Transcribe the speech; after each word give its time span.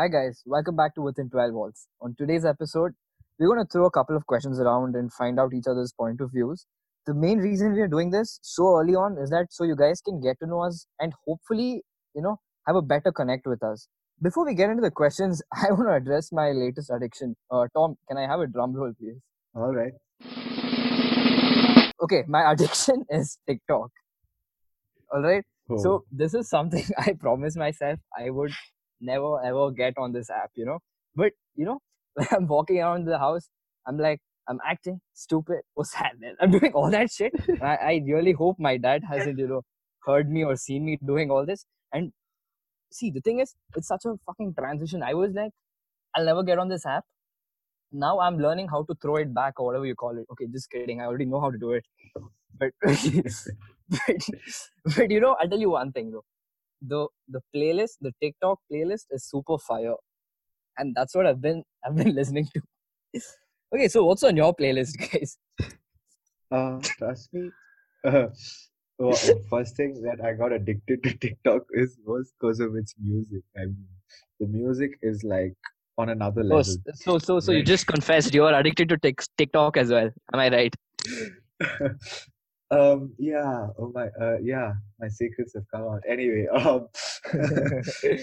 Hi, 0.00 0.08
guys. 0.08 0.42
Welcome 0.46 0.76
back 0.76 0.94
to 0.94 1.02
Within 1.02 1.28
12 1.28 1.52
Walls. 1.52 1.86
On 2.00 2.14
today's 2.16 2.46
episode, 2.46 2.92
we're 3.38 3.48
going 3.48 3.62
to 3.62 3.70
throw 3.70 3.84
a 3.84 3.90
couple 3.90 4.16
of 4.16 4.24
questions 4.24 4.58
around 4.58 4.96
and 4.96 5.12
find 5.12 5.38
out 5.38 5.52
each 5.52 5.66
other's 5.70 5.92
point 5.92 6.22
of 6.22 6.30
views. 6.32 6.64
The 7.04 7.12
main 7.12 7.36
reason 7.36 7.74
we 7.74 7.82
are 7.82 7.86
doing 7.86 8.10
this 8.10 8.38
so 8.40 8.78
early 8.78 8.94
on 8.94 9.18
is 9.18 9.28
that 9.28 9.48
so 9.50 9.64
you 9.64 9.76
guys 9.76 10.00
can 10.00 10.18
get 10.22 10.38
to 10.40 10.46
know 10.46 10.60
us 10.60 10.86
and 11.00 11.12
hopefully, 11.26 11.82
you 12.14 12.22
know, 12.22 12.40
have 12.66 12.76
a 12.76 12.80
better 12.80 13.12
connect 13.12 13.46
with 13.46 13.62
us. 13.62 13.88
Before 14.22 14.46
we 14.46 14.54
get 14.54 14.70
into 14.70 14.80
the 14.80 14.90
questions, 14.90 15.42
I 15.52 15.70
want 15.70 15.86
to 15.90 15.92
address 15.92 16.32
my 16.32 16.52
latest 16.52 16.90
addiction. 16.90 17.36
Uh, 17.50 17.66
Tom, 17.76 17.96
can 18.08 18.16
I 18.16 18.22
have 18.22 18.40
a 18.40 18.46
drum 18.46 18.72
roll, 18.72 18.94
please? 18.98 19.20
All 19.54 19.74
right. 19.74 19.92
Okay, 22.02 22.22
my 22.26 22.50
addiction 22.52 23.04
is 23.10 23.36
TikTok. 23.46 23.90
All 25.12 25.20
right. 25.20 25.44
Oh, 25.68 25.76
So 25.76 26.04
this 26.10 26.32
is 26.32 26.48
something 26.48 26.84
I 26.98 27.12
promised 27.20 27.58
myself 27.58 27.98
I 28.18 28.30
would 28.30 28.52
never 29.00 29.42
ever 29.44 29.70
get 29.70 29.94
on 29.98 30.12
this 30.12 30.30
app, 30.30 30.50
you 30.54 30.64
know. 30.66 30.78
But 31.14 31.32
you 31.56 31.64
know, 31.64 31.80
when 32.14 32.28
I'm 32.32 32.46
walking 32.46 32.78
around 32.80 33.06
the 33.06 33.18
house, 33.18 33.48
I'm 33.86 33.98
like, 33.98 34.20
I'm 34.48 34.60
acting 34.66 35.00
stupid. 35.14 35.60
What's 35.74 35.94
happening? 35.94 36.34
I'm 36.40 36.50
doing 36.50 36.72
all 36.72 36.90
that 36.90 37.10
shit. 37.10 37.32
I, 37.62 37.76
I 37.76 38.02
really 38.06 38.32
hope 38.32 38.58
my 38.58 38.76
dad 38.76 39.02
hasn't, 39.08 39.38
you 39.38 39.48
know, 39.48 39.62
heard 40.06 40.30
me 40.30 40.44
or 40.44 40.56
seen 40.56 40.84
me 40.84 40.98
doing 41.06 41.30
all 41.30 41.46
this. 41.46 41.64
And 41.92 42.12
see, 42.92 43.10
the 43.10 43.20
thing 43.20 43.40
is, 43.40 43.54
it's 43.76 43.88
such 43.88 44.04
a 44.06 44.14
fucking 44.26 44.54
transition. 44.58 45.02
I 45.02 45.14
was 45.14 45.32
like, 45.34 45.52
I'll 46.14 46.24
never 46.24 46.42
get 46.42 46.58
on 46.58 46.68
this 46.68 46.86
app. 46.86 47.04
Now 47.92 48.20
I'm 48.20 48.38
learning 48.38 48.68
how 48.68 48.84
to 48.84 48.94
throw 49.02 49.16
it 49.16 49.34
back 49.34 49.58
or 49.58 49.66
whatever 49.66 49.86
you 49.86 49.94
call 49.94 50.16
it. 50.18 50.26
Okay, 50.32 50.46
just 50.52 50.70
kidding. 50.70 51.00
I 51.00 51.06
already 51.06 51.24
know 51.24 51.40
how 51.40 51.50
to 51.50 51.58
do 51.58 51.72
it. 51.72 51.84
But 52.58 52.72
but, 52.82 54.28
but 54.96 55.10
you 55.10 55.20
know, 55.20 55.36
I'll 55.40 55.48
tell 55.48 55.58
you 55.58 55.70
one 55.70 55.92
thing 55.92 56.12
though. 56.12 56.24
The 56.82 57.06
the 57.28 57.40
playlist, 57.54 57.96
the 58.00 58.12
TikTok 58.22 58.58
playlist 58.72 59.06
is 59.10 59.24
super 59.28 59.58
fire. 59.58 59.94
And 60.78 60.94
that's 60.94 61.14
what 61.14 61.26
I've 61.26 61.40
been 61.40 61.62
I've 61.84 61.96
been 61.96 62.14
listening 62.14 62.48
to. 62.54 62.62
Okay, 63.74 63.88
so 63.88 64.04
what's 64.04 64.22
on 64.22 64.36
your 64.36 64.54
playlist, 64.54 64.96
guys? 64.98 65.38
uh, 66.50 66.80
trust 66.98 67.32
me. 67.32 67.50
Uh, 68.04 68.26
well, 68.98 69.16
first 69.48 69.76
thing 69.76 70.00
that 70.02 70.24
I 70.24 70.32
got 70.32 70.52
addicted 70.52 71.02
to 71.04 71.16
TikTok 71.16 71.62
is 71.72 71.98
was 72.04 72.32
because 72.38 72.60
of 72.60 72.74
its 72.76 72.94
music. 73.02 73.42
I 73.56 73.66
mean, 73.66 73.86
the 74.40 74.46
music 74.46 74.98
is 75.02 75.22
like 75.22 75.54
on 75.98 76.08
another 76.08 76.42
Oh, 76.42 76.56
level. 76.56 76.60
s- 76.60 76.78
so 76.94 77.18
so 77.18 77.40
so 77.40 77.52
you 77.52 77.62
just 77.62 77.86
confessed 77.86 78.34
you're 78.34 78.52
addicted 78.52 78.88
to 78.88 78.98
Tik- 78.98 79.22
TikTok 79.38 79.76
as 79.76 79.90
well. 79.90 80.10
Am 80.32 80.40
I 80.40 80.48
right? 80.48 80.74
um, 82.70 83.12
yeah. 83.18 83.68
Oh 83.78 83.90
my. 83.94 84.08
Uh, 84.20 84.38
yeah. 84.42 84.72
My 84.98 85.08
secrets 85.08 85.54
have 85.54 85.64
come 85.72 85.88
out. 85.88 86.02
Anyway. 86.08 86.46
Um, 86.54 86.88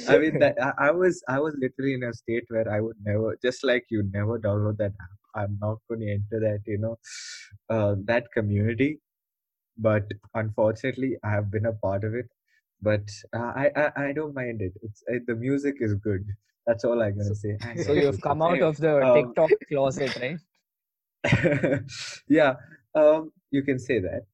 I 0.10 0.18
mean 0.18 0.40
that 0.40 0.56
I, 0.62 0.88
I 0.88 0.92
was 0.92 1.24
I 1.28 1.40
was 1.40 1.56
literally 1.60 1.94
in 1.96 2.04
a 2.04 2.14
state 2.14 2.44
where 2.50 2.70
I 2.72 2.80
would 2.82 2.98
never 3.04 3.38
just 3.42 3.64
like 3.64 3.86
you 3.90 4.04
never 4.12 4.40
download 4.40 4.78
that 4.78 4.94
app. 5.02 5.18
I'm 5.36 5.58
not 5.62 5.78
going 5.88 6.02
to 6.02 6.12
enter 6.12 6.40
that 6.40 6.62
you 6.66 6.78
know 6.78 6.98
uh, 7.70 7.96
that 8.06 8.32
community. 8.34 9.00
But 9.78 10.06
unfortunately, 10.34 11.18
I 11.24 11.30
have 11.30 11.52
been 11.52 11.68
a 11.68 11.74
part 11.74 12.04
of 12.04 12.16
it. 12.16 12.26
But 12.82 13.10
uh, 13.36 13.54
I, 13.56 13.72
I 13.76 13.92
I 14.08 14.14
don't 14.14 14.34
mind 14.34 14.62
it. 14.62 14.74
It's 14.82 15.04
uh, 15.12 15.20
the 15.28 15.36
music 15.36 15.76
is 15.80 15.94
good. 15.96 16.26
That's 16.66 16.84
all 16.84 17.02
I'm 17.02 17.18
gonna 17.18 17.36
say. 17.36 17.58
So 17.84 17.94
you've 17.94 18.22
come 18.22 18.42
out 18.42 18.62
of 18.62 18.78
the 18.78 19.02
um, 19.02 19.16
TikTok 19.16 19.52
closet, 19.70 20.16
right? 20.22 20.40
yeah, 22.28 22.56
um, 22.96 23.32
you 23.52 23.64
can 23.64 23.80
say 23.80 24.00
that. 24.00 24.26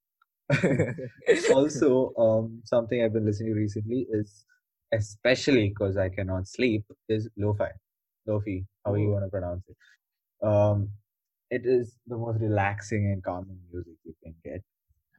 also, 1.48 2.14
um, 2.18 2.62
something 2.66 3.04
I've 3.04 3.14
been 3.14 3.26
listening 3.26 3.54
to 3.54 3.60
recently 3.60 4.08
is, 4.10 4.46
especially 4.94 5.70
because 5.70 5.98
I 5.98 6.10
cannot 6.10 6.48
sleep, 6.48 6.86
is 7.10 7.30
lo-fi, 7.38 7.72
lo-fi, 8.28 8.66
how 8.86 8.96
you 8.96 9.10
want 9.10 9.26
to 9.26 9.30
pronounce 9.30 9.64
it. 9.68 9.78
Um, 10.46 10.90
it 11.50 11.66
is 11.66 12.00
the 12.08 12.18
most 12.18 12.42
relaxing 12.42 13.12
and 13.12 13.24
calming 13.24 13.60
music 13.72 13.96
you 14.04 14.16
can 14.24 14.36
get. 14.44 14.62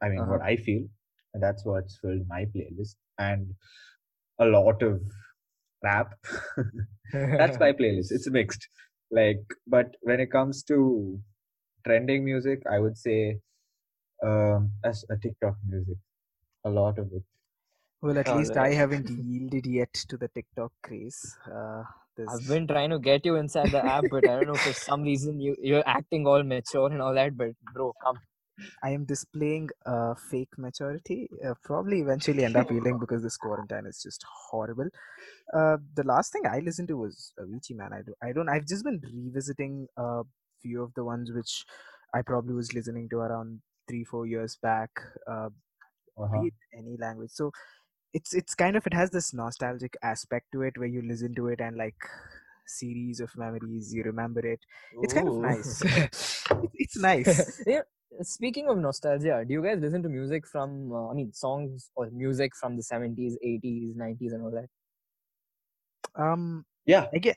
I 0.01 0.09
mean, 0.09 0.27
what 0.27 0.41
Uh-huh. 0.41 0.43
I 0.43 0.57
feel, 0.57 0.87
and 1.33 1.43
that's 1.43 1.65
what's 1.65 1.97
filled 1.99 2.27
my 2.27 2.45
playlist, 2.45 2.95
and 3.19 3.55
a 4.39 4.45
lot 4.45 4.81
of 4.83 5.01
rap. 5.83 6.13
that's 7.37 7.59
my 7.59 7.71
playlist. 7.73 8.07
It's 8.11 8.29
mixed. 8.29 8.67
Like, 9.11 9.41
but 9.67 9.95
when 10.01 10.19
it 10.19 10.31
comes 10.31 10.63
to 10.65 11.19
trending 11.85 12.25
music, 12.25 12.63
I 12.71 12.79
would 12.79 12.97
say 12.97 13.39
um, 14.25 14.71
as 14.83 15.05
a 15.09 15.17
TikTok 15.17 15.55
music, 15.67 15.97
a 16.63 16.69
lot 16.69 16.97
of 16.99 17.11
it. 17.13 17.23
Well, 18.01 18.17
at 18.17 18.35
least 18.35 18.57
I 18.57 18.69
haven't 18.81 19.09
yielded 19.09 19.65
yet 19.65 19.93
to 20.09 20.17
the 20.17 20.27
TikTok 20.27 20.71
craze. 20.83 21.37
Uh, 21.51 21.83
I've 22.29 22.47
been 22.47 22.67
trying 22.67 22.91
to 22.91 22.99
get 22.99 23.25
you 23.25 23.35
inside 23.35 23.71
the 23.71 23.85
app, 23.85 24.05
but 24.09 24.27
I 24.27 24.37
don't 24.37 24.47
know 24.47 24.55
for 24.55 24.73
some 24.73 25.03
reason 25.03 25.39
you 25.39 25.55
you're 25.61 25.83
acting 25.85 26.25
all 26.25 26.43
mature 26.43 26.89
and 26.91 27.01
all 27.01 27.13
that. 27.13 27.37
But 27.37 27.51
bro, 27.73 27.93
come. 28.01 28.19
I 28.81 28.91
am 28.91 29.03
displaying 29.03 29.69
uh, 29.85 30.13
fake 30.31 30.57
maturity. 30.57 31.29
Uh, 31.45 31.55
probably 31.61 31.99
eventually 31.99 32.45
end 32.45 32.55
up 32.55 32.71
yielding 32.71 32.99
because 32.99 33.21
this 33.21 33.35
quarantine 33.35 33.85
is 33.85 34.01
just 34.01 34.23
horrible. 34.49 34.87
Uh, 35.53 35.77
the 35.93 36.03
last 36.03 36.31
thing 36.31 36.43
I 36.49 36.59
listened 36.59 36.87
to 36.87 36.97
was 36.97 37.33
Avicii, 37.37 37.75
man. 37.75 37.91
I, 37.91 38.01
do, 38.01 38.13
I 38.23 38.31
don't. 38.31 38.47
I've 38.47 38.65
just 38.65 38.85
been 38.85 39.01
revisiting 39.13 39.87
a 39.97 40.21
few 40.61 40.81
of 40.83 40.93
the 40.93 41.03
ones 41.03 41.31
which 41.33 41.65
I 42.13 42.21
probably 42.21 42.53
was 42.53 42.73
listening 42.73 43.09
to 43.09 43.17
around 43.17 43.59
three, 43.87 44.03
four 44.03 44.25
years 44.27 44.57
back. 44.61 44.91
Uh, 45.27 45.49
Uh-huh. 46.17 46.45
be 46.45 46.47
it 46.47 46.53
any 46.77 46.97
language. 46.97 47.31
So 47.31 47.51
it's 48.13 48.33
it's 48.33 48.55
kind 48.55 48.75
of 48.77 48.85
it 48.87 48.93
has 48.93 49.11
this 49.11 49.33
nostalgic 49.33 49.97
aspect 50.03 50.47
to 50.53 50.61
it 50.63 50.77
where 50.77 50.87
you 50.87 51.01
listen 51.01 51.35
to 51.35 51.47
it 51.47 51.61
and 51.61 51.77
like 51.77 51.95
series 52.67 53.19
of 53.19 53.29
memories 53.37 53.93
you 53.93 54.03
remember 54.03 54.45
it 54.45 54.59
it's 55.01 55.13
kind 55.13 55.27
of 55.27 55.39
nice 55.39 55.81
it's, 55.85 56.73
it's 56.75 56.97
nice 56.97 57.61
yeah. 57.67 57.81
Speaking 58.21 58.69
of 58.69 58.77
nostalgia, 58.77 59.43
do 59.45 59.53
you 59.53 59.61
guys 59.61 59.79
listen 59.79 60.01
to 60.03 60.09
music 60.09 60.47
from? 60.47 60.91
Uh, 60.93 61.09
I 61.09 61.13
mean, 61.15 61.33
songs 61.33 61.91
or 61.95 62.09
music 62.11 62.55
from 62.55 62.77
the 62.77 62.83
seventies, 62.83 63.37
eighties, 63.43 63.95
nineties, 63.95 64.31
and 64.31 64.43
all 64.43 64.51
that? 64.51 64.69
um 66.15 66.65
Yeah. 66.85 67.09
again 67.13 67.35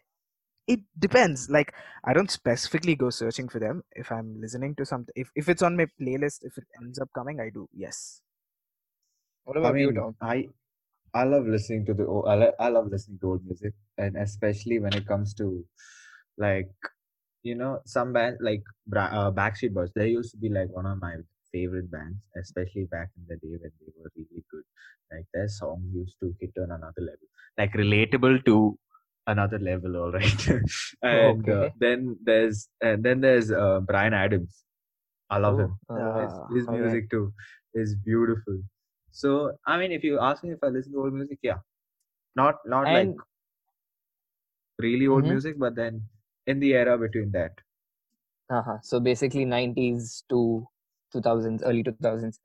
it 0.68 0.80
depends 0.98 1.50
like 1.50 1.74
i 2.04 2.12
don't 2.12 2.30
specifically 2.30 2.94
go 2.96 3.10
searching 3.10 3.48
for 3.48 3.58
them 3.58 3.82
if 3.92 4.12
i'm 4.12 4.40
listening 4.40 4.74
to 4.76 4.86
something 4.86 5.12
if, 5.16 5.30
if 5.34 5.48
it's 5.48 5.62
on 5.62 5.76
my 5.76 5.86
playlist 6.00 6.44
if 6.44 6.58
it 6.58 6.66
ends 6.82 6.98
up 7.00 7.10
coming 7.14 7.40
i 7.40 7.50
do 7.50 7.68
yes 7.72 8.22
What 9.44 9.56
I 9.62 9.70
about 9.70 9.80
you, 9.80 9.90
Tom? 9.92 10.16
I 10.20 10.48
I 11.14 11.24
love 11.24 11.46
listening 11.46 11.86
to 11.86 11.94
the 11.94 12.06
old, 12.06 12.26
I, 12.28 12.34
lo- 12.36 12.54
I 12.60 12.68
love 12.70 12.88
listening 12.88 13.18
to 13.20 13.28
old 13.32 13.44
music, 13.46 13.74
and 13.98 14.16
especially 14.16 14.78
when 14.80 14.94
it 14.94 15.06
comes 15.06 15.34
to 15.34 15.66
like 16.38 16.70
you 17.42 17.54
know 17.56 17.80
some 17.86 18.12
band 18.14 18.38
like 18.40 18.62
uh, 18.96 19.30
Backstreet 19.32 19.74
Boys. 19.74 19.92
They 19.94 20.10
used 20.10 20.32
to 20.32 20.38
be 20.38 20.50
like 20.50 20.70
one 20.70 20.86
of 20.86 20.98
my 21.00 21.16
favorite 21.52 21.90
bands, 21.90 22.18
especially 22.36 22.86
back 22.86 23.10
in 23.16 23.24
the 23.28 23.36
day 23.36 23.56
when 23.62 23.72
they 23.80 23.92
were 23.98 24.10
really 24.16 24.44
good. 24.50 24.64
Like 25.12 25.26
their 25.34 25.48
song 25.48 25.90
used 25.94 26.16
to 26.20 26.34
hit 26.40 26.52
on 26.58 26.70
another 26.72 27.02
level, 27.02 27.28
like 27.58 27.72
relatable 27.74 28.44
to 28.46 28.78
another 29.28 29.60
level. 29.60 29.96
All 29.96 30.12
right, 30.12 30.48
and 31.02 31.48
uh, 31.50 31.70
Okay. 31.70 31.74
then 31.80 32.18
there's 32.24 32.68
and 32.82 33.04
then 33.04 33.20
there's 33.20 33.52
uh, 33.52 33.80
Bryan 33.80 34.14
Adams. 34.14 34.64
I 35.30 35.38
love 35.38 35.58
him. 35.60 35.78
Oh, 35.90 35.96
Uh, 36.00 36.22
His, 36.22 36.40
his 36.56 36.68
music 36.68 37.10
too 37.10 37.32
is 37.74 37.96
beautiful. 37.96 38.60
So 39.10 39.52
I 39.66 39.78
mean, 39.78 39.92
if 39.92 40.04
you 40.04 40.20
ask 40.20 40.44
me 40.44 40.52
if 40.52 40.64
I 40.64 40.68
listen 40.68 40.92
to 40.94 41.00
old 41.00 41.14
music, 41.14 41.38
yeah, 41.42 41.58
not 42.36 42.56
not 42.66 42.92
like 42.92 43.14
really 44.78 45.06
old 45.06 45.24
Mhm. 45.24 45.28
music, 45.28 45.58
but 45.58 45.76
then 45.76 46.08
in 46.46 46.60
the 46.60 46.74
era 46.74 46.98
between 46.98 47.30
that. 47.32 47.60
uh-huh. 48.50 48.78
so 48.82 49.00
basically 49.00 49.44
nineties 49.44 50.24
to 50.30 50.66
two 51.12 51.20
thousands, 51.20 51.62
early 51.62 51.82
two 51.82 51.92
thousands. 51.92 52.40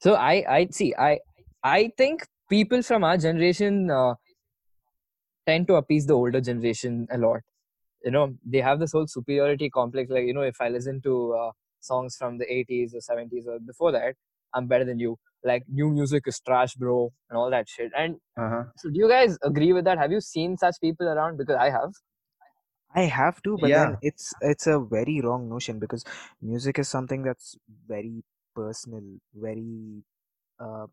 So 0.00 0.14
I 0.14 0.44
I 0.48 0.68
see 0.70 0.94
I 0.98 1.20
I 1.62 1.92
think 1.96 2.26
people 2.50 2.82
from 2.82 3.04
our 3.04 3.16
generation 3.18 3.90
uh, 3.90 4.14
tend 5.46 5.66
to 5.68 5.74
appease 5.76 6.06
the 6.06 6.14
older 6.14 6.40
generation 6.40 7.06
a 7.10 7.18
lot. 7.18 7.40
You 8.04 8.10
know, 8.10 8.36
they 8.44 8.60
have 8.60 8.80
this 8.80 8.92
whole 8.92 9.06
superiority 9.06 9.70
complex. 9.70 10.10
Like 10.10 10.24
you 10.26 10.34
know, 10.34 10.42
if 10.42 10.60
I 10.60 10.68
listen 10.68 11.00
to 11.02 11.34
uh, 11.34 11.52
songs 11.80 12.16
from 12.16 12.38
the 12.38 12.52
eighties 12.52 12.94
or 12.94 13.00
seventies 13.00 13.46
or 13.48 13.58
before 13.60 13.92
that, 13.92 14.16
I'm 14.54 14.66
better 14.66 14.84
than 14.84 14.98
you. 14.98 15.18
Like 15.44 15.64
new 15.68 15.90
music 15.90 16.24
is 16.26 16.40
trash, 16.40 16.74
bro, 16.74 17.12
and 17.30 17.38
all 17.38 17.50
that 17.50 17.68
shit. 17.68 17.92
And 17.96 18.18
Uh-huh. 18.36 18.64
so, 18.76 18.90
do 18.90 18.98
you 18.98 19.08
guys 19.08 19.38
agree 19.42 19.72
with 19.72 19.84
that? 19.86 19.98
Have 19.98 20.12
you 20.12 20.20
seen 20.20 20.56
such 20.58 20.76
people 20.80 21.08
around? 21.08 21.38
Because 21.38 21.56
I 21.56 21.70
have. 21.70 21.92
i 23.00 23.02
have 23.14 23.40
to 23.46 23.56
but 23.58 23.72
Yeah. 23.72 23.78
then 23.78 23.96
it's 24.00 24.32
it's 24.50 24.66
a 24.66 24.78
very 24.78 25.20
wrong 25.20 25.48
notion 25.48 25.78
because 25.78 26.04
music 26.40 26.78
is 26.78 26.88
something 26.88 27.22
that's 27.22 27.56
very 27.94 28.22
personal 28.54 29.04
very 29.34 30.02
uh 30.60 30.86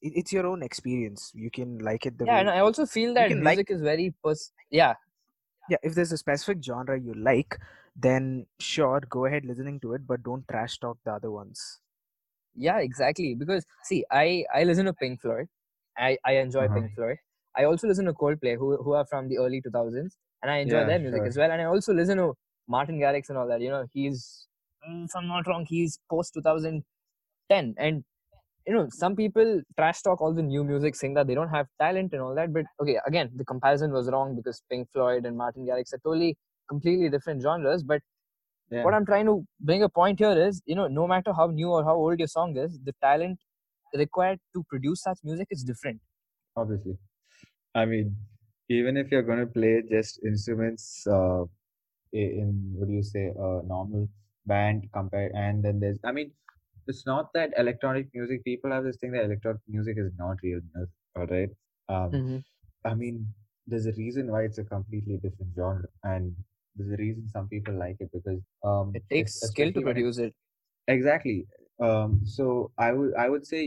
it's 0.00 0.32
your 0.32 0.46
own 0.46 0.62
experience 0.62 1.32
you 1.34 1.50
can 1.50 1.78
like 1.78 2.06
it 2.06 2.18
the 2.18 2.26
Yeah, 2.26 2.38
way 2.38 2.40
and 2.40 2.50
I 2.50 2.60
also 2.60 2.86
feel 2.86 3.14
that 3.14 3.28
can 3.28 3.42
like- 3.44 3.58
music 3.58 3.70
is 3.70 3.80
very 3.80 4.14
pers- 4.22 4.52
yeah 4.70 4.94
yeah 5.68 5.76
if 5.82 5.94
there's 5.94 6.12
a 6.12 6.18
specific 6.18 6.62
genre 6.62 6.98
you 6.98 7.14
like 7.14 7.58
then 7.96 8.46
sure 8.58 9.00
go 9.08 9.24
ahead 9.26 9.44
listening 9.44 9.80
to 9.80 9.92
it 9.94 10.06
but 10.06 10.22
don't 10.22 10.46
trash 10.48 10.78
talk 10.78 10.98
the 11.04 11.12
other 11.12 11.30
ones 11.30 11.80
yeah 12.54 12.78
exactly 12.78 13.34
because 13.34 13.64
see 13.82 14.04
i 14.10 14.44
i 14.54 14.64
listen 14.64 14.86
to 14.86 14.92
pink 14.94 15.20
floyd 15.20 15.46
i 15.96 16.16
i 16.24 16.32
enjoy 16.36 16.66
Uh-huh. 16.66 16.74
pink 16.74 16.92
floyd 16.94 17.16
i 17.56 17.64
also 17.64 17.86
listen 17.88 18.04
to 18.04 18.12
coldplay 18.12 18.56
who 18.56 18.76
who 18.82 18.92
are 18.92 19.06
from 19.06 19.28
the 19.28 19.38
early 19.38 19.60
2000s 19.60 20.16
and 20.42 20.50
I 20.52 20.58
enjoy 20.58 20.84
Yeah, 20.84 20.84
their 20.84 21.00
music 21.00 21.24
sure. 21.24 21.26
as 21.26 21.36
well. 21.36 21.50
And 21.50 21.60
I 21.60 21.64
also 21.64 21.92
listen 21.92 22.16
to 22.18 22.32
Martin 22.68 23.00
Garrix 23.00 23.28
and 23.28 23.36
all 23.36 23.48
that. 23.48 23.60
You 23.60 23.70
know, 23.70 23.86
he's 23.92 24.46
mm, 24.88 25.04
if 25.06 25.16
I'm 25.16 25.26
not 25.26 25.48
wrong, 25.48 25.66
he's 25.68 25.98
post 26.08 26.32
2010, 26.34 27.74
and 27.76 28.04
you 28.68 28.74
know, 28.74 28.88
some 28.90 29.16
people 29.16 29.62
trash 29.78 30.02
talk 30.02 30.20
all 30.22 30.34
the 30.34 30.42
new 30.42 30.64
music, 30.64 30.96
saying 30.96 31.14
that 31.14 31.26
they 31.28 31.34
don't 31.34 31.50
have 31.50 31.68
talent 31.80 32.12
and 32.14 32.22
all 32.22 32.34
that. 32.36 32.52
But 32.52 32.66
okay, 32.82 32.98
again, 33.06 33.30
the 33.34 33.44
comparison 33.44 33.92
was 33.92 34.10
wrong 34.10 34.36
because 34.36 34.62
Pink 34.70 34.90
Floyd 34.92 35.26
and 35.26 35.36
Martin 35.38 35.66
Garrix 35.66 35.94
are 35.94 36.00
totally, 36.04 36.36
completely 36.68 37.10
different 37.10 37.42
genres. 37.42 37.82
But 37.82 38.02
Yeah. 38.70 38.84
what 38.84 38.94
I'm 38.94 39.06
trying 39.06 39.26
to 39.26 39.46
bring 39.60 39.82
a 39.82 39.88
point 39.88 40.20
here 40.20 40.36
is, 40.46 40.62
you 40.66 40.74
know, 40.74 40.88
no 40.88 41.06
matter 41.06 41.32
how 41.32 41.46
new 41.48 41.70
or 41.70 41.84
how 41.84 41.96
old 41.96 42.18
your 42.18 42.28
song 42.28 42.56
is, 42.56 42.78
the 42.84 42.94
talent 43.02 43.40
required 43.94 44.40
to 44.54 44.64
produce 44.68 45.02
such 45.02 45.18
music 45.24 45.48
is 45.50 45.64
different. 45.64 46.00
obviously 46.56 46.94
i 47.74 47.84
mean 47.84 48.16
even 48.68 48.96
if 48.96 49.10
you're 49.10 49.22
going 49.30 49.40
to 49.44 49.52
play 49.58 49.82
just 49.90 50.20
instruments 50.24 51.06
uh, 51.06 51.44
in 52.12 52.50
what 52.76 52.88
do 52.88 52.94
you 52.94 53.02
say 53.02 53.26
a 53.28 53.62
normal 53.74 54.08
band 54.46 54.88
compare 54.92 55.30
and 55.34 55.64
then 55.64 55.80
there's 55.80 55.98
i 56.04 56.12
mean 56.12 56.32
it's 56.88 57.06
not 57.06 57.32
that 57.34 57.52
electronic 57.58 58.08
music 58.14 58.44
people 58.44 58.70
have 58.72 58.84
this 58.84 58.98
thing 58.98 59.12
that 59.12 59.24
electronic 59.24 59.62
music 59.68 59.96
is 59.98 60.12
not 60.18 60.38
real 60.42 60.60
music 60.74 60.94
all 61.16 61.26
right 61.26 61.50
um 61.88 62.22
i 62.84 62.94
mean 62.94 63.26
there's 63.66 63.86
a 63.86 63.92
reason 63.92 64.30
why 64.32 64.42
it's 64.44 64.58
a 64.58 64.64
completely 64.64 65.18
different 65.18 65.52
genre 65.56 65.88
and 66.04 66.34
there's 66.76 66.92
a 66.92 67.02
reason 67.02 67.28
some 67.28 67.48
people 67.48 67.74
like 67.74 67.96
it 68.00 68.10
because 68.12 68.40
um 68.64 68.98
It 68.98 69.08
takes 69.10 69.34
skill 69.40 69.72
to 69.72 69.80
when 69.82 69.98
it- 69.98 70.08
produce 70.08 70.18
it. 70.18 70.34
exactly. 70.88 71.46
Um 71.88 72.20
so 72.36 72.44
i 72.78 72.92
would 72.92 73.14
i 73.24 73.28
would 73.28 73.46
say 73.46 73.62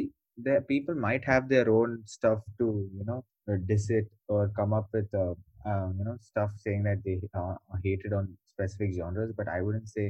that 0.47 0.68
people 0.68 0.95
might 0.95 1.23
have 1.31 1.50
their 1.50 1.69
own 1.77 1.91
stuff 2.06 2.39
to 2.59 2.65
you 3.00 3.06
know 3.09 3.23
uh, 3.50 3.57
diss 3.71 3.89
it 3.89 4.07
or 4.27 4.50
come 4.59 4.73
up 4.73 4.88
with 4.94 5.09
uh, 5.13 5.33
um, 5.71 5.95
you 6.00 6.06
know 6.06 6.18
stuff 6.21 6.51
saying 6.65 6.83
that 6.83 7.01
they 7.06 7.18
uh, 7.41 7.56
are 7.73 7.81
hated 7.83 8.13
on 8.19 8.38
specific 8.53 8.94
genres 9.00 9.33
but 9.38 9.47
i 9.57 9.62
wouldn't 9.62 9.89
say 9.97 10.07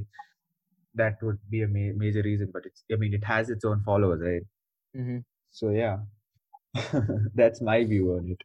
that 0.96 1.16
would 1.22 1.38
be 1.50 1.62
a 1.64 1.68
ma- 1.68 1.96
major 1.96 2.22
reason 2.22 2.50
but 2.54 2.66
it's 2.66 2.84
i 2.92 2.96
mean 2.96 3.14
it 3.14 3.24
has 3.24 3.50
its 3.50 3.66
own 3.66 3.82
followers 3.86 4.22
right? 4.24 4.44
Mm-hmm. 4.98 5.20
so 5.52 5.70
yeah. 5.70 5.98
That's 7.36 7.62
my 7.62 7.84
view 7.84 8.14
on 8.14 8.30
it. 8.32 8.42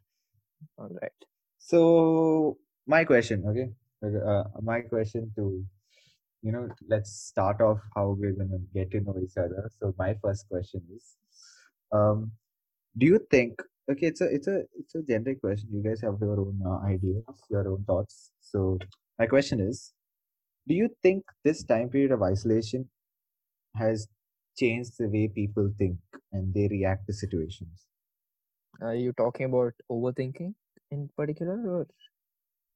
All 0.77 0.89
right. 1.01 1.11
so 1.59 2.57
my 2.87 3.03
question 3.05 3.43
okay? 3.49 3.67
Uh, 4.03 4.43
my 4.61 4.81
question 4.81 5.31
to 5.35 5.63
you 6.43 6.51
know 6.51 6.69
let's 6.89 7.11
start 7.29 7.61
off 7.61 7.79
how 7.95 8.15
we're 8.19 8.33
gonna 8.33 8.59
get 8.73 8.91
to 8.91 9.01
know 9.01 9.15
each 9.23 9.37
other. 9.37 9.69
So 9.79 9.93
my 9.97 10.15
first 10.23 10.47
question 10.49 10.81
is 10.95 11.15
um 11.91 12.31
do 12.97 13.05
you 13.07 13.19
think 13.31 13.61
okay 13.91 14.07
it's 14.07 14.21
a 14.21 14.25
it's 14.33 14.47
a 14.47 14.63
it's 14.79 14.95
a 14.95 15.01
generic 15.03 15.41
question. 15.41 15.69
You 15.71 15.83
guys 15.83 16.01
have 16.01 16.17
your 16.21 16.39
own 16.39 16.61
uh, 16.65 16.79
ideas 16.87 17.23
your 17.49 17.67
own 17.69 17.83
thoughts. 17.85 18.31
So 18.41 18.79
my 19.19 19.27
question 19.27 19.59
is 19.61 19.93
do 20.67 20.75
you 20.75 20.89
think 21.03 21.23
this 21.43 21.63
time 21.63 21.89
period 21.89 22.11
of 22.11 22.21
isolation 22.23 22.89
has 23.75 24.07
changed 24.57 24.93
the 24.99 25.07
way 25.09 25.27
people 25.27 25.71
think 25.77 25.99
and 26.33 26.53
they 26.53 26.67
react 26.69 27.07
to 27.07 27.13
situations? 27.13 27.85
Are 28.81 28.95
you 28.95 29.13
talking 29.13 29.45
about 29.45 29.73
overthinking 29.91 30.55
in 30.91 31.09
particular, 31.15 31.61
or? 31.69 31.87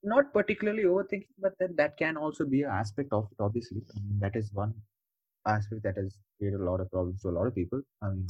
Not 0.03 0.33
particularly 0.33 0.83
overthinking 0.83 1.27
but 1.39 1.53
then 1.59 1.75
that 1.77 1.97
can 1.97 2.17
also 2.17 2.45
be 2.45 2.63
an 2.63 2.71
aspect 2.71 3.09
of 3.11 3.27
it 3.31 3.41
obviously. 3.41 3.81
I 3.95 3.99
mean 4.01 4.19
that 4.19 4.35
is 4.35 4.51
one 4.53 4.73
aspect 5.47 5.83
that 5.83 5.97
has 5.97 6.17
created 6.39 6.59
a 6.61 6.63
lot 6.63 6.81
of 6.81 6.91
problems 6.91 7.21
to 7.23 7.29
a 7.29 7.38
lot 7.39 7.47
of 7.47 7.55
people. 7.55 7.81
I 8.01 8.09
mean 8.09 8.27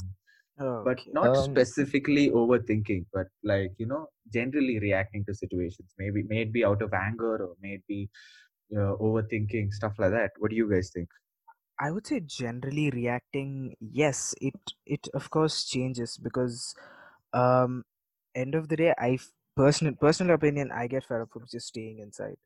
but 0.84 1.00
not 1.12 1.36
Um, 1.36 1.44
specifically 1.44 2.30
overthinking 2.30 3.06
but 3.12 3.28
like 3.44 3.72
you 3.78 3.86
know 3.86 4.08
generally 4.32 4.78
reacting 4.80 5.24
to 5.26 5.34
situations. 5.34 5.94
Maybe 5.98 6.22
may 6.24 6.42
it 6.42 6.52
be 6.52 6.64
out 6.64 6.82
of 6.82 6.92
anger 6.94 7.36
or 7.46 7.56
may 7.60 7.74
it 7.74 7.86
be 7.88 8.10
uh, 8.76 8.94
overthinking 9.06 9.72
stuff 9.72 9.94
like 9.98 10.10
that 10.12 10.30
what 10.38 10.50
do 10.50 10.56
you 10.56 10.68
guys 10.70 10.90
think 10.94 11.08
I 11.80 11.90
would 11.90 12.06
say 12.06 12.20
generally 12.20 12.90
reacting, 12.90 13.76
yes, 13.80 14.34
it 14.40 14.54
it 14.86 15.08
of 15.14 15.30
course 15.30 15.64
changes 15.64 16.16
because 16.18 16.74
um 17.32 17.84
end 18.34 18.54
of 18.54 18.68
the 18.68 18.76
day 18.76 18.94
I 18.98 19.18
personal 19.56 19.94
personal 19.96 20.34
opinion 20.34 20.70
I 20.72 20.86
get 20.86 21.04
fed 21.04 21.22
up 21.22 21.30
from 21.32 21.46
just 21.50 21.68
staying 21.68 21.98
inside. 21.98 22.36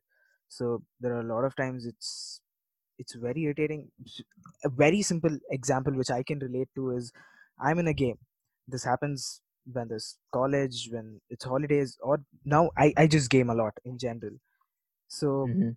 So 0.49 0.83
there 0.99 1.15
are 1.15 1.21
a 1.21 1.33
lot 1.35 1.45
of 1.45 1.55
times 1.55 1.85
it's 1.85 2.41
it's 2.99 3.15
very 3.15 3.43
irritating. 3.43 3.91
A 4.63 4.69
very 4.69 5.01
simple 5.01 5.37
example 5.51 5.93
which 5.95 6.11
I 6.11 6.23
can 6.23 6.39
relate 6.39 6.69
to 6.75 6.91
is 6.91 7.11
I'm 7.59 7.79
in 7.79 7.87
a 7.87 7.93
game. 7.93 8.19
This 8.67 8.83
happens 8.83 9.41
when 9.65 9.89
there's 9.89 10.17
college, 10.33 10.89
when 10.91 11.21
it's 11.29 11.45
holidays, 11.45 11.97
or 12.01 12.19
now 12.45 12.71
I, 12.77 12.93
I 12.97 13.07
just 13.07 13.29
game 13.29 13.49
a 13.49 13.55
lot 13.55 13.73
in 13.85 13.97
general. 13.97 14.37
So 15.07 15.51
mhm. 15.53 15.75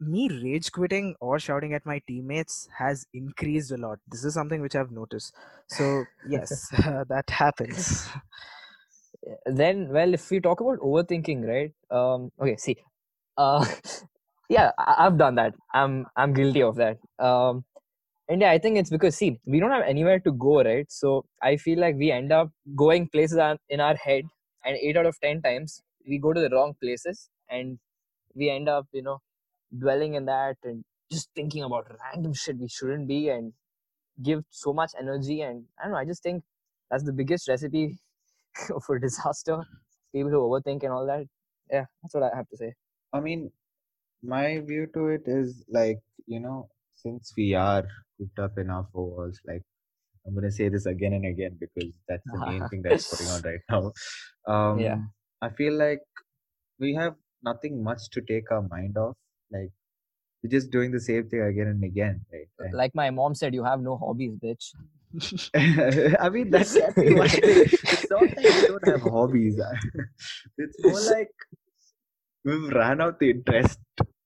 Me 0.00 0.28
rage 0.42 0.72
quitting 0.72 1.16
or 1.20 1.38
shouting 1.38 1.74
at 1.74 1.86
my 1.86 2.00
teammates 2.06 2.68
has 2.78 3.06
increased 3.12 3.70
a 3.72 3.76
lot. 3.76 3.98
This 4.08 4.24
is 4.24 4.34
something 4.34 4.60
which 4.60 4.74
I've 4.76 4.90
noticed. 4.90 5.34
So 5.66 6.08
yes, 6.22 6.68
that 6.78 7.30
happens. 7.30 8.08
then 9.46 9.88
well, 9.92 10.14
if 10.14 10.30
we 10.30 10.40
talk 10.40 10.60
about 10.60 10.78
overthinking, 10.78 11.46
right? 11.46 11.72
Um, 11.96 12.30
okay, 12.40 12.56
see, 12.56 12.76
uh, 13.36 13.64
yeah, 14.48 14.72
I- 14.78 15.06
I've 15.06 15.18
done 15.18 15.34
that. 15.36 15.54
I'm 15.74 16.06
I'm 16.16 16.32
guilty 16.32 16.62
of 16.62 16.76
that. 16.76 16.98
Um, 17.18 17.64
and 18.28 18.40
yeah, 18.40 18.50
I 18.50 18.58
think 18.58 18.78
it's 18.78 18.90
because 18.90 19.16
see, 19.16 19.40
we 19.46 19.60
don't 19.60 19.70
have 19.70 19.84
anywhere 19.84 20.20
to 20.20 20.32
go, 20.32 20.62
right? 20.62 20.90
So 20.90 21.26
I 21.42 21.56
feel 21.56 21.80
like 21.80 21.96
we 21.96 22.10
end 22.12 22.32
up 22.32 22.50
going 22.76 23.08
places 23.08 23.38
in 23.68 23.80
our 23.80 23.96
head, 23.96 24.24
and 24.64 24.76
eight 24.76 24.96
out 24.96 25.06
of 25.06 25.18
ten 25.20 25.42
times 25.42 25.82
we 26.06 26.18
go 26.18 26.32
to 26.32 26.40
the 26.40 26.50
wrong 26.50 26.74
places, 26.82 27.30
and 27.50 27.78
we 28.34 28.50
end 28.50 28.68
up, 28.68 28.86
you 28.92 29.02
know, 29.02 29.20
dwelling 29.76 30.14
in 30.14 30.26
that 30.26 30.56
and 30.64 30.84
just 31.12 31.28
thinking 31.34 31.62
about 31.64 31.86
random 32.04 32.32
shit 32.34 32.58
we 32.58 32.68
shouldn't 32.68 33.08
be, 33.08 33.28
and 33.30 33.52
give 34.22 34.44
so 34.50 34.72
much 34.72 34.92
energy. 34.98 35.42
And 35.42 35.66
I 35.78 35.84
don't 35.84 35.92
know, 35.92 35.98
I 35.98 36.04
just 36.04 36.22
think 36.22 36.42
that's 36.90 37.04
the 37.04 37.12
biggest 37.12 37.48
recipe 37.48 37.98
for 38.86 38.98
disaster. 38.98 39.64
People 40.14 40.30
who 40.30 40.38
overthink 40.48 40.82
and 40.84 40.92
all 40.92 41.06
that. 41.06 41.26
Yeah, 41.70 41.86
that's 42.02 42.14
what 42.14 42.24
I 42.24 42.36
have 42.36 42.48
to 42.48 42.56
say. 42.56 42.74
i 43.12 43.20
mean 43.20 43.50
my 44.22 44.60
view 44.68 44.86
to 44.94 45.08
it 45.08 45.22
is 45.26 45.64
like 45.76 46.00
you 46.26 46.40
know 46.40 46.68
since 47.02 47.32
we 47.36 47.46
are 47.54 47.84
cooped 48.18 48.38
up 48.46 48.58
in 48.62 48.70
our 48.70 48.86
four 48.92 49.06
walls 49.14 49.40
like 49.50 49.62
i'm 50.26 50.34
going 50.34 50.44
to 50.48 50.52
say 50.58 50.68
this 50.74 50.86
again 50.86 51.14
and 51.18 51.26
again 51.30 51.56
because 51.62 51.90
that's 52.08 52.28
the 52.34 52.40
main 52.48 52.64
thing 52.70 52.82
that's 52.86 53.06
going 53.14 53.30
on 53.34 53.42
right 53.50 53.64
now 53.74 53.82
um 54.54 54.80
Yeah. 54.86 54.98
i 55.48 55.50
feel 55.60 55.74
like 55.84 56.02
we 56.84 56.94
have 57.00 57.16
nothing 57.50 57.82
much 57.90 58.08
to 58.16 58.22
take 58.32 58.50
our 58.56 58.62
mind 58.76 58.96
off 59.04 59.16
like 59.50 59.70
you're 60.42 60.50
just 60.50 60.70
doing 60.70 60.90
the 60.90 61.00
same 61.00 61.28
thing 61.28 61.42
again 61.42 61.66
and 61.68 61.82
again 61.84 62.20
right 62.32 62.48
And- 62.58 62.74
Like 62.74 62.94
my 62.94 63.10
mom 63.10 63.34
said, 63.34 63.54
you 63.54 63.64
have 63.64 63.80
no 63.80 63.96
hobbies, 63.96 64.32
bitch. 64.42 64.72
I 66.20 66.28
mean, 66.30 66.50
that's 66.50 66.76
exactly 66.76 67.14
what 67.14 67.34
it 67.34 67.44
is. 67.44 67.72
It's 67.72 68.10
not 68.10 68.20
that 68.20 68.44
we 68.44 68.68
don't 68.68 68.88
have 68.88 69.02
hobbies. 69.02 69.60
It's 70.58 70.76
more 70.84 71.00
like 71.16 71.30
we've 72.44 72.68
ran 72.72 73.00
out 73.00 73.18
the 73.18 73.30
interest 73.30 73.78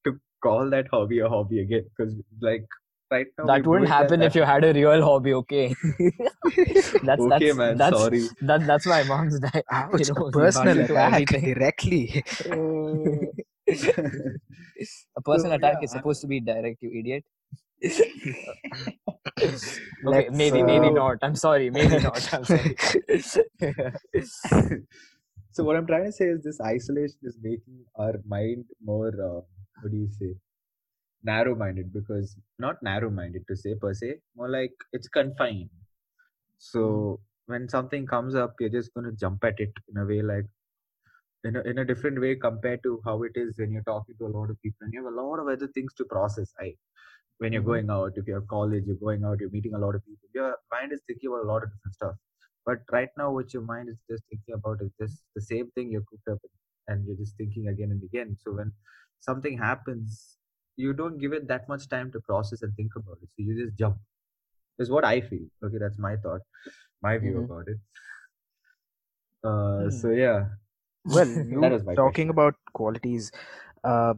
to 0.05 0.19
call 0.43 0.69
that 0.71 0.87
hobby 0.93 1.19
a 1.21 1.29
hobby 1.29 1.61
again. 1.61 1.85
Because, 1.97 2.15
like, 2.41 2.67
right 3.11 3.27
now, 3.39 3.47
that 3.47 3.67
wouldn't 3.67 3.89
happen 3.89 4.21
that, 4.21 4.27
if 4.27 4.35
you 4.35 4.43
had 4.43 4.63
a 4.65 4.73
real 4.75 5.03
hobby, 5.03 5.33
okay? 5.35 5.75
that's 7.03 7.21
Okay, 7.21 7.47
that's 7.51 7.57
man, 7.57 7.77
that's 7.79 7.99
sorry. 7.99 8.23
that, 8.43 8.67
that's 8.67 8.87
my 8.87 9.03
mom's 9.05 9.41
di- 9.41 9.63
Ouch, 9.73 10.01
you 10.07 10.15
know, 10.15 10.31
personal 10.31 10.77
rebuttals 10.87 11.23
attack 11.23 11.43
directly. 11.43 12.25
Oh. 12.53 13.21
A 13.69 15.23
personal 15.23 15.53
So, 15.53 15.57
attack 15.57 15.77
yeah, 15.79 15.85
is 15.85 15.93
I'm- 15.93 15.99
supposed 16.01 16.21
to 16.23 16.27
be 16.27 16.41
direct, 16.41 16.83
you 16.83 16.91
idiot. 16.99 17.25
okay, 20.07 20.29
maybe 20.31 20.63
maybe 20.63 20.89
uh, 20.89 20.91
not. 20.91 21.19
I'm 21.23 21.35
sorry, 21.37 21.71
maybe 21.71 21.99
not. 21.99 22.33
I'm 22.33 22.45
sorry. 22.53 22.77
so, 25.53 25.65
what 25.65 25.77
I'm 25.77 25.87
trying 25.87 26.05
to 26.07 26.13
say 26.13 26.27
is 26.27 26.43
this 26.43 26.61
isolation 26.61 27.19
is 27.23 27.37
making 27.43 27.85
our 27.97 28.15
mind 28.27 28.65
more, 28.83 29.09
uh, 29.09 29.41
what 29.83 29.91
do 29.91 29.97
you 29.97 30.09
say, 30.11 30.35
narrow 31.23 31.55
minded. 31.55 31.93
Because 31.93 32.37
not 32.59 32.83
narrow 32.83 33.11
minded 33.11 33.47
to 33.49 33.57
say 33.57 33.75
per 33.75 33.93
se, 33.95 34.15
more 34.37 34.49
like 34.49 34.73
it's 34.93 35.09
confined. 35.09 35.71
So, 36.59 37.21
when 37.47 37.69
something 37.69 38.07
comes 38.07 38.35
up, 38.35 38.55
you're 38.61 38.71
just 38.71 38.95
going 38.95 39.05
to 39.11 39.13
jump 39.17 39.45
at 39.45 39.59
it 39.61 39.73
in 39.91 39.99
a 40.01 40.07
way 40.07 40.23
like, 40.23 40.47
in 41.45 41.57
a, 41.57 41.61
in 41.63 41.79
a 41.79 41.85
different 41.85 42.21
way 42.21 42.35
compared 42.37 42.83
to 42.83 43.01
how 43.05 43.23
it 43.23 43.33
is 43.37 43.59
when 43.59 43.71
you're 43.73 43.83
talking 43.91 44.15
to 44.19 44.27
a 44.27 44.35
lot 44.39 44.51
of 44.51 44.61
people 44.63 44.79
and 44.85 44.93
you 44.93 45.05
have 45.05 45.13
a 45.13 45.17
lot 45.23 45.39
of 45.39 45.49
other 45.49 45.69
things 45.69 45.93
to 45.95 46.05
process 46.05 46.53
right? 46.61 46.77
When 47.39 47.53
you're 47.53 47.63
Mhm. 47.63 47.73
going 47.73 47.91
out 47.91 48.13
if 48.17 48.27
you're 48.27 48.43
college 48.43 48.85
you're 48.87 48.97
going 49.09 49.25
out 49.25 49.41
you're 49.41 49.51
meeting 49.51 49.75
a 49.75 49.79
lot 49.79 49.95
of 49.95 50.05
people 50.05 50.29
your 50.35 50.57
mind 50.73 50.93
is 50.93 51.03
thinking 51.07 51.29
about 51.31 51.45
a 51.45 51.51
lot 51.53 51.63
of 51.65 51.71
different 51.73 51.95
stuff. 51.95 52.17
But 52.67 52.79
right 52.93 53.11
now 53.19 53.31
what 53.33 53.53
your 53.55 53.63
mind 53.63 53.89
is 53.91 53.99
just 54.11 54.25
thinking 54.31 54.55
about 54.55 54.79
is 54.83 54.93
just 55.01 55.23
the 55.35 55.43
same 55.43 55.71
thing 55.73 55.91
you're 55.93 56.09
cooked 56.11 56.29
up 56.29 56.39
and 56.89 57.07
you're 57.07 57.17
just 57.17 57.37
thinking 57.37 57.69
again 57.69 57.91
and 57.91 58.03
again. 58.03 58.37
So 58.41 58.53
when 58.53 58.73
something 59.21 59.59
happens 59.59 60.39
you 60.77 60.93
don't 60.93 61.19
give 61.19 61.33
it 61.33 61.47
that 61.49 61.69
much 61.69 61.89
time 61.89 62.11
to 62.13 62.21
process 62.21 62.63
and 62.63 62.75
think 62.77 62.93
about 62.97 63.19
it. 63.23 63.29
So 63.37 63.43
you 63.49 63.65
just 63.65 63.79
jump. 63.79 63.97
Is 64.79 64.91
what 64.91 65.05
i 65.05 65.21
feel. 65.21 65.47
Okay 65.65 65.79
that's 65.79 65.99
my 65.99 66.17
thought 66.17 66.43
my 67.03 67.19
view 67.19 67.39
Mhm. 67.39 67.45
about 67.45 67.69
it. 67.69 67.79
Uh 69.43 69.91
Hmm. 69.91 69.91
so 69.91 70.11
yeah 70.11 70.49
well, 71.05 71.29
you 71.49 71.73
talking 71.95 72.31
about 72.31 72.55
qualities. 72.73 73.31
uh, 73.85 74.15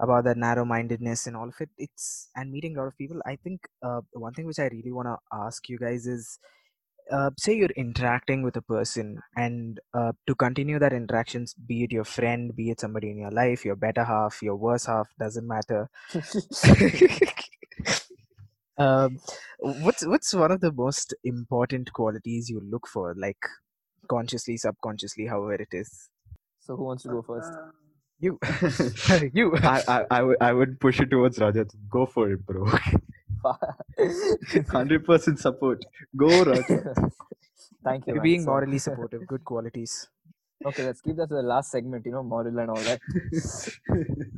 about 0.00 0.24
that 0.24 0.36
narrow-mindedness 0.36 1.26
and 1.26 1.36
all 1.36 1.48
of 1.48 1.60
it. 1.60 1.70
It's 1.78 2.28
and 2.36 2.50
meeting 2.50 2.76
a 2.76 2.80
lot 2.80 2.88
of 2.88 2.98
people. 2.98 3.20
I 3.26 3.36
think 3.36 3.68
uh, 3.82 4.00
one 4.12 4.34
thing 4.34 4.46
which 4.46 4.58
I 4.58 4.66
really 4.68 4.92
want 4.92 5.08
to 5.08 5.16
ask 5.32 5.68
you 5.68 5.78
guys 5.78 6.06
is, 6.06 6.38
uh, 7.10 7.30
say 7.38 7.54
you're 7.54 7.68
interacting 7.76 8.42
with 8.42 8.56
a 8.56 8.62
person, 8.62 9.20
and 9.36 9.80
uh, 9.94 10.12
to 10.26 10.34
continue 10.34 10.78
that 10.78 10.92
interactions, 10.92 11.54
be 11.54 11.84
it 11.84 11.92
your 11.92 12.04
friend, 12.04 12.54
be 12.56 12.70
it 12.70 12.80
somebody 12.80 13.10
in 13.10 13.18
your 13.18 13.30
life, 13.30 13.64
your 13.64 13.76
better 13.76 14.04
half, 14.04 14.42
your 14.42 14.56
worse 14.56 14.86
half, 14.86 15.08
doesn't 15.18 15.46
matter. 15.46 15.88
um, 18.78 19.18
what's 19.58 20.06
what's 20.06 20.34
one 20.34 20.50
of 20.50 20.60
the 20.60 20.72
most 20.72 21.14
important 21.24 21.92
qualities 21.92 22.48
you 22.48 22.60
look 22.60 22.86
for, 22.86 23.14
like 23.16 23.46
consciously, 24.08 24.56
subconsciously, 24.56 25.26
however 25.26 25.54
it 25.54 25.68
is? 25.72 26.10
so 26.60 26.76
who 26.76 26.84
wants 26.84 27.02
to 27.04 27.10
go 27.10 27.22
first? 27.22 27.50
Uh, 27.52 27.70
You, 28.24 28.38
you. 29.38 29.46
I, 29.70 29.82
I, 29.94 30.04
I, 30.18 30.22
would, 30.22 30.36
I 30.40 30.52
would 30.52 30.80
push 30.80 31.00
it 31.00 31.10
towards 31.10 31.38
Rajat. 31.38 31.70
Go 31.90 32.06
for 32.06 32.30
it, 32.32 32.46
bro. 32.46 32.64
100% 33.98 35.38
support. 35.38 35.84
Go, 36.16 36.28
Rajat. 36.44 37.10
Thank 37.84 38.06
you. 38.06 38.14
You're 38.14 38.16
man. 38.16 38.22
being 38.22 38.42
So- 38.42 38.50
morally 38.50 38.78
supportive. 38.78 39.26
Good 39.26 39.44
qualities. 39.44 40.08
okay, 40.66 40.84
let's 40.84 41.00
keep 41.02 41.16
that 41.16 41.28
to 41.28 41.34
the 41.34 41.42
last 41.42 41.70
segment. 41.70 42.06
You 42.06 42.12
know, 42.12 42.22
moral 42.22 42.58
and 42.58 42.70
all 42.70 42.84
that. 42.90 43.00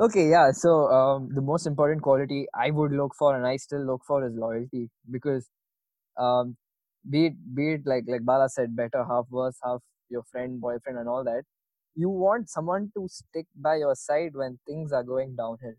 okay 0.01 0.29
yeah 0.31 0.51
so 0.51 0.89
um, 0.99 1.29
the 1.35 1.41
most 1.41 1.67
important 1.67 2.03
quality 2.03 2.47
i 2.55 2.71
would 2.71 2.93
look 3.01 3.13
for 3.19 3.37
and 3.37 3.47
i 3.47 3.57
still 3.57 3.85
look 3.91 4.03
for 4.07 4.19
is 4.27 4.35
loyalty 4.35 4.91
because 5.17 5.49
um, 6.19 6.57
be 7.11 7.27
it 7.27 7.35
be 7.55 7.73
it 7.75 7.83
like 7.87 8.05
like 8.09 8.25
bala 8.25 8.49
said 8.49 8.77
better 8.77 9.05
half 9.05 9.27
worse 9.31 9.59
half 9.65 9.83
your 10.09 10.23
friend 10.25 10.61
boyfriend 10.61 10.99
and 10.99 11.09
all 11.09 11.25
that 11.25 11.45
you 11.95 12.09
want 12.09 12.49
someone 12.49 12.91
to 12.97 13.07
stick 13.09 13.47
by 13.55 13.77
your 13.77 13.95
side 13.95 14.35
when 14.35 14.59
things 14.67 14.93
are 14.93 15.05
going 15.05 15.35
downhill 15.37 15.75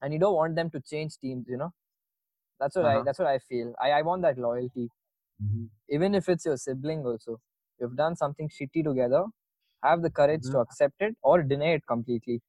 and 0.00 0.12
you 0.12 0.18
don't 0.18 0.34
want 0.34 0.54
them 0.56 0.70
to 0.70 0.80
change 0.80 1.16
teams 1.18 1.46
you 1.48 1.56
know 1.56 1.72
that's 2.60 2.76
what 2.76 2.86
i 2.86 2.96
Uh-huh. 2.96 3.04
that's 3.04 3.18
what 3.20 3.28
i 3.28 3.38
feel 3.38 3.74
i, 3.80 3.90
I 3.92 4.02
want 4.02 4.22
that 4.22 4.38
loyalty 4.38 4.90
Mhm. 5.38 5.70
even 5.88 6.14
if 6.14 6.28
it's 6.28 6.44
your 6.46 6.56
sibling 6.56 7.04
also 7.06 7.40
you've 7.78 7.96
done 7.96 8.16
something 8.16 8.48
shitty 8.48 8.84
together 8.84 9.24
have 9.82 10.02
the 10.02 10.10
courage 10.10 10.48
to 10.50 10.58
Mhm. 10.58 10.60
accept 10.60 11.00
it 11.00 11.16
or 11.22 11.42
deny 11.42 11.72
it 11.80 11.86
completely 11.86 12.42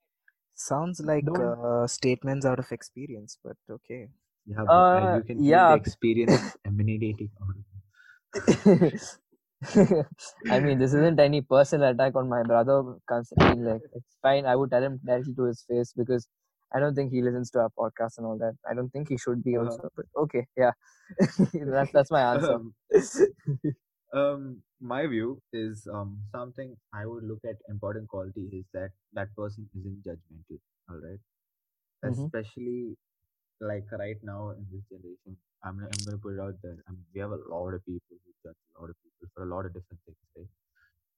Sounds 0.55 0.99
like 0.99 1.37
uh, 1.39 1.85
statements 1.85 2.43
out 2.43 2.57
of 2.57 2.71
experience, 2.71 3.37
but 3.43 3.55
okay. 3.69 4.09
Yeah, 4.45 4.65
bro, 4.65 4.83
Uh, 4.89 5.11
you 5.11 5.23
can 5.23 5.41
feel 5.41 5.63
yeah. 5.63 5.67
the 5.67 5.75
experience 5.75 6.57
emanating 6.65 7.29
out 7.41 7.51
of 7.51 7.57
it. 7.57 7.72
I 10.49 10.59
mean, 10.59 10.79
this 10.79 10.93
isn't 10.93 11.19
any 11.19 11.41
personal 11.41 11.89
attack 11.91 12.15
on 12.15 12.29
my 12.29 12.43
brother. 12.43 12.83
Like 13.09 13.81
it's 13.93 14.17
fine, 14.21 14.45
I 14.45 14.55
would 14.55 14.71
tell 14.71 14.83
him 14.83 14.99
directly 15.05 15.33
to 15.35 15.43
his 15.45 15.63
face 15.67 15.93
because 15.95 16.27
I 16.73 16.79
don't 16.79 16.95
think 16.95 17.11
he 17.11 17.21
listens 17.21 17.51
to 17.51 17.59
our 17.59 17.69
podcast 17.77 18.17
and 18.17 18.25
all 18.25 18.37
that. 18.39 18.55
I 18.69 18.73
don't 18.73 18.89
think 18.89 19.09
he 19.09 19.17
should 19.17 19.43
be 19.43 19.57
Uh-huh. 19.57 19.79
also. 19.79 19.89
But 19.95 20.05
okay, 20.23 20.47
yeah, 20.57 20.71
that's 21.53 21.91
that's 21.93 22.11
my 22.11 22.21
answer. 22.33 22.57
Um, 22.57 22.75
um, 24.13 24.61
my 24.79 25.05
view 25.07 25.41
is 25.51 25.87
um 25.93 26.19
something 26.31 26.75
I 26.93 27.05
would 27.05 27.23
look 27.23 27.43
at 27.45 27.57
important 27.69 28.07
quality 28.09 28.45
is 28.59 28.65
that 28.73 28.91
that 29.13 29.35
person 29.35 29.69
isn't 29.77 30.03
judgmental. 30.07 30.59
All 30.89 30.99
right? 31.07 31.19
Mhm. 32.03 32.31
especially 32.31 32.95
like 33.61 33.85
right 33.91 34.17
now 34.23 34.51
in 34.51 34.65
this 34.71 34.83
generation. 34.91 35.37
I'm 35.65 35.79
I'm 35.79 36.05
gonna 36.05 36.17
put 36.17 36.35
it 36.35 36.41
out 36.41 36.55
there. 36.63 36.77
I 36.87 36.91
mean, 36.91 37.05
we 37.13 37.21
have 37.21 37.31
a 37.31 37.39
lot 37.49 37.73
of 37.73 37.85
people 37.85 38.17
who 38.25 38.31
judge 38.43 38.55
a 38.77 38.81
lot 38.81 38.89
of 38.89 38.95
people 39.03 39.29
for 39.35 39.43
a 39.43 39.47
lot 39.55 39.65
of 39.65 39.73
different 39.73 40.01
things, 40.05 40.17
right? 40.37 40.47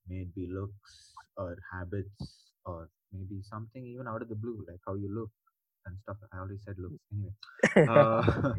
May 0.10 0.22
it 0.24 0.36
be 0.36 0.48
looks 0.48 1.14
or 1.38 1.58
habits 1.74 2.52
or 2.66 2.90
maybe 3.14 3.42
something 3.44 3.86
even 3.86 4.08
out 4.08 4.22
of 4.22 4.30
the 4.30 4.36
blue, 4.36 4.66
like 4.68 4.80
how 4.88 4.96
you 4.96 5.10
look 5.14 5.32
and 5.86 5.98
stuff. 6.04 6.18
I 6.34 6.38
already 6.40 6.60
said 6.66 6.76
looks 6.80 7.00
anyway. 7.14 7.34
Uh, 7.88 8.54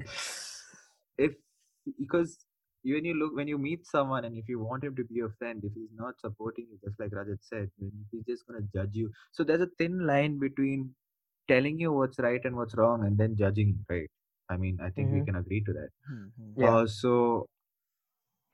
if 1.19 1.33
because 1.99 2.39
when 2.85 3.05
you 3.05 3.15
look 3.15 3.35
when 3.37 3.49
you 3.49 3.59
meet 3.59 3.87
someone 3.87 4.25
and 4.25 4.37
if 4.37 4.49
you 4.49 4.61
want 4.61 4.85
him 4.85 4.97
to 4.97 5.05
be 5.05 5.15
your 5.17 5.35
friend, 5.39 5.63
if 5.65 5.73
he's 5.75 5.95
not 5.97 6.21
supporting 6.21 6.67
you, 6.71 6.79
just 6.85 6.99
like 7.01 7.11
Rajat 7.11 7.39
said, 7.43 7.71
he's 8.13 8.25
just 8.27 8.47
gonna 8.47 8.67
judge 8.75 8.95
you. 8.95 9.11
So 9.33 9.45
there's 9.45 9.63
a 9.63 9.71
thin 9.79 10.07
line 10.07 10.39
between 10.39 10.95
telling 11.49 11.79
you 11.81 11.93
what's 11.93 12.19
right 12.21 12.41
and 12.45 12.57
what's 12.57 12.77
wrong 12.77 13.05
and 13.07 13.19
then 13.19 13.37
judging 13.37 13.79
right? 13.91 14.11
I 14.49 14.57
mean, 14.57 14.79
I 14.81 14.91
think 14.91 15.11
we 15.13 15.21
Mhm. 15.21 15.25
can 15.25 15.37
agree 15.37 15.63
to 15.65 15.73
that. 15.75 15.91
Mhm. 16.09 16.57
Yeah. 16.57 16.77
Uh, 16.77 16.87
so 16.87 17.49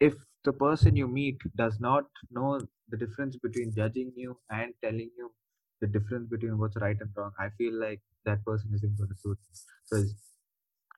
if 0.00 0.14
the 0.44 0.52
person 0.52 0.96
you 0.96 1.08
meet 1.08 1.38
does 1.56 1.78
not 1.80 2.04
know 2.30 2.60
the 2.88 2.96
difference 2.96 3.36
between 3.38 3.74
judging 3.74 4.12
you 4.16 4.38
and 4.50 4.74
telling 4.82 5.10
you 5.16 5.32
the 5.80 5.86
difference 5.86 6.28
between 6.28 6.58
what's 6.58 6.76
right 6.76 7.00
and 7.00 7.10
wrong, 7.16 7.32
I 7.38 7.48
feel 7.56 7.74
like 7.78 8.00
that 8.24 8.44
person 8.44 8.72
isn't 8.74 8.96
going 8.96 9.08
to 9.10 9.16
suit 9.16 9.38
me. 9.48 9.54
Because 9.90 10.14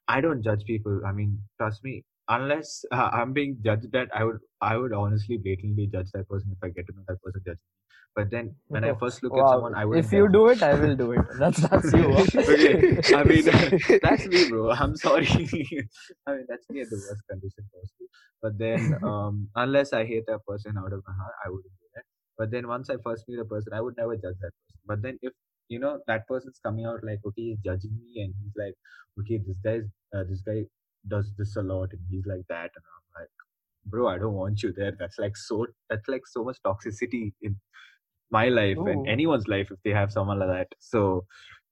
I 0.09 0.21
don't 0.21 0.43
judge 0.43 0.65
people. 0.65 1.03
I 1.07 1.13
mean, 1.13 1.41
trust 1.59 1.85
me. 1.85 2.05
Unless 2.29 2.85
uh, 2.93 3.11
I'm 3.15 3.33
being 3.33 3.59
judged, 3.65 3.93
that 3.93 4.09
I 4.15 4.25
would, 4.25 4.39
I 4.61 4.77
would 4.77 4.93
honestly 4.93 5.39
blatantly 5.39 5.89
judge 5.89 6.11
that 6.13 6.29
person 6.29 6.53
if 6.53 6.59
I 6.63 6.71
get 6.71 6.87
to 6.89 6.95
know 6.95 7.05
that 7.09 7.23
person 7.23 7.43
judging 7.45 7.61
me. 7.73 7.74
But 8.17 8.31
then 8.31 8.55
when 8.69 8.85
I 8.85 8.95
first 8.95 9.23
look 9.25 9.37
at 9.37 9.49
someone, 9.49 9.75
I 9.75 9.85
would. 9.85 9.99
If 9.99 10.13
you 10.13 10.29
do 10.29 10.49
it, 10.49 10.63
I 10.63 10.75
will 10.75 10.95
do 10.95 11.13
it. 11.13 11.25
That's 11.37 11.59
that's 11.69 11.93
you. 11.99 12.15
okay, 12.37 13.01
I 13.13 13.25
mean 13.25 13.45
that's 14.03 14.27
me, 14.27 14.49
bro. 14.49 14.71
I'm 14.71 14.97
sorry. 14.97 15.27
I 15.27 16.33
mean 16.35 16.47
that's 16.49 16.71
me 16.71 16.83
at 16.83 16.91
the 16.91 16.97
worst 16.97 17.23
condition 17.29 17.65
possible. 17.75 18.07
But 18.41 18.59
then, 18.59 18.95
um, 19.03 19.49
unless 19.57 19.93
I 19.93 20.05
hate 20.05 20.27
that 20.29 20.47
person 20.47 20.79
out 20.79 20.93
of 20.93 21.03
my 21.07 21.15
heart, 21.15 21.35
I 21.45 21.49
wouldn't 21.49 21.75
do 21.81 21.87
that. 21.97 22.05
But 22.39 22.51
then 22.53 22.69
once 22.69 22.89
I 22.89 22.97
first 23.03 23.25
meet 23.29 23.41
a 23.41 23.45
person, 23.45 23.73
I 23.73 23.81
would 23.81 23.97
never 23.97 24.15
judge 24.15 24.39
that 24.43 24.53
person. 24.63 24.81
But 24.87 25.03
then 25.03 25.19
if 25.23 25.33
you 25.69 25.81
know 25.81 25.99
that 26.07 26.29
person's 26.29 26.61
coming 26.65 26.85
out 26.85 27.03
like, 27.03 27.19
okay, 27.27 27.43
he's 27.43 27.59
judging 27.65 27.99
me, 28.01 28.23
and 28.23 28.33
he's 28.41 28.53
like, 28.57 28.75
okay, 29.19 29.41
this 29.45 29.59
guy's 29.65 29.91
uh, 30.15 30.23
this 30.29 30.41
guy 30.43 30.67
does 31.09 31.33
this 31.37 31.57
a 31.57 31.63
lot, 31.63 31.91
and 31.91 32.01
he's 32.11 32.27
like 32.27 32.47
that, 32.49 32.71
and 32.77 32.85
I'm 32.95 33.23
like, 33.23 33.31
bro, 33.87 34.07
I 34.07 34.19
don't 34.19 34.35
want 34.35 34.63
you 34.63 34.73
there. 34.73 34.93
That's 34.97 35.19
like 35.19 35.37
so. 35.37 35.67
That's 35.91 36.09
like 36.09 36.29
so 36.29 36.45
much 36.45 36.59
toxicity 36.65 37.33
in 37.43 37.57
my 38.31 38.49
life 38.49 38.77
and 38.79 39.09
anyone's 39.09 39.49
life 39.49 39.71
if 39.71 39.79
they 39.85 39.91
have 39.91 40.13
someone 40.13 40.39
like 40.39 40.49
that. 40.49 40.69
So 40.79 41.25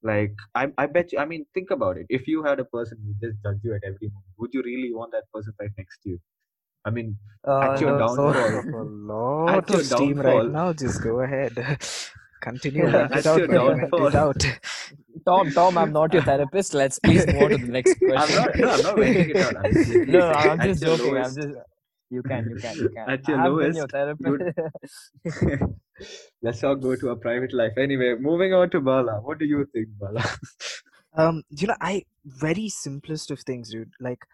like 0.05 0.35
I, 0.57 0.67
I 0.79 0.87
bet 0.87 1.13
you 1.13 1.19
i 1.21 1.25
mean 1.25 1.47
think 1.55 1.71
about 1.71 1.97
it 1.97 2.07
if 2.09 2.27
you 2.27 2.43
had 2.43 2.59
a 2.59 2.65
person 2.65 2.99
who 3.05 3.15
just 3.25 3.41
judge 3.41 3.59
you 3.63 3.73
at 3.75 3.83
every 3.85 4.09
moment 4.09 4.35
would 4.37 4.53
you 4.53 4.61
really 4.65 4.93
want 4.93 5.13
that 5.13 5.23
person 5.33 5.53
right 5.61 5.71
next 5.79 6.01
to 6.03 6.11
you 6.11 6.19
i 6.85 6.91
mean 6.91 7.17
Uh, 7.47 7.61
At 7.67 7.81
your 7.81 7.93
no, 7.93 7.99
downfall. 8.01 8.81
A 8.81 8.85
lot 9.13 9.71
your 9.71 9.79
of 9.81 9.87
steam 9.87 10.19
right 10.21 10.49
now. 10.57 10.73
Just 10.73 11.03
go 11.03 11.21
ahead. 11.21 11.55
Continue. 12.43 12.89
Yeah, 12.89 13.09
at 13.13 13.25
your 13.25 13.47
bro, 13.47 13.67
vent 13.77 13.81
downfall. 13.91 14.07
it 14.09 14.15
out. 14.15 14.45
Tom, 15.27 15.51
Tom, 15.53 15.79
I'm 15.79 15.93
not 15.93 16.13
your 16.13 16.23
therapist. 16.23 16.75
Let's 16.75 16.99
please 16.99 17.27
move 17.27 17.43
on 17.43 17.51
to 17.51 17.59
the 17.59 17.73
next 17.79 17.97
i'm 18.03 18.09
question. 18.09 18.37
not 18.37 18.57
no 18.59 18.69
i'm 18.75 18.83
not 18.83 18.99
venting 18.99 19.31
it 19.31 19.37
out 19.47 19.57
i'm 19.65 19.73
just 19.73 19.97
no, 20.17 20.23
I'm 20.31 20.61
just 20.61 20.83
joking. 20.83 21.17
I'm 21.17 21.35
just. 21.35 21.49
You 22.11 22.23
can, 22.23 22.49
you 22.51 22.57
can, 22.65 22.77
you 22.85 22.91
can. 22.91 23.09
At 23.17 23.29
your 23.29 23.39
I 23.39 23.45
have 23.45 23.59
been 23.61 23.75
your 23.75 23.89
lowest, 23.89 23.91
therapist. 23.97 24.59
Let's 26.43 26.63
all 26.65 26.77
go 26.77 26.97
to 26.97 27.11
a 27.11 27.17
private 27.17 27.53
life. 27.53 27.73
Anyway 27.79 28.15
moving 28.21 28.53
on 28.55 28.71
to 28.71 28.81
bala. 28.81 29.21
What 29.21 29.39
do 29.39 29.47
you 29.47 29.67
think 29.73 29.89
bala? 29.99 30.25
Um 31.15 31.43
you 31.51 31.67
know 31.67 31.77
i 31.81 32.05
very 32.25 32.69
simplest 32.69 33.31
of 33.31 33.41
things 33.41 33.71
dude. 33.71 33.93
Like 34.01 34.25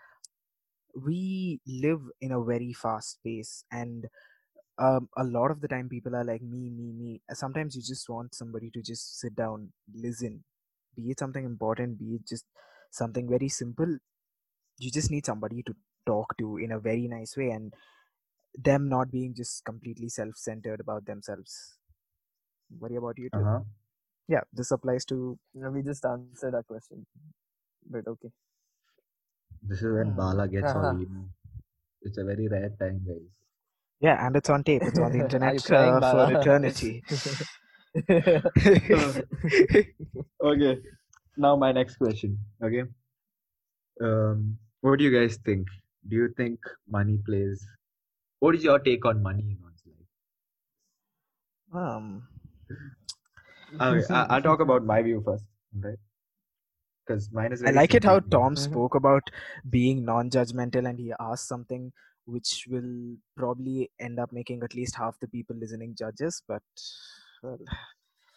we 0.95 1.61
live 1.67 2.01
in 2.21 2.33
a 2.33 2.43
very 2.43 2.73
fast 2.73 3.19
pace 3.25 3.65
and 3.71 4.07
um, 4.79 5.09
a 5.17 5.25
lot 5.25 5.51
of 5.51 5.61
the 5.61 5.69
time 5.69 5.89
people 5.89 6.17
are 6.17 6.25
like 6.25 6.43
me 6.43 6.71
me 6.71 6.93
me. 6.93 7.23
Sometimes 7.33 7.77
you 7.77 7.83
just 7.83 8.09
want 8.09 8.35
somebody 8.35 8.71
to 8.73 8.83
just 8.83 9.19
sit 9.21 9.37
down 9.37 9.73
listen. 9.95 10.45
Be 10.97 11.11
it 11.11 11.19
something 11.21 11.45
important 11.45 11.99
be 11.99 12.17
it 12.17 12.27
just 12.27 12.47
something 12.91 13.29
very 13.29 13.49
simple 13.49 13.99
you 14.79 14.91
just 14.91 15.11
need 15.11 15.27
somebody 15.27 15.63
to 15.65 15.75
talk 16.07 16.37
to 16.39 16.59
in 16.59 16.73
a 16.73 16.81
very 16.81 17.09
nice 17.09 17.37
way 17.37 17.51
and 17.51 17.75
them 18.65 18.89
not 18.89 19.11
being 19.11 19.35
just 19.35 19.65
completely 19.65 20.09
self-centered 20.09 20.81
about 20.81 21.05
themselves 21.07 21.79
worry 22.81 22.97
about 22.97 23.19
you 23.19 23.29
too 23.31 23.41
uh-huh. 23.41 23.61
yeah 24.29 24.41
this 24.53 24.71
applies 24.71 25.05
to 25.05 25.39
we 25.55 25.83
just 25.83 26.05
answered 26.05 26.55
that 26.55 26.67
question. 26.67 27.07
But 27.91 28.07
okay. 28.07 28.29
this 29.63 29.79
is 29.83 29.93
when 29.99 30.11
Hmm. 30.11 30.17
bala 30.17 30.49
gets 30.49 30.75
all 30.75 30.85
Uh-huh. 30.85 31.01
emo 31.03 31.29
it's 32.03 32.19
a 32.19 32.25
very 32.25 32.49
rare 32.49 32.71
time 32.81 33.01
guys 33.07 33.29
yeah 34.01 34.27
and 34.27 34.37
it's 34.37 34.51
on 34.51 34.63
tape 34.65 34.83
it's 34.83 34.99
on 34.99 35.13
the 35.17 35.19
internet 35.21 35.55
you 35.55 35.61
crying, 35.61 35.95
uh, 35.95 36.01
for 36.01 36.27
Bala? 36.27 36.41
eternity 36.41 37.05
okay 40.51 40.79
now 41.37 41.57
my 41.57 41.73
next 41.73 41.97
question 41.97 42.39
okay 42.63 42.85
um 44.01 44.57
what 44.81 44.99
do 44.99 45.05
you 45.05 45.13
guys 45.19 45.37
think 45.45 45.67
do 46.09 46.17
you 46.17 46.29
think 46.37 46.59
money 46.99 47.19
plays 47.27 47.67
what 48.41 48.55
is 48.55 48.65
your 48.65 48.79
take 48.79 49.05
on 49.05 49.23
money 49.23 49.45
in 49.53 49.57
one's 49.63 49.83
life 49.87 50.09
um 51.85 52.23
okay, 53.81 54.05
I, 54.15 54.27
i'll 54.31 54.43
talk 54.43 54.61
about 54.61 54.85
my 54.85 55.01
view 55.03 55.23
first 55.25 55.45
right 55.89 55.99
because 57.07 57.31
mine 57.33 57.53
is 57.53 57.63
I 57.63 57.71
like 57.71 57.95
it 57.95 58.05
how 58.05 58.19
simple. 58.21 58.39
Tom 58.41 58.55
Mhm. 58.55 58.65
spoke 58.65 58.95
about 58.95 59.31
being 59.71 60.05
non-judgmental 60.05 60.89
and 60.89 60.99
he 60.99 61.13
asked 61.19 61.49
something 61.49 61.93
which 62.27 62.67
will 62.71 63.17
probably 63.37 63.91
end 63.99 64.19
up 64.21 64.33
making 64.33 64.63
at 64.63 64.75
least 64.75 64.97
half 64.97 65.19
the 65.21 65.29
people 65.29 65.57
listening 65.57 65.95
judges. 65.95 66.43
But 66.47 66.63
well, 67.43 67.59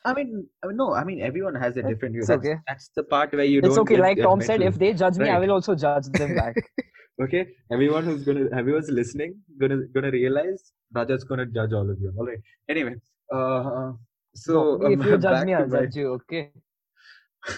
I 0.06 0.14
mean, 0.14 0.48
I 0.64 0.68
mean, 0.68 0.78
no, 0.78 0.94
I 0.94 1.04
mean, 1.04 1.22
everyone 1.22 1.56
has 1.56 1.76
a 1.76 1.84
different 1.84 2.14
view. 2.14 2.26
That's 2.26 2.46
okay. 2.46 2.56
that's 2.68 2.88
the 2.96 3.04
part 3.04 3.34
where 3.34 3.44
you 3.44 3.62
It's 3.62 3.68
don't 3.68 3.80
okay. 3.80 3.98
Like 3.98 4.22
Tom 4.22 4.42
said, 4.42 4.62
if 4.62 4.80
they 4.80 4.94
judge 4.94 5.18
me, 5.18 5.30
I 5.30 5.40
will 5.40 5.52
also 5.52 5.76
judge 5.76 6.06
them 6.06 6.34
back. 6.36 6.56
Okay, 7.20 7.48
everyone 7.72 8.04
who's 8.04 8.24
gonna, 8.24 8.46
everyone's 8.56 8.90
listening, 8.90 9.36
gonna 9.60 9.86
gonna 9.94 10.12
realize 10.12 10.72
Raja's 10.94 11.24
gonna 11.24 11.46
judge 11.46 11.74
all 11.74 11.90
of 11.90 12.00
you. 12.00 12.14
All 12.18 12.26
right. 12.26 12.40
Anyway, 12.70 12.96
uh, 13.32 13.92
so 14.34 14.82
if 14.86 15.00
um, 15.00 15.08
you 15.08 15.18
judge 15.18 15.46
me, 15.46 15.54
I'll 15.54 15.68
my 15.68 15.82
judge 15.82 15.96
you. 15.96 16.14
Okay. 16.14 16.52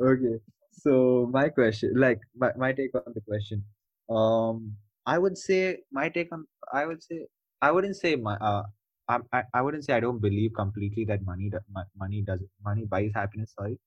okay. 0.00 0.36
So 0.72 1.28
my 1.30 1.48
question, 1.48 1.92
like 1.96 2.20
my, 2.36 2.50
my 2.56 2.72
take 2.72 2.94
on 2.94 3.12
the 3.14 3.20
question, 3.20 3.64
um, 4.10 4.72
I 5.06 5.18
would 5.18 5.36
say 5.36 5.78
my 5.90 6.08
take 6.08 6.32
on, 6.32 6.46
I 6.72 6.86
would 6.86 7.02
say, 7.02 7.26
I 7.60 7.70
wouldn't 7.70 7.96
say 7.96 8.16
my, 8.16 8.36
uh, 8.36 8.62
I, 9.08 9.18
I, 9.32 9.42
I 9.54 9.62
wouldn't 9.62 9.84
say 9.84 9.92
I 9.92 10.00
don't 10.00 10.20
believe 10.20 10.52
completely 10.56 11.04
that 11.06 11.24
money, 11.24 11.50
money 11.96 12.22
does, 12.22 12.40
money 12.64 12.84
buys 12.84 13.10
happiness. 13.14 13.52
Sorry, 13.58 13.78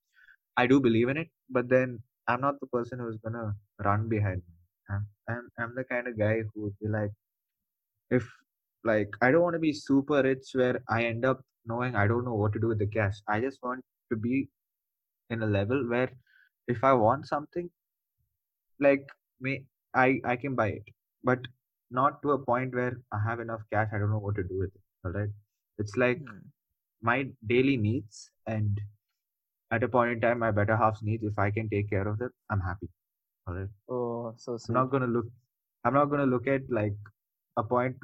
I 0.56 0.66
do 0.66 0.80
believe 0.80 1.08
in 1.08 1.16
it, 1.16 1.28
but 1.50 1.68
then 1.68 2.00
I'm 2.28 2.40
not 2.40 2.60
the 2.60 2.66
person 2.66 2.98
who's 2.98 3.18
gonna 3.18 3.54
run 3.84 4.08
behind. 4.08 4.42
money. 4.46 4.55
I'm, 4.90 5.06
I'm, 5.28 5.48
I'm 5.58 5.74
the 5.74 5.84
kind 5.84 6.08
of 6.08 6.18
guy 6.18 6.42
who 6.54 6.62
would 6.64 6.78
be 6.80 6.88
like, 6.88 7.12
if 8.10 8.24
like 8.84 9.10
I 9.22 9.30
don't 9.30 9.42
want 9.42 9.54
to 9.54 9.60
be 9.60 9.72
super 9.72 10.22
rich 10.22 10.50
where 10.54 10.80
I 10.88 11.04
end 11.04 11.24
up 11.24 11.40
knowing 11.66 11.94
I 11.96 12.06
don't 12.08 12.24
know 12.24 12.34
what 12.34 12.52
to 12.54 12.60
do 12.60 12.68
with 12.68 12.78
the 12.78 12.86
cash. 12.86 13.14
I 13.28 13.40
just 13.40 13.62
want 13.62 13.84
to 14.10 14.16
be 14.16 14.48
in 15.30 15.42
a 15.42 15.46
level 15.46 15.88
where 15.88 16.10
if 16.68 16.84
I 16.84 16.92
want 16.94 17.26
something, 17.28 17.70
like 18.84 19.08
may 19.40 19.64
I 19.94 20.20
I 20.24 20.36
can 20.36 20.54
buy 20.54 20.68
it, 20.78 20.84
but 21.24 21.40
not 21.90 22.22
to 22.22 22.32
a 22.32 22.38
point 22.44 22.74
where 22.74 22.94
I 23.12 23.18
have 23.26 23.40
enough 23.40 23.62
cash. 23.72 23.88
I 23.92 23.98
don't 23.98 24.10
know 24.10 24.18
what 24.26 24.34
to 24.36 24.42
do 24.44 24.58
with 24.58 24.74
it. 24.74 24.80
All 25.04 25.12
right, 25.12 25.28
it's 25.78 25.96
like 25.96 26.22
Hmm. 26.26 26.50
my 27.02 27.18
daily 27.54 27.76
needs, 27.76 28.30
and 28.46 28.80
at 29.70 29.84
a 29.84 29.88
point 29.88 30.12
in 30.12 30.20
time, 30.20 30.40
my 30.40 30.52
better 30.52 30.76
half's 30.76 31.02
needs. 31.02 31.24
If 31.24 31.38
I 31.38 31.50
can 31.50 31.68
take 31.70 31.90
care 31.90 32.08
of 32.08 32.18
them, 32.18 32.32
I'm 32.50 32.60
happy. 32.60 32.90
All 33.46 33.54
right, 33.54 33.68
Oh, 33.88 34.05
so 34.36 34.56
I'm 34.68 34.74
not 34.74 34.90
gonna 34.90 35.06
look. 35.06 35.26
I'm 35.84 35.94
not 35.94 36.06
gonna 36.06 36.26
look 36.26 36.46
at 36.46 36.70
like 36.70 36.96
a 37.56 37.62
point 37.64 37.96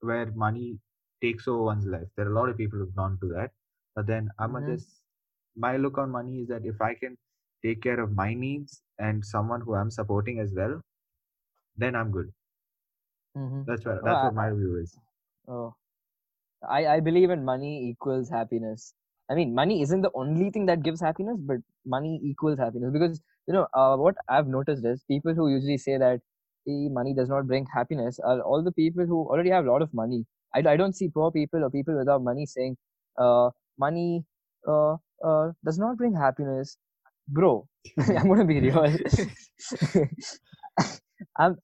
where 0.00 0.26
money 0.32 0.78
takes 1.22 1.48
over 1.48 1.62
one's 1.64 1.86
life. 1.86 2.08
There 2.16 2.26
are 2.26 2.32
a 2.32 2.34
lot 2.34 2.48
of 2.50 2.56
people 2.56 2.78
who've 2.78 2.94
gone 2.94 3.18
to 3.20 3.28
that, 3.34 3.52
but 3.94 4.06
then 4.06 4.30
I'm 4.38 4.56
Mhm. 4.56 4.66
just 4.66 5.02
my 5.56 5.76
look 5.76 5.98
on 5.98 6.10
money 6.10 6.40
is 6.42 6.48
that 6.48 6.64
if 6.64 6.80
I 6.80 6.94
can 6.94 7.16
take 7.64 7.82
care 7.82 8.00
of 8.00 8.12
my 8.14 8.34
needs 8.34 8.82
and 8.98 9.24
someone 9.24 9.62
who 9.62 9.74
I'm 9.74 9.90
supporting 9.90 10.40
as 10.40 10.52
well, 10.54 10.82
then 11.76 11.94
I'm 11.96 12.10
good. 12.10 12.32
Mm-hmm. 13.36 13.62
That's 13.66 13.84
what 13.84 14.02
Oh, 14.02 14.06
that's 14.06 14.22
I, 14.26 14.30
what 14.30 14.32
my 14.34 14.50
view 14.50 14.76
is. 14.76 14.98
oh, 15.48 15.74
I, 16.68 16.86
I 16.86 17.00
believe 17.00 17.30
in 17.30 17.44
money 17.44 17.88
equals 17.90 18.28
happiness. 18.30 18.94
I 19.30 19.34
mean, 19.34 19.54
money 19.54 19.82
isn't 19.82 20.02
the 20.02 20.10
only 20.14 20.50
thing 20.50 20.66
that 20.66 20.82
gives 20.82 21.00
happiness, 21.00 21.38
but 21.40 21.58
money 21.84 22.20
equals 22.22 22.58
happiness 22.58 22.90
because 22.92 23.20
you 23.46 23.54
know 23.54 23.66
uh, 23.74 23.96
what 23.96 24.16
I've 24.28 24.48
noticed 24.48 24.84
is 24.84 25.04
people 25.04 25.34
who 25.34 25.48
usually 25.50 25.78
say 25.78 25.96
that 25.98 26.20
"Eh, 26.68 26.88
money 26.98 27.14
does 27.14 27.28
not 27.28 27.46
bring 27.46 27.66
happiness 27.74 28.18
are 28.20 28.40
all 28.40 28.62
the 28.62 28.72
people 28.72 29.06
who 29.06 29.20
already 29.28 29.50
have 29.50 29.66
a 29.66 29.70
lot 29.70 29.82
of 29.82 29.92
money. 29.94 30.26
I, 30.54 30.60
I 30.74 30.76
don't 30.76 30.94
see 30.94 31.08
poor 31.08 31.30
people 31.30 31.64
or 31.64 31.70
people 31.70 31.96
without 31.96 32.22
money 32.22 32.46
saying, 32.46 32.76
uh, 33.18 33.50
money 33.78 34.24
uh, 34.66 34.96
uh, 35.24 35.52
does 35.64 35.78
not 35.78 35.96
bring 35.96 36.14
happiness. 36.14 36.76
Bro, 37.28 37.68
I'm 37.98 38.28
gonna 38.28 38.44
be 38.44 38.60
real. 38.60 38.84
I'm, 41.38 41.56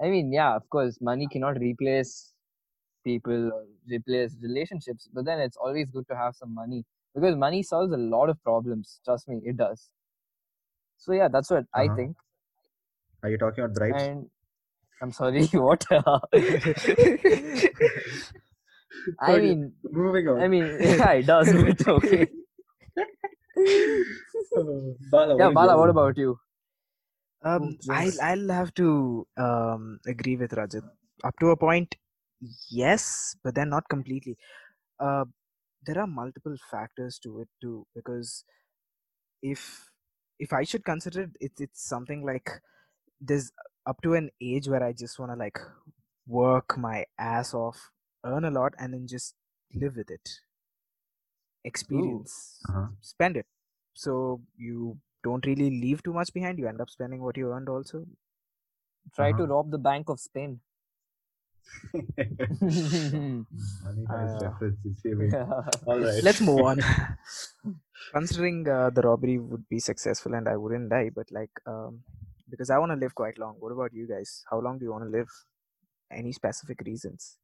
I 0.00 0.08
mean, 0.10 0.32
yeah, 0.32 0.54
of 0.56 0.68
course, 0.68 1.00
money 1.00 1.26
cannot 1.28 1.58
replace 1.58 2.32
people 3.04 3.52
or 3.52 3.66
replace 3.88 4.36
relationships, 4.42 5.08
but 5.12 5.24
then 5.24 5.40
it's 5.40 5.56
always 5.56 5.88
good 5.90 6.06
to 6.08 6.16
have 6.16 6.34
some 6.36 6.54
money 6.54 6.84
because 7.14 7.36
money 7.36 7.62
solves 7.62 7.92
a 7.92 7.96
lot 7.98 8.28
of 8.30 8.42
problems. 8.42 9.00
Trust 9.04 9.28
me, 9.28 9.40
it 9.44 9.56
does. 9.56 9.90
So 11.02 11.12
yeah, 11.12 11.28
that's 11.28 11.50
what 11.50 11.66
I 11.74 11.86
Uh-huh. 11.88 11.96
think. 11.96 12.16
Are 13.24 13.30
you 13.30 13.38
talking 13.38 13.64
about 13.64 13.74
bribes? 13.74 14.02
And 14.04 14.30
I'm 15.02 15.10
sorry, 15.12 15.46
what? 15.52 15.84
I 19.20 19.38
mean, 19.40 19.72
moving 19.90 20.28
on. 20.28 20.42
I 20.44 20.48
mean, 20.48 20.78
yeah, 20.80 21.10
it 21.12 21.26
does, 21.26 21.52
but 21.52 21.88
okay. 21.88 22.28
Bala, 25.10 25.36
Yeah, 25.38 25.50
Bala, 25.50 25.76
what 25.76 25.90
about 25.90 26.16
you? 26.16 26.38
Um, 27.44 27.76
I'll 27.90 28.20
I'll 28.22 28.48
have 28.50 28.72
to 28.74 29.26
um 29.36 29.98
agree 30.06 30.36
with 30.36 30.52
Rajat 30.52 30.84
up 31.24 31.34
to 31.40 31.50
a 31.50 31.56
point. 31.56 31.96
Yes, 32.70 33.34
but 33.42 33.54
then 33.56 33.70
not 33.70 33.88
completely. 33.88 34.36
Uh, 35.00 35.24
there 35.86 35.98
are 36.00 36.06
multiple 36.06 36.56
factors 36.70 37.18
to 37.24 37.40
it 37.40 37.48
too 37.60 37.86
because 37.94 38.44
if 39.42 39.90
if 40.46 40.52
I 40.52 40.62
should 40.64 40.84
consider 40.84 41.22
it, 41.24 41.36
it's 41.40 41.60
it's 41.66 41.82
something 41.94 42.24
like 42.30 42.50
there's 43.20 43.52
up 43.86 44.02
to 44.02 44.14
an 44.14 44.30
age 44.40 44.68
where 44.68 44.84
I 44.84 44.92
just 44.92 45.18
want 45.20 45.32
to 45.32 45.36
like 45.36 45.58
work 46.26 46.76
my 46.78 47.06
ass 47.18 47.54
off, 47.54 47.90
earn 48.24 48.44
a 48.44 48.50
lot, 48.50 48.74
and 48.78 48.94
then 48.94 49.06
just 49.06 49.36
live 49.74 49.96
with 49.96 50.10
it, 50.10 50.28
experience, 51.64 52.68
Uh-huh. 52.68 52.88
spend 53.00 53.36
it. 53.36 53.46
So 53.94 54.42
you 54.56 54.98
don't 55.24 55.44
really 55.46 55.70
leave 55.70 56.02
too 56.02 56.12
much 56.12 56.32
behind. 56.32 56.58
You 56.58 56.68
end 56.68 56.80
up 56.80 56.90
spending 56.90 57.22
what 57.22 57.36
you 57.36 57.52
earned 57.52 57.68
also. 57.68 58.06
Try 59.14 59.32
Uh-huh. 59.32 59.34
to 59.34 59.46
rob 59.46 59.70
the 59.70 59.78
Bank 59.78 60.10
of 60.10 60.20
Spain. 60.20 60.60
Money 63.82 64.06
Uh, 64.08 64.50
references 64.50 64.96
All 65.86 66.00
right. 66.00 66.22
let's 66.22 66.40
move 66.40 66.60
on 66.62 66.84
considering 68.12 68.68
uh, 68.68 68.90
the 68.90 69.02
robbery 69.02 69.38
would 69.38 69.68
be 69.68 69.78
successful 69.78 70.34
and 70.34 70.48
i 70.48 70.56
wouldn't 70.56 70.90
die 70.90 71.10
but 71.14 71.30
like 71.30 71.50
um, 71.66 72.00
because 72.50 72.70
i 72.70 72.78
want 72.78 72.92
to 72.92 72.96
live 72.96 73.14
quite 73.14 73.38
long 73.38 73.56
what 73.58 73.72
about 73.72 73.92
you 73.92 74.06
guys 74.06 74.44
how 74.50 74.58
long 74.60 74.78
do 74.78 74.84
you 74.84 74.92
want 74.92 75.04
to 75.04 75.10
live 75.10 75.30
any 76.10 76.32
specific 76.32 76.80
reasons 76.84 77.38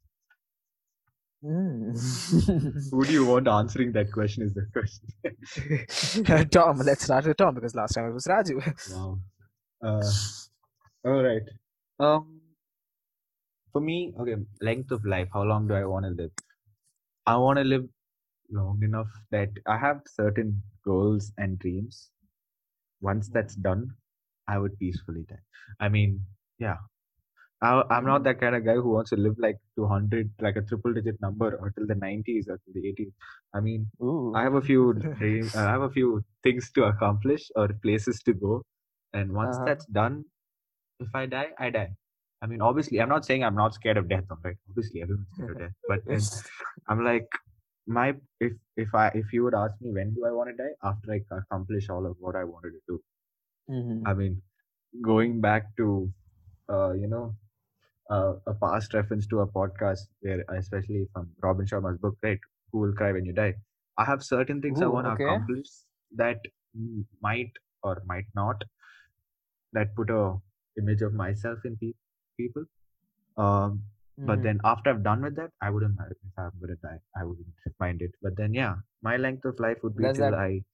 Mm. 1.45 1.95
Who 2.91 3.05
do 3.05 3.13
you 3.13 3.25
want 3.25 3.47
answering 3.47 3.93
that 3.93 4.11
question 4.11 4.43
is 4.43 4.55
the 4.55 4.67
question. 4.73 6.47
tom 6.51 6.79
let's 6.79 7.05
start 7.05 7.27
with 7.27 7.37
tom 7.37 7.55
because 7.55 7.77
last 7.77 7.93
time 7.93 8.07
it 8.07 8.13
was 8.13 8.27
raju 8.27 8.57
wow. 8.93 9.21
Uh, 9.81 10.03
all 11.05 11.23
right. 11.23 11.43
Um, 12.01 12.41
for 13.73 13.81
me, 13.81 14.13
okay, 14.19 14.37
length 14.61 14.91
of 14.91 15.05
life. 15.05 15.29
How 15.33 15.43
long 15.43 15.69
do 15.69 15.75
I 15.75 15.85
want 15.85 16.05
to 16.07 16.11
live? 16.11 16.33
I 17.27 17.37
want 17.37 17.59
to 17.59 17.65
live 17.65 17.89
long 18.51 18.83
enough 18.83 19.09
that 19.31 19.51
I 19.67 19.79
have 19.79 20.03
certain 20.07 20.63
goals 20.85 21.33
and 21.39 21.59
dreams. 21.59 22.11
Once 23.01 23.29
that's 23.29 23.55
done, 23.57 23.91
I 24.49 24.59
would 24.59 24.79
peacefully 24.79 25.25
die. 25.29 25.43
I 25.81 25.89
mean, 25.89 26.25
yeah. 26.59 26.77
I, 27.63 27.83
I'm 27.91 28.05
not 28.05 28.23
Mhm. 28.23 28.25
that 28.25 28.41
kind 28.41 28.55
of 28.55 28.65
guy 28.65 28.75
who 28.75 28.91
wants 28.91 29.11
to 29.11 29.17
live 29.17 29.35
like 29.39 29.59
200, 29.77 30.31
like 30.41 30.57
a 30.57 30.63
triple 30.63 30.93
digit 30.95 31.21
number, 31.21 31.57
or 31.57 31.71
till 31.71 31.87
the 31.87 31.95
90s 31.95 32.49
or 32.49 32.59
till 32.65 32.75
the 32.75 32.89
80s. 32.89 33.13
I 33.55 33.61
mean, 33.61 33.91
Ooh. 34.03 34.35
I 34.35 34.43
have 34.43 34.55
a 34.55 34.61
few 34.63 34.95
dreams. 35.19 35.55
I 35.55 35.71
have 35.73 35.83
a 35.83 35.91
few 35.91 36.25
things 36.43 36.71
to 36.73 36.85
accomplish 36.85 37.51
or 37.57 37.69
places 37.83 38.21
to 38.25 38.35
go, 38.35 38.63
and 39.13 39.33
once 39.33 39.59
Uh-huh. 39.59 39.65
that's 39.65 39.87
done, 39.87 40.25
if 41.01 41.09
I 41.15 41.27
die, 41.27 41.51
I 41.59 41.71
die. 41.71 41.95
I 42.43 42.47
mean, 42.47 42.61
obviously, 42.61 43.01
I'm 43.01 43.09
not 43.09 43.25
saying 43.25 43.45
I'm 43.45 43.57
not 43.57 43.75
scared 43.75 43.97
of 43.97 44.09
death. 44.09 44.25
Right? 44.45 44.57
Obviously, 44.69 45.03
everyone's 45.03 45.29
scared 45.35 45.53
of 45.53 45.59
death. 45.59 45.73
But 45.89 46.01
I'm 46.89 47.05
like, 47.05 47.29
my 47.89 48.15
if 48.41 48.53
if 48.77 48.95
I 48.95 49.09
if 49.21 49.33
you 49.33 49.45
would 49.45 49.55
ask 49.55 49.81
me 49.81 49.93
when 49.93 50.15
do 50.15 50.27
I 50.27 50.33
want 50.33 50.51
to 50.51 50.57
die 50.63 50.75
after 50.85 51.13
I 51.13 51.21
accomplish 51.39 51.89
all 51.91 52.07
of 52.07 52.17
what 52.21 52.37
I 52.37 52.45
wanted 52.45 52.73
to 52.73 52.81
do. 52.89 53.03
Mhm. 53.71 54.03
I 54.07 54.15
mean, 54.15 54.43
going 55.03 55.41
back 55.41 55.77
to, 55.77 56.13
uh, 56.69 56.93
you 56.93 57.09
know, 57.09 57.37
uh, 58.11 58.35
a 58.47 58.55
past 58.55 58.95
reference 58.95 59.27
to 59.29 59.41
a 59.41 59.47
podcast 59.47 60.09
where, 60.21 60.45
especially 60.57 61.07
from 61.13 61.31
Robin 61.43 61.67
Sharma's 61.67 61.99
book, 61.99 62.17
right? 62.23 62.41
Who 62.73 62.79
will 62.81 62.93
cry 62.95 63.13
when 63.13 63.25
you 63.27 63.33
die? 63.33 63.55
I 63.99 64.05
have 64.05 64.25
certain 64.25 64.63
things 64.63 64.83
I 64.83 64.87
want 64.87 65.07
to 65.07 65.13
okay. 65.13 65.25
accomplish 65.25 65.69
that 66.17 66.41
might 67.21 67.53
or 67.83 68.03
might 68.07 68.27
not 68.35 68.65
that 69.73 69.95
put 69.95 70.11
a 70.11 70.37
image 70.79 71.03
of 71.03 71.15
myself 71.15 71.59
in 71.65 71.77
pe- 71.77 71.95
people. 72.37 72.65
Um, 73.37 73.83
but 74.25 74.43
Mhm. 74.43 74.43
then 74.43 74.61
after 74.65 74.91
I've 74.91 75.03
done 75.03 75.23
with 75.23 75.37
that, 75.37 75.51
I 75.61 75.71
wouldn't 75.71 75.97
mind 75.99 76.13
if 76.13 76.39
I'm 76.39 76.53
gonna 76.61 76.77
die. 76.77 77.01
I 77.17 77.25
wouldn't 77.25 77.49
mind 77.81 78.03
it. 78.03 78.13
But 78.23 78.37
then 78.37 78.55
yeah, 78.55 78.77
my 79.03 79.17
length 79.17 79.45
of 79.45 79.59
life 79.61 79.79
would 79.83 79.97
be 79.97 80.05
Does 80.05 80.17
till 80.17 80.31
that- 80.31 80.35
I. 80.35 80.65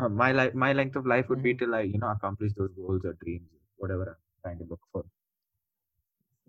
Uh, 0.00 0.08
my 0.22 0.32
life, 0.32 0.54
my 0.54 0.72
length 0.72 0.96
of 0.96 1.06
life 1.06 1.28
would 1.28 1.42
be 1.42 1.54
Mhm. 1.54 1.56
till 1.56 1.74
I, 1.74 1.82
you 1.82 1.98
know, 1.98 2.10
accomplish 2.10 2.52
those 2.56 2.70
goals 2.76 3.04
or 3.04 3.14
dreams, 3.24 3.48
whatever 3.76 4.04
I'm 4.10 4.42
trying 4.42 4.58
to 4.58 4.64
look 4.64 4.80
for. 4.92 5.04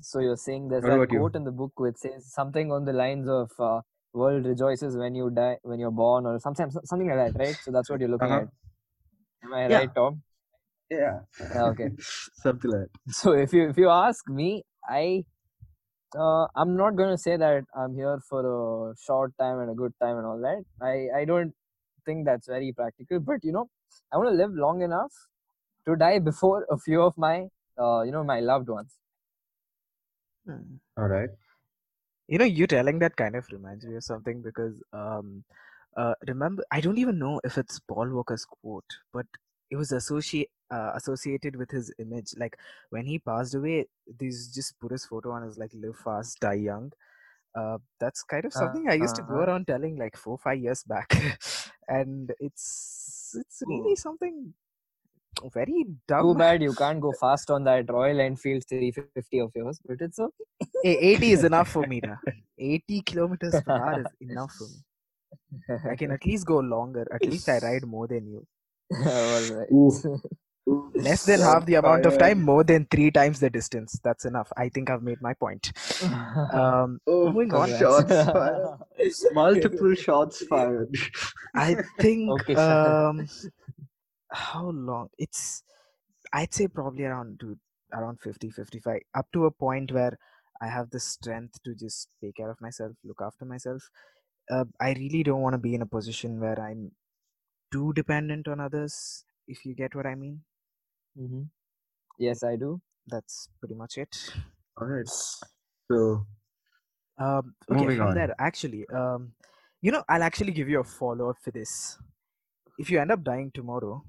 So 0.01 0.19
you're 0.19 0.37
saying 0.37 0.69
there's 0.69 0.85
What 0.85 0.87
that 0.87 0.93
about 0.93 1.11
you? 1.11 1.19
quote 1.19 1.35
in 1.35 1.43
the 1.43 1.51
book 1.51 1.79
which 1.79 1.97
says 1.97 2.25
something 2.33 2.71
on 2.71 2.85
the 2.85 2.93
lines 2.93 3.27
of 3.27 3.51
uh, 3.59 3.81
"World 4.13 4.45
rejoices 4.47 4.97
when 4.97 5.13
you 5.15 5.29
die, 5.29 5.59
when 5.61 5.79
you're 5.79 5.91
born," 5.91 6.25
or 6.25 6.39
something, 6.39 6.71
something 6.71 7.07
like 7.07 7.33
that, 7.33 7.39
right? 7.39 7.55
So 7.61 7.71
that's 7.71 7.89
what 7.89 7.99
you're 7.99 8.09
looking 8.09 8.29
Uh-huh. 8.29 8.41
at. 8.41 8.49
Am 9.43 9.53
I 9.53 9.67
Yeah. 9.67 9.77
right, 9.77 9.93
Tom? 9.95 10.23
Yeah. 10.89 11.19
Yeah, 11.53 11.63
okay. 11.65 11.89
Something 11.99 12.71
like 12.71 12.81
that. 12.81 13.13
So 13.13 13.31
if 13.33 13.53
you 13.53 13.69
if 13.69 13.77
you 13.77 13.89
ask 13.89 14.27
me, 14.29 14.63
I 14.87 15.25
uh, 16.17 16.47
I'm 16.55 16.75
not 16.77 16.95
going 16.95 17.09
to 17.09 17.17
say 17.17 17.37
that 17.37 17.65
I'm 17.75 17.95
here 17.95 18.19
for 18.29 18.91
a 18.91 18.95
short 18.97 19.33
time 19.39 19.59
and 19.59 19.69
a 19.69 19.73
good 19.73 19.93
time 20.01 20.17
and 20.17 20.25
all 20.25 20.39
that. 20.39 20.63
I, 20.81 21.21
I 21.21 21.25
don't 21.25 21.53
think 22.05 22.25
that's 22.25 22.47
very 22.47 22.71
practical. 22.71 23.19
But 23.19 23.43
you 23.43 23.51
know, 23.51 23.69
I 24.11 24.17
want 24.17 24.29
to 24.29 24.35
live 24.35 24.51
long 24.53 24.81
enough 24.81 25.11
to 25.85 25.95
die 25.95 26.19
before 26.19 26.65
a 26.71 26.77
few 26.77 27.01
of 27.01 27.17
my, 27.17 27.47
uh, 27.79 28.01
you 28.03 28.11
know, 28.11 28.23
my 28.23 28.39
loved 28.39 28.69
ones. 28.69 28.95
Hmm. 30.45 30.77
All 30.97 31.07
right. 31.07 31.29
You 32.27 32.37
know, 32.37 32.45
you 32.45 32.67
telling 32.67 32.99
that 32.99 33.15
kind 33.15 33.35
of 33.35 33.45
reminds 33.51 33.85
me 33.85 33.95
of 33.95 34.03
something 34.03 34.41
because 34.41 34.81
um, 34.93 35.43
uh, 35.95 36.13
remember, 36.27 36.63
I 36.71 36.81
don't 36.81 36.97
even 36.97 37.19
know 37.19 37.39
if 37.43 37.57
it's 37.57 37.79
Paul 37.87 38.09
Walker's 38.09 38.45
quote, 38.45 38.85
but 39.13 39.25
it 39.71 39.75
was 39.77 39.91
associate 39.91 40.49
uh, 40.71 40.91
associated 40.95 41.55
with 41.55 41.71
his 41.71 41.93
image. 41.99 42.33
Like 42.37 42.57
when 42.89 43.05
he 43.05 43.19
passed 43.19 43.55
away, 43.55 43.87
these 44.19 44.53
just 44.53 44.79
put 44.79 44.91
his 44.91 45.05
photo 45.05 45.31
on 45.31 45.43
as 45.47 45.57
like 45.57 45.71
"Live 45.73 45.97
fast, 45.97 46.39
die 46.39 46.53
young." 46.55 46.91
Uh, 47.55 47.77
that's 47.99 48.23
kind 48.23 48.45
of 48.45 48.53
something 48.53 48.87
I 48.89 48.93
used 48.95 49.15
to 49.17 49.23
go 49.23 49.35
Uh-huh. 49.35 49.39
around 49.39 49.67
telling 49.67 49.97
like 49.97 50.15
four, 50.17 50.37
five 50.37 50.59
years 50.59 50.83
back, 50.83 51.13
and 51.87 52.33
it's 52.39 53.35
it's 53.39 53.63
really 53.67 53.95
Ooh. 53.95 53.95
something 53.95 54.53
very 55.53 55.85
Too 56.19 56.33
dumb. 56.33 56.35
bad 56.35 56.61
you 56.61 56.73
can't 56.75 56.99
go 57.01 57.11
fast 57.13 57.49
on 57.51 57.63
that 57.65 57.89
Royal 57.91 58.19
Enfield 58.19 58.63
350 58.67 59.19
of 59.39 59.51
yours, 59.55 59.63
but 59.67 59.81
it's 60.01 60.01
okay. 60.19 60.45
Eh, 60.83 60.95
80 60.99 61.31
is 61.31 61.43
enough 61.43 61.69
for 61.69 61.85
me 61.85 62.01
now. 62.01 62.19
80 62.57 63.01
kilometers 63.01 63.61
per 63.61 63.75
hour 63.75 63.99
is 63.99 64.15
enough 64.21 64.51
for 64.53 64.67
me. 64.69 64.83
I 65.87 65.95
can 65.95 66.11
at 66.11 66.25
least 66.25 66.45
go 66.45 66.59
longer. 66.59 67.07
At 67.11 67.25
least 67.25 67.49
I 67.49 67.57
ride 67.59 67.85
more 67.85 68.07
than 68.07 68.27
you. 68.27 68.47
all 69.05 69.41
right. 69.41 69.77
Ooh. 70.67 70.91
Ooh, 70.95 71.01
Less 71.01 71.25
than 71.25 71.41
half 71.41 71.65
the 71.65 71.75
amount 71.75 72.05
of 72.05 72.17
time, 72.17 72.41
more 72.41 72.63
than 72.63 72.85
three 72.85 73.11
times 73.11 73.39
the 73.39 73.49
distance. 73.49 73.99
That's 74.03 74.25
enough. 74.25 74.51
I 74.57 74.69
think 74.69 74.89
I've 74.89 75.03
made 75.03 75.21
my 75.21 75.33
point. 75.33 75.71
Um, 76.51 76.99
Oh, 77.07 77.29
moving 77.29 77.53
on. 77.53 77.69
shots 77.69 78.25
fired. 78.31 78.79
Multiple 79.31 79.95
shots 79.95 80.45
fired. 80.45 80.89
I 81.55 81.77
think 81.99 82.31
Okay, 82.31 82.55
um, 82.55 83.27
how 84.31 84.69
long? 84.69 85.09
It's 85.17 85.63
I'd 86.33 86.53
say 86.53 86.67
probably 86.67 87.05
around 87.05 87.39
to 87.41 87.57
around 87.93 88.19
50, 88.21 88.49
55, 88.51 89.01
up 89.15 89.27
to 89.33 89.45
a 89.45 89.51
point 89.51 89.91
where 89.91 90.17
I 90.61 90.67
have 90.67 90.89
the 90.91 90.99
strength 90.99 91.61
to 91.63 91.75
just 91.75 92.09
take 92.21 92.35
care 92.35 92.49
of 92.49 92.61
myself, 92.61 92.93
look 93.03 93.21
after 93.21 93.45
myself. 93.45 93.89
Uh, 94.51 94.65
I 94.79 94.93
really 94.93 95.23
don't 95.23 95.41
want 95.41 95.53
to 95.53 95.59
be 95.59 95.75
in 95.75 95.81
a 95.81 95.85
position 95.87 96.39
where 96.39 96.59
I'm 96.59 96.91
too 97.71 97.93
dependent 97.93 98.47
on 98.47 98.59
others. 98.59 99.25
If 99.47 99.65
you 99.65 99.75
get 99.75 99.95
what 99.95 100.05
I 100.05 100.15
mean, 100.15 100.41
hmm 101.17 101.43
Yes, 102.19 102.43
I 102.43 102.55
do. 102.55 102.81
that's 103.07 103.49
pretty 103.59 103.75
much 103.75 103.97
it. 103.97 104.33
All 104.79 104.87
right. 104.87 105.07
So, 105.91 106.25
Um, 107.19 107.55
okay, 107.71 107.85
Moving 107.85 107.97
from 107.97 108.09
on. 108.09 108.15
there, 108.15 108.35
actually, 108.39 108.87
um, 108.89 109.33
you 109.81 109.91
know, 109.91 110.03
I'll 110.09 110.23
actually 110.23 110.51
give 110.51 110.69
you 110.69 110.79
a 110.79 110.83
follow 110.83 111.29
up 111.29 111.37
for 111.43 111.51
this. 111.51 111.97
If 112.79 112.89
you 112.91 112.99
end 112.99 113.11
up 113.11 113.23
dying 113.23 113.51
tomorrow, 113.53 114.03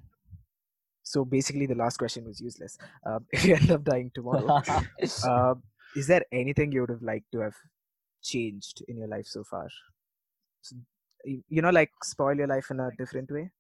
so 1.02 1.24
basically 1.24 1.66
the 1.66 1.74
last 1.74 1.96
question 1.96 2.24
was 2.26 2.40
useless. 2.40 2.76
Um, 3.06 3.26
if 3.32 3.44
you 3.44 3.54
end 3.54 3.70
up 3.70 3.84
dying 3.84 4.10
tomorrow, 4.14 4.54
uh, 5.22 5.54
is 5.96 6.06
there 6.06 6.24
anything 6.32 6.72
you 6.72 6.80
would 6.82 6.90
have 6.90 7.02
liked 7.02 7.30
to 7.32 7.40
have 7.40 7.54
changed 8.22 8.82
in 8.88 8.98
your 8.98 9.08
life 9.08 9.26
so 9.26 9.44
far? 9.44 9.66
S- 10.64 10.74
y- 11.24 11.42
You 11.48 11.62
know, 11.62 11.70
like 11.70 11.92
spoil 12.04 12.36
your 12.36 12.46
life 12.48 12.70
in 12.70 12.80
a 12.80 12.90
different 12.98 13.30
way. 13.30 13.50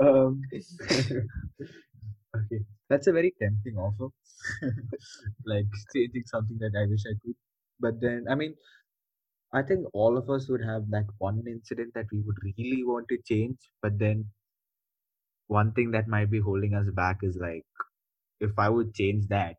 um, 0.00 0.42
okay, 2.36 2.60
that's 2.88 3.06
a 3.06 3.12
very 3.12 3.34
tempting 3.40 3.76
offer. 3.76 4.08
like 5.46 5.66
changing 5.94 6.24
something 6.26 6.58
that 6.58 6.72
I 6.78 6.86
wish 6.90 7.02
I 7.06 7.14
could. 7.24 7.36
But 7.80 8.00
then, 8.00 8.26
I 8.30 8.34
mean, 8.34 8.54
I 9.52 9.62
think 9.62 9.86
all 9.94 10.18
of 10.18 10.28
us 10.30 10.48
would 10.50 10.62
have 10.64 10.90
that 10.90 11.06
one 11.18 11.44
incident 11.46 11.94
that 11.94 12.06
we 12.12 12.20
would 12.20 12.36
really 12.44 12.84
want 12.84 13.08
to 13.08 13.18
change. 13.24 13.58
But 13.82 13.98
then, 13.98 14.30
one 15.46 15.72
thing 15.72 15.92
that 15.92 16.08
might 16.08 16.30
be 16.30 16.40
holding 16.40 16.74
us 16.74 16.88
back 16.94 17.18
is 17.22 17.36
like, 17.36 17.64
if 18.40 18.58
I 18.58 18.68
would 18.68 18.94
change 18.94 19.28
that, 19.28 19.56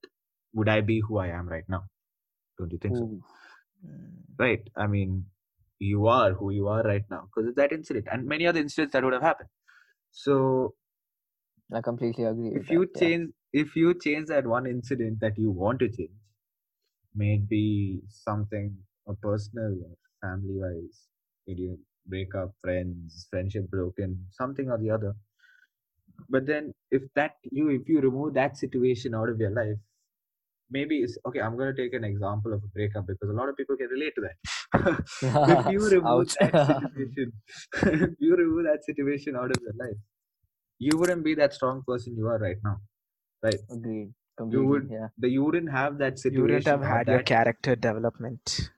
would 0.54 0.70
I 0.70 0.82
be 0.82 1.02
who 1.02 1.18
I 1.18 1.28
am 1.30 1.48
right 1.50 1.68
now? 1.70 1.86
Don't 2.58 2.72
you 2.72 2.80
think 2.80 2.98
so? 2.98 3.06
Ooh. 3.06 3.24
Mm, 3.86 4.24
Right. 4.38 4.68
I 4.76 4.88
mean, 4.88 5.26
you 5.84 6.08
are 6.08 6.34
who 6.34 6.52
you 6.52 6.68
are 6.68 6.84
right 6.84 7.06
now 7.10 7.24
because 7.28 7.50
of 7.50 7.56
that 7.56 7.72
incident 7.72 8.08
and 8.12 8.26
many 8.26 8.48
other 8.48 8.60
incidents 8.60 8.94
that 8.94 9.04
would 9.04 9.14
have 9.14 9.22
happened. 9.22 9.50
So 10.12 10.76
I 11.74 11.82
completely 11.82 12.24
agree. 12.26 12.52
if 12.56 12.70
you 12.70 12.86
that, 12.94 13.02
yeah. 13.02 13.08
change 13.08 13.32
if 13.52 13.76
you 13.76 13.94
change 13.94 14.28
that 14.28 14.48
one 14.48 14.66
incident 14.66 15.20
that 15.22 15.38
you 15.38 15.52
want 15.52 15.80
to 15.80 15.90
change 15.90 16.18
maybe 17.16 18.02
something 18.10 18.76
a 19.08 19.14
personal 19.16 19.74
or 19.88 19.96
family 20.22 20.58
wise 20.64 21.08
did 21.48 21.60
you 21.60 21.78
break 22.08 22.34
up 22.36 22.54
friends 22.62 23.28
friendship 23.30 23.70
broken 23.70 24.26
something 24.32 24.70
or 24.70 24.78
the 24.78 24.90
other 24.90 25.14
but 26.30 26.46
then 26.46 26.74
if 26.92 27.04
that 27.16 27.36
you 27.52 27.70
if 27.70 27.88
you 27.88 28.02
remove 28.02 28.34
that 28.34 28.58
situation 28.58 29.16
out 29.16 29.30
of 29.30 29.40
your 29.40 29.52
life 29.52 29.78
maybe 30.72 30.98
it's 31.00 31.18
okay 31.28 31.42
i'm 31.42 31.58
going 31.58 31.74
to 31.74 31.82
take 31.82 31.94
an 31.94 32.04
example 32.04 32.54
of 32.54 32.64
a 32.64 32.68
breakup 32.78 33.06
because 33.08 33.30
a 33.30 33.40
lot 33.42 33.50
of 33.50 33.58
people 33.58 33.78
can 33.78 33.88
relate 33.88 34.14
to 34.16 34.22
that 34.22 34.54
if 34.74 35.66
you 35.74 35.80
remove 35.96 36.30
that 36.40 36.54
situation 36.68 37.32
if 38.04 38.12
you 38.20 38.36
remove 38.36 38.66
that 38.72 38.84
situation 38.90 39.36
out 39.36 39.52
of 39.56 39.62
your 39.62 39.74
life 39.86 39.98
you 40.80 40.98
wouldn't 40.98 41.24
be 41.24 41.36
that 41.36 41.54
strong 41.54 41.82
person 41.88 42.16
you 42.18 42.28
are 42.28 42.40
right 42.40 42.58
now 42.64 42.78
right? 43.44 43.62
Agreed. 43.70 44.14
you 44.52 44.66
would 44.66 44.88
Yeah. 44.92 45.08
the, 45.18 45.30
you 45.30 45.44
wouldn't 45.44 45.72
have 45.72 45.98
that 46.00 46.18
situation 46.20 46.38
You 46.38 46.44
wouldn't 46.44 46.68
have 46.68 46.84
had 46.94 47.08
your 47.08 47.18
that- 47.18 47.26
character 47.26 47.76
development. 47.76 48.70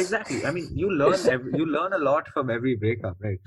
exactly. 0.00 0.44
I 0.48 0.50
mean 0.56 0.68
you 0.80 0.90
learn 0.90 1.20
every, 1.34 1.52
you 1.60 1.66
learn 1.66 1.92
a 1.92 1.98
lot 1.98 2.28
from 2.34 2.50
every 2.56 2.76
breakup 2.76 3.16
right? 3.20 3.40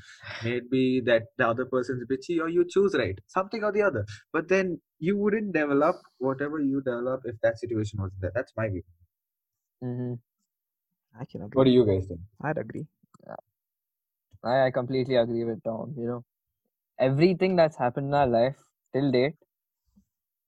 Maybe 0.44 1.02
that 1.06 1.24
the 1.38 1.48
other 1.48 1.66
person's 1.66 2.04
bitchy 2.12 2.40
or 2.42 2.50
you 2.50 2.66
choose 2.76 2.96
right 3.04 3.18
something 3.28 3.64
or 3.64 3.72
the 3.72 3.84
other. 3.90 4.06
But 4.34 4.50
then 4.50 4.82
you 5.00 5.18
wouldn't 5.18 5.54
develop 5.54 5.96
whatever 6.18 6.60
you 6.60 6.82
develop 6.82 7.22
if 7.26 7.36
that 7.44 7.58
situation 7.60 8.02
wasn't 8.02 8.22
there. 8.22 8.32
That's 8.36 8.54
my 8.58 8.68
view. 8.70 8.84
Hmm 9.84 10.14
I 11.20 11.26
can 11.26 11.42
agree. 11.42 11.58
what 11.58 11.64
do 11.66 11.72
you 11.72 11.86
guys 11.86 12.06
think 12.08 12.20
I'd 12.42 12.58
agree. 12.58 12.88
I, 14.44 14.68
I 14.68 14.72
completely 14.72 15.16
agree 15.18 15.44
with 15.44 15.62
Tom. 15.64 15.94
You 15.98 16.08
know, 16.08 16.26
everything 17.00 17.56
that's 17.56 17.78
happened 17.78 18.08
in 18.08 18.14
our 18.14 18.28
life 18.28 18.58
till 18.94 19.12
date 19.12 19.36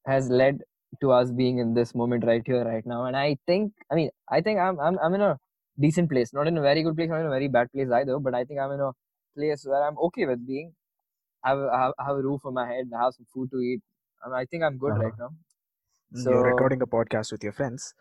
has 0.05 0.29
led 0.29 0.61
to 1.01 1.11
us 1.11 1.31
being 1.31 1.59
in 1.59 1.73
this 1.73 1.93
moment 1.93 2.23
right 2.25 2.41
here, 2.45 2.63
right 2.63 2.85
now. 2.85 3.05
And 3.05 3.15
I 3.15 3.37
think, 3.45 3.73
I 3.91 3.95
mean, 3.95 4.09
I 4.29 4.41
think 4.41 4.59
I'm, 4.59 4.79
I'm, 4.79 4.97
I'm 4.99 5.13
in 5.13 5.21
a 5.21 5.37
decent 5.79 6.09
place, 6.09 6.33
not 6.33 6.47
in 6.47 6.57
a 6.57 6.61
very 6.61 6.81
good 6.83 6.95
place, 6.95 7.09
not 7.09 7.19
in 7.19 7.27
a 7.27 7.29
very 7.29 7.47
bad 7.47 7.71
place 7.71 7.89
either. 7.91 8.19
But 8.19 8.33
I 8.33 8.43
think 8.45 8.59
I'm 8.59 8.71
in 8.71 8.79
a 8.79 8.91
place 9.35 9.65
where 9.65 9.83
I'm 9.83 9.97
okay 9.97 10.25
with 10.25 10.45
being. 10.47 10.73
Have, 11.43 11.59
have, 11.73 11.93
have 11.99 12.17
a 12.17 12.21
roof 12.21 12.41
on 12.45 12.53
my 12.55 12.67
head, 12.67 12.89
I 12.97 13.03
have 13.05 13.13
some 13.13 13.25
food 13.33 13.51
to 13.51 13.59
eat. 13.59 13.81
I, 14.25 14.29
mean, 14.29 14.35
I 14.37 14.45
think 14.45 14.63
I'm 14.63 14.77
good 14.77 14.93
Uh-huh. 14.93 15.03
right 15.03 15.13
now. 15.19 15.29
So 16.13 16.31
You're 16.31 16.43
recording 16.43 16.81
a 16.81 16.87
podcast 16.87 17.31
with 17.31 17.43
your 17.43 17.53
friends. 17.53 17.93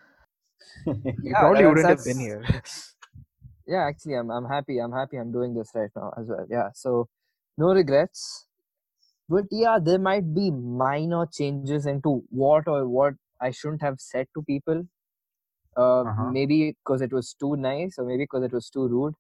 You 1.23 1.37
Yeah, 1.37 1.37
probably 1.37 1.67
wouldn't 1.67 1.89
have 1.91 2.05
been 2.05 2.19
here. 2.21 2.47
yeah 3.67 3.85
actually 3.89 4.15
i'm 4.15 4.31
i'm 4.31 4.47
happy 4.47 4.79
i'm 4.79 4.93
happy 4.93 5.17
i'm 5.17 5.33
doing 5.33 5.55
this 5.55 5.71
right 5.75 5.91
now 5.97 6.13
as 6.19 6.29
well 6.29 6.47
yeah. 6.51 6.71
So 6.75 7.09
no 7.59 7.73
regrets. 7.75 8.47
But 9.29 9.47
yeah 9.53 9.79
there 9.83 9.99
might 9.99 10.35
be 10.35 10.51
minor 10.51 11.27
changes 11.27 11.87
into 11.87 12.25
what 12.31 12.69
or 12.69 12.89
what 12.89 13.15
i 13.41 13.51
shouldn't 13.53 13.83
have 13.83 14.01
said 14.01 14.29
to 14.35 14.43
people. 14.43 14.87
Uh, 15.77 16.05
Uh-huh. 16.05 16.37
maybe 16.37 16.73
because 16.73 17.03
it 17.03 17.13
was 17.13 17.35
too 17.35 17.57
nice 17.57 17.99
or 17.99 18.05
maybe 18.07 18.25
because 18.25 18.45
it 18.45 18.53
was 18.53 18.71
too 18.71 18.89
rude. 18.89 19.15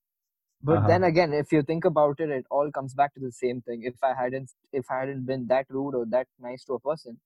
But 0.62 0.86
Uh-huh. 0.86 0.88
then 0.88 1.04
again 1.04 1.32
if 1.34 1.52
you 1.52 1.62
think 1.62 1.84
about 1.84 2.20
it 2.20 2.30
it 2.30 2.46
all 2.50 2.70
comes 2.72 2.94
back 2.94 3.14
to 3.14 3.20
the 3.20 3.32
same 3.32 3.62
thing. 3.62 3.82
If 3.84 4.02
i 4.04 4.14
hadn't 4.14 4.52
if 4.72 4.90
i 4.90 5.00
hadn't 5.00 5.26
been 5.26 5.46
that 5.48 5.66
rude 5.70 5.94
or 5.96 6.06
that 6.16 6.28
nice 6.40 6.64
to 6.66 6.74
a 6.74 6.80
person 6.80 7.20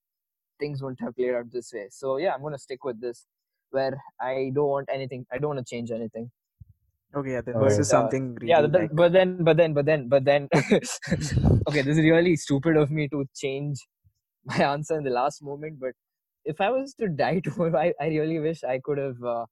things 0.60 0.82
wouldn't 0.82 1.00
have 1.00 1.16
played 1.16 1.34
out 1.34 1.50
this 1.52 1.72
way. 1.72 1.88
So 1.90 2.18
yeah 2.18 2.34
i'm 2.34 2.42
going 2.42 2.54
to 2.54 2.66
stick 2.68 2.84
with 2.84 3.00
this 3.00 3.26
where 3.70 3.98
i 4.20 4.50
don't 4.54 4.68
want 4.68 4.88
anything 4.92 5.24
i 5.32 5.38
don't 5.38 5.54
want 5.54 5.66
to 5.66 5.74
change 5.74 5.90
anything. 5.90 6.30
Okay, 7.12 7.32
yeah, 7.32 7.40
then 7.40 7.54
But, 7.54 7.70
this 7.70 7.78
is 7.78 7.92
uh, 7.92 7.98
something 7.98 8.36
really 8.36 8.50
yeah 8.50 8.60
but 8.62 8.70
then, 8.72 8.82
like 8.82 8.94
but 8.94 9.12
then 9.12 9.42
but 9.42 9.56
then 9.56 9.74
but 9.74 9.84
then 9.84 10.08
but 10.08 10.24
then 10.24 10.48
okay 11.68 11.82
this 11.82 11.98
is 11.98 11.98
really 11.98 12.36
stupid 12.36 12.76
of 12.76 12.92
me 12.92 13.08
to 13.08 13.26
change 13.34 13.84
my 14.44 14.58
answer 14.72 14.96
in 14.96 15.02
the 15.02 15.10
last 15.10 15.42
moment 15.42 15.80
but 15.80 15.90
if 16.44 16.60
i 16.60 16.70
was 16.70 16.94
to 16.94 17.08
die 17.08 17.40
tomorrow 17.44 17.76
i, 17.78 17.92
I 18.00 18.06
really 18.08 18.38
wish 18.38 18.62
i 18.62 18.78
could 18.78 18.98
have 18.98 19.20
uh, 19.24 19.44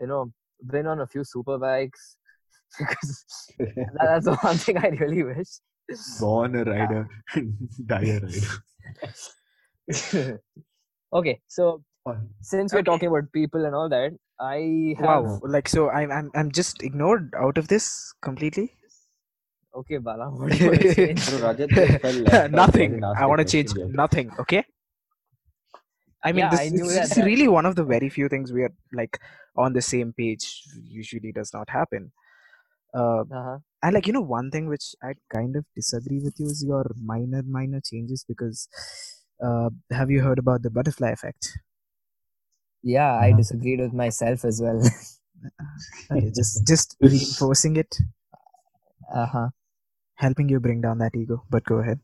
you 0.00 0.06
know 0.06 0.32
been 0.64 0.86
on 0.86 1.00
a 1.00 1.06
few 1.06 1.22
super 1.22 1.58
bikes 1.58 2.16
because 2.78 3.26
that, 3.58 3.98
that's 4.00 4.24
the 4.24 4.36
one 4.36 4.56
thing 4.56 4.78
i 4.78 4.88
really 4.88 5.22
wish. 5.22 5.60
Born 6.18 6.56
a 6.56 6.64
rider 6.64 7.06
die 7.86 8.16
a 8.16 8.20
rider. 8.20 8.58
Okay 11.12 11.40
so 11.46 11.82
since 12.42 12.72
we're 12.72 12.80
Okay. 12.80 12.90
talking 12.90 13.08
about 13.12 13.30
people 13.32 13.64
and 13.68 13.74
all 13.74 13.88
that 13.88 14.12
i 14.40 14.58
have 14.98 15.06
wow. 15.08 15.40
Like 15.56 15.68
so, 15.74 15.88
I'm 15.90 16.10
I'm 16.16 16.30
I'm 16.40 16.50
just 16.60 16.82
ignored 16.88 17.32
out 17.44 17.58
of 17.62 17.68
this 17.74 17.86
completely. 18.28 18.66
okay 19.80 19.98
bala 20.08 20.26
what 20.40 20.52
do 20.52 20.58
you 20.64 20.68
want 20.72 20.82
to 20.86 20.94
change 20.98 21.22
Rajat 21.44 21.72
just 21.78 22.00
fell 22.04 22.18
left 22.26 22.34
out. 22.40 22.50
He 22.50 22.56
nothing. 22.60 22.90
hasn't 22.92 23.06
asked 23.10 23.20
I 23.22 23.24
a 23.24 23.28
want 23.32 23.40
to 23.44 23.48
change 23.54 23.74
nothing. 24.02 24.30
Okay. 24.44 24.62
I 26.28 26.32
mean, 26.32 26.40
Yeah, 26.44 26.50
this, 26.54 26.60
I 26.60 26.68
knew 26.76 26.84
this 26.84 26.94
that- 26.94 27.04
is 27.10 27.16
that- 27.16 27.26
really 27.30 27.48
one 27.56 27.66
of 27.70 27.74
the 27.80 27.84
very 27.90 28.08
few 28.14 28.28
things 28.34 28.52
we 28.58 28.62
are 28.68 28.72
like 29.00 29.18
on 29.64 29.74
the 29.78 29.82
same 29.88 30.12
page. 30.20 30.46
Usually 31.00 31.32
does 31.40 31.52
not 31.58 31.70
happen. 31.78 32.08
Uh, 33.02 33.22
Uh-huh. 33.40 33.58
and 33.82 33.94
like 33.98 34.06
you 34.10 34.14
know, 34.16 34.24
one 34.38 34.50
thing 34.54 34.66
which 34.74 34.86
I 35.10 35.12
kind 35.36 35.56
of 35.60 35.64
disagree 35.80 36.20
with 36.26 36.40
you 36.44 36.46
is 36.54 36.64
your 36.72 36.84
minor 37.12 37.42
minor 37.58 37.80
changes 37.90 38.24
because 38.32 38.66
uh, 39.48 39.70
have 40.00 40.10
you 40.16 40.22
heard 40.26 40.38
about 40.44 40.62
the 40.68 40.70
butterfly 40.80 41.10
effect? 41.18 41.52
Yeah, 42.94 43.12
I 43.18 43.30
Uh-huh. 43.30 43.36
disagreed 43.42 43.80
with 43.80 43.92
myself 43.92 44.44
as 44.44 44.60
well. 44.62 44.80
Okay, 46.10 46.30
just 46.34 46.66
just 46.66 46.96
reinforcing 47.00 47.76
it, 47.82 47.96
uh-huh. 49.22 49.48
helping 50.14 50.48
you 50.48 50.58
bring 50.66 50.80
down 50.80 50.98
that 51.02 51.14
ego. 51.22 51.36
But 51.50 51.64
go 51.64 51.76
ahead. 51.82 52.00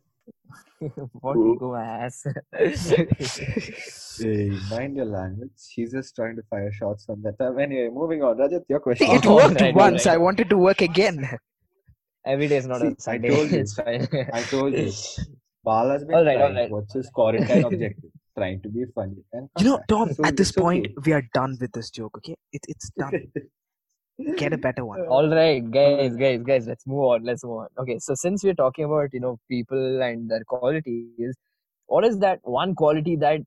what 1.22 1.36
Ooh. 1.36 1.54
ego 1.54 1.74
ass. 1.74 2.26
Hey, 4.18 4.50
mind 4.70 4.96
your 4.96 5.06
language. 5.06 5.50
He's 5.74 5.92
just 5.92 6.14
trying 6.14 6.36
to 6.36 6.42
fire 6.50 6.70
shots 6.72 7.04
from 7.06 7.22
that 7.22 7.38
time. 7.38 7.58
Anyway, 7.58 7.88
moving 7.92 8.22
on. 8.22 8.36
Rajat, 8.36 8.64
your 8.68 8.80
question. 8.80 9.08
it 9.10 9.26
Oh, 9.26 9.36
worked 9.36 9.60
right, 9.66 9.74
once. 9.74 10.06
right. 10.06 10.14
I 10.14 10.18
wanted 10.18 10.50
to 10.50 10.58
work 10.58 10.82
again. 10.82 11.28
Every 12.26 12.48
day 12.48 12.58
is 12.58 12.66
not 12.66 12.80
See, 12.82 12.88
a 12.88 12.90
I 12.90 12.94
Sunday. 12.98 13.28
told 13.34 13.50
you. 13.50 13.58
it's 13.60 13.74
fine. 13.74 14.06
I 14.32 14.42
told 14.42 14.74
you. 14.74 14.92
Bala's 15.64 16.04
been 16.04 16.14
All 16.16 16.24
right, 16.24 16.36
all 16.40 16.48
trying. 16.48 16.56
right. 16.56 16.70
What's 16.70 16.92
his 16.94 17.08
quarantine 17.10 17.64
objective? 17.64 18.10
Trying 18.36 18.62
to 18.62 18.68
be 18.68 18.84
funny. 18.94 19.16
And 19.32 19.48
You 19.58 19.64
know. 19.66 19.80
Tom. 19.88 20.12
So 20.14 20.24
at 20.24 20.36
this 20.36 20.48
it's 20.48 20.58
point, 20.58 20.86
okay. 20.86 20.94
we 21.04 21.12
are 21.12 21.22
done 21.34 21.56
with 21.60 21.72
this 21.72 21.90
joke. 21.90 22.16
Okay, 22.18 22.36
it, 22.52 22.62
it's 22.68 22.90
done. 22.98 23.30
Get 24.36 24.52
a 24.52 24.58
better 24.58 24.84
one. 24.84 25.00
All 25.06 25.28
right, 25.28 25.68
guys, 25.70 26.16
guys, 26.16 26.42
guys, 26.42 26.66
let's 26.66 26.86
move 26.86 27.04
on. 27.04 27.24
Let's 27.24 27.44
move 27.44 27.58
on. 27.58 27.68
Okay, 27.78 27.98
so 27.98 28.14
since 28.14 28.44
we're 28.44 28.54
talking 28.54 28.84
about, 28.84 29.08
you 29.12 29.20
know, 29.20 29.38
people 29.50 30.02
and 30.02 30.30
their 30.30 30.44
qualities, 30.44 31.34
what 31.86 32.04
is 32.04 32.18
that 32.20 32.38
one 32.42 32.74
quality 32.74 33.16
that 33.16 33.40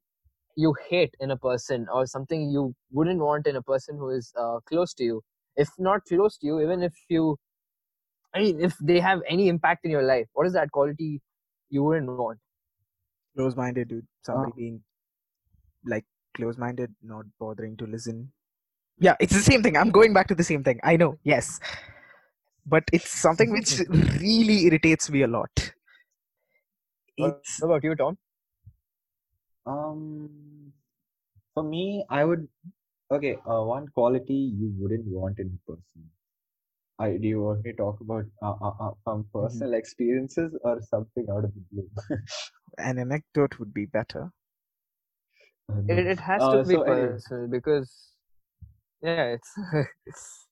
you 0.56 0.76
hate 0.90 1.14
in 1.20 1.32
a 1.32 1.38
person 1.38 1.88
or 1.92 2.06
something 2.06 2.50
you 2.50 2.74
wouldn't 2.92 3.20
want 3.20 3.48
in 3.48 3.56
a 3.56 3.62
person 3.62 3.98
who 3.98 4.10
is 4.10 4.34
uh, 4.38 4.60
close 4.68 4.94
to 4.96 5.04
you? 5.04 5.22
If 5.56 5.70
not 5.78 6.02
close 6.06 6.38
to 6.40 6.48
you, 6.48 6.60
even 6.62 6.84
if 6.84 6.94
you, 7.10 7.38
I 8.34 8.40
mean, 8.40 8.60
if 8.60 8.76
they 8.82 9.00
have 9.00 9.22
any 9.28 9.48
impact 9.48 9.86
in 9.86 9.92
your 9.92 10.04
life, 10.04 10.28
what 10.34 10.46
is 10.46 10.54
that 10.54 10.72
quality 10.72 11.22
you 11.70 11.84
wouldn't 11.84 12.08
want? 12.08 12.40
Close-minded, 13.36 13.90
dude. 13.90 14.08
Somebody 14.22 14.52
being 14.56 14.82
like 15.86 16.06
close-minded, 16.36 16.94
not 17.04 17.26
bothering 17.40 17.78
to 17.78 17.86
listen. 17.86 18.32
Yeah, 18.98 19.16
it's 19.20 19.34
the 19.34 19.42
same 19.42 19.62
thing. 19.62 19.76
I'm 19.76 19.92
going 19.92 20.14
back 20.14 20.28
to 20.30 20.36
the 20.36 20.44
same 20.44 20.64
thing. 20.64 20.80
I 20.84 20.96
know. 20.96 21.18
Yes, 21.24 21.60
but 22.66 22.84
it's 22.94 23.10
something 23.10 23.52
which 23.52 23.80
really 23.90 24.66
irritates 24.66 25.10
me 25.10 25.24
a 25.24 25.28
lot. 25.28 25.72
What 27.18 27.42
about 27.62 27.84
you, 27.84 27.96
Tom? 27.96 28.18
Um, 29.66 30.74
for 31.54 31.64
me, 31.64 32.06
I 32.10 32.24
would. 32.24 32.48
Okay, 33.12 33.38
uh, 33.50 33.62
one 33.64 33.88
quality 33.90 34.34
you 34.34 34.74
wouldn't 34.78 35.06
want 35.06 35.40
in 35.40 35.58
a 35.58 35.72
person. 35.72 36.10
I, 36.98 37.18
do 37.18 37.28
you 37.28 37.42
want 37.42 37.64
me 37.66 37.72
to 37.72 37.78
talk 37.78 38.00
about 38.00 38.24
uh, 38.42 38.54
uh, 38.62 38.74
uh, 38.80 38.92
from 39.04 39.26
personal 39.34 39.74
experiences 39.74 40.58
or 40.64 40.82
something 40.82 41.26
out 41.30 41.44
of 41.44 41.52
the 41.54 41.62
blue? 41.72 41.90
an 42.78 43.00
anecdote 43.00 43.60
would 43.60 43.74
be 43.74 43.86
better. 43.86 44.32
Uh. 45.70 45.82
It, 45.90 46.08
it 46.08 46.20
has 46.20 46.42
Uh, 46.42 46.52
to 46.52 46.64
be 46.64 46.76
so 46.76 46.84
personal 46.84 47.48
because, 47.48 48.12
yeah, 49.02 49.36
it's. 50.06 50.48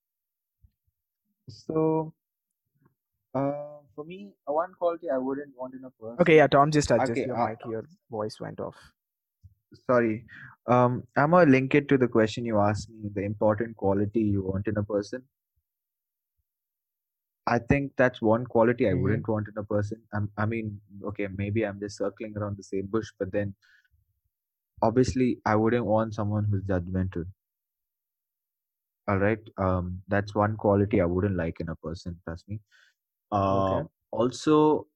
so 1.47 2.13
uh, 3.35 3.79
for 3.95 4.03
me, 4.05 4.33
uh, 4.47 4.53
one 4.53 4.73
quality 4.77 5.09
I 5.09 5.17
wouldn't 5.17 5.53
want 5.57 5.73
in 5.75 5.85
a 5.85 5.89
person. 5.91 6.17
Okay, 6.21 6.37
yeah, 6.37 6.47
Tom, 6.47 6.71
just 6.71 6.91
adjust 6.91 7.11
Okay, 7.11 7.25
your 7.25 7.37
uh, 7.37 7.47
mic. 7.47 7.57
Your 7.69 7.85
voice 8.11 8.39
went 8.39 8.59
off. 8.59 8.75
Sorry. 9.87 10.25
Um, 10.67 11.03
I'm 11.17 11.31
gonna 11.31 11.49
link 11.49 11.73
it 11.73 11.87
to 11.89 11.97
the 11.97 12.07
question 12.07 12.45
you 12.45 12.59
asked 12.59 12.89
me, 12.89 13.09
the 13.13 13.23
important 13.23 13.75
quality 13.75 14.21
you 14.21 14.43
want 14.43 14.67
in 14.67 14.77
a 14.77 14.83
person. 14.83 15.23
I 17.47 17.59
think 17.59 17.93
that's 17.97 18.21
one 18.21 18.45
quality 18.45 18.89
I 18.89 18.93
Mhm. 18.93 18.93
wouldn't 18.93 19.27
want 19.27 19.47
in 19.49 19.57
a 19.57 19.63
person. 19.63 20.03
I'm, 20.13 20.31
I 20.37 20.45
mean, 20.45 20.81
okay, 21.03 21.27
maybe 21.27 21.65
I'm 21.65 21.79
just 21.79 21.97
circling 21.97 22.37
around 22.37 22.57
the 22.57 22.63
same 22.63 22.87
bush, 22.87 23.11
but 23.19 23.31
then 23.31 23.55
obviously 24.83 25.41
I 25.47 25.55
wouldn't 25.55 25.87
want 25.87 26.13
someone 26.13 26.43
who's 26.45 26.61
judgmental. 26.63 27.25
All 29.07 29.17
right. 29.17 29.39
Um, 29.57 30.03
that's 30.07 30.33
one 30.33 30.55
quality 30.57 31.01
I 31.01 31.05
wouldn't 31.05 31.35
like 31.35 31.59
in 31.59 31.69
a 31.69 31.75
person, 31.75 32.19
trust 32.23 32.47
me. 32.47 32.61
Okay. 33.51 33.77
Uh, 33.77 33.85
also, 34.11 34.87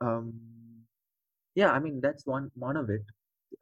um, 0.00 0.86
yeah, 1.54 1.72
I 1.72 1.80
mean 1.80 2.00
that's 2.00 2.26
one 2.26 2.50
one 2.54 2.76
of 2.76 2.90
it. 2.90 3.02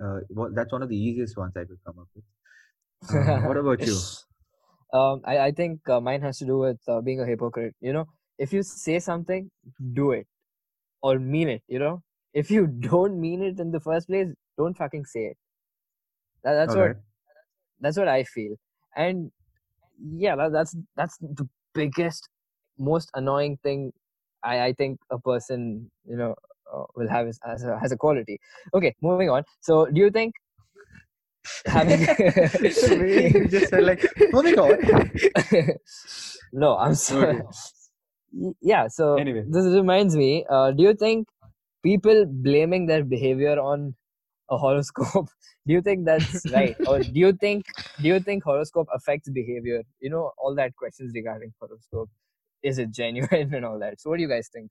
Uh, 0.02 0.20
well, 0.30 0.50
that's 0.54 0.72
one 0.72 0.82
of 0.82 0.88
the 0.90 0.98
easiest 0.98 1.36
ones 1.36 1.56
I 1.56 1.64
could 1.66 1.80
come 1.84 1.98
up 2.00 2.08
with. 2.14 2.24
Uh, 3.08 3.40
what 3.40 3.56
about 3.58 3.86
you? 3.86 4.08
Um, 4.92 5.22
I, 5.24 5.38
I 5.38 5.50
think 5.52 5.88
uh, 5.88 6.00
mine 6.00 6.22
has 6.22 6.38
to 6.38 6.46
do 6.46 6.58
with 6.58 6.80
uh, 6.88 7.00
being 7.00 7.20
a 7.20 7.26
hypocrite. 7.26 7.74
You 7.80 7.92
know, 7.92 8.06
if 8.38 8.52
you 8.52 8.62
say 8.62 8.98
something, 8.98 9.50
do 9.92 10.12
it 10.12 10.26
or 11.02 11.18
mean 11.18 11.48
it. 11.48 11.62
You 11.68 11.78
know, 11.78 12.02
if 12.32 12.50
you 12.50 12.66
don't 12.90 13.20
mean 13.20 13.42
it 13.42 13.60
in 13.60 13.70
the 13.70 13.80
first 13.80 14.08
place, 14.08 14.28
don't 14.58 14.76
fucking 14.76 15.04
say 15.06 15.26
it. 15.26 15.36
That, 16.44 16.54
that's 16.54 16.74
what 16.74 16.80
Alright. 16.80 16.96
that's 17.80 17.98
what 17.98 18.08
I 18.08 18.24
feel. 18.24 18.56
And 18.96 19.30
yeah, 20.16 20.36
that, 20.36 20.52
that's 20.52 20.76
that's 20.96 21.18
the 21.18 21.48
biggest, 21.74 22.28
most 22.78 23.10
annoying 23.14 23.58
thing 23.62 23.92
I 24.42 24.60
I 24.66 24.72
think 24.72 25.00
a 25.10 25.18
person 25.18 25.90
you 26.06 26.16
know 26.16 26.34
uh, 26.72 26.84
will 26.96 27.08
have 27.08 27.26
as 27.26 27.38
as 27.46 27.64
a, 27.64 27.78
as 27.82 27.92
a 27.92 27.96
quality. 27.96 28.38
Okay, 28.74 28.94
moving 29.02 29.30
on. 29.30 29.44
So, 29.60 29.86
do 29.86 30.00
you 30.00 30.10
think 30.10 30.34
having 31.66 32.00
The 32.06 32.98
way 33.00 33.32
you 33.34 33.48
just 33.48 33.70
said 33.70 33.84
like, 33.84 34.04
moving 34.32 34.58
on. 34.58 35.10
no, 36.52 36.76
I'm 36.76 36.94
sorry. 36.94 37.36
Okay. 37.36 38.54
Yeah, 38.60 38.86
so 38.88 39.16
Anyway. 39.16 39.44
this 39.48 39.64
reminds 39.66 40.16
me. 40.16 40.44
Uh, 40.48 40.70
do 40.70 40.82
you 40.82 40.94
think 40.94 41.28
people 41.82 42.26
blaming 42.26 42.86
their 42.86 43.04
behavior 43.04 43.58
on 43.58 43.94
a 44.50 44.56
horoscope? 44.58 45.28
Do 45.66 45.74
you 45.74 45.82
think 45.82 46.06
that's 46.06 46.50
right, 46.50 46.74
or 46.86 47.00
do 47.00 47.10
you 47.12 47.32
think 47.34 47.66
do 48.00 48.08
you 48.08 48.18
think 48.18 48.42
horoscope 48.42 48.88
affects 48.94 49.28
behavior? 49.28 49.82
You 50.00 50.08
know, 50.08 50.32
all 50.38 50.54
that 50.54 50.74
questions 50.74 51.12
regarding 51.14 51.52
horoscope. 51.60 52.08
Is 52.62 52.78
it 52.78 52.90
genuine 52.92 53.52
and 53.54 53.64
all 53.64 53.78
that? 53.78 54.00
So, 54.00 54.08
what 54.08 54.16
do 54.16 54.22
you 54.22 54.28
guys 54.28 54.48
think? 54.52 54.70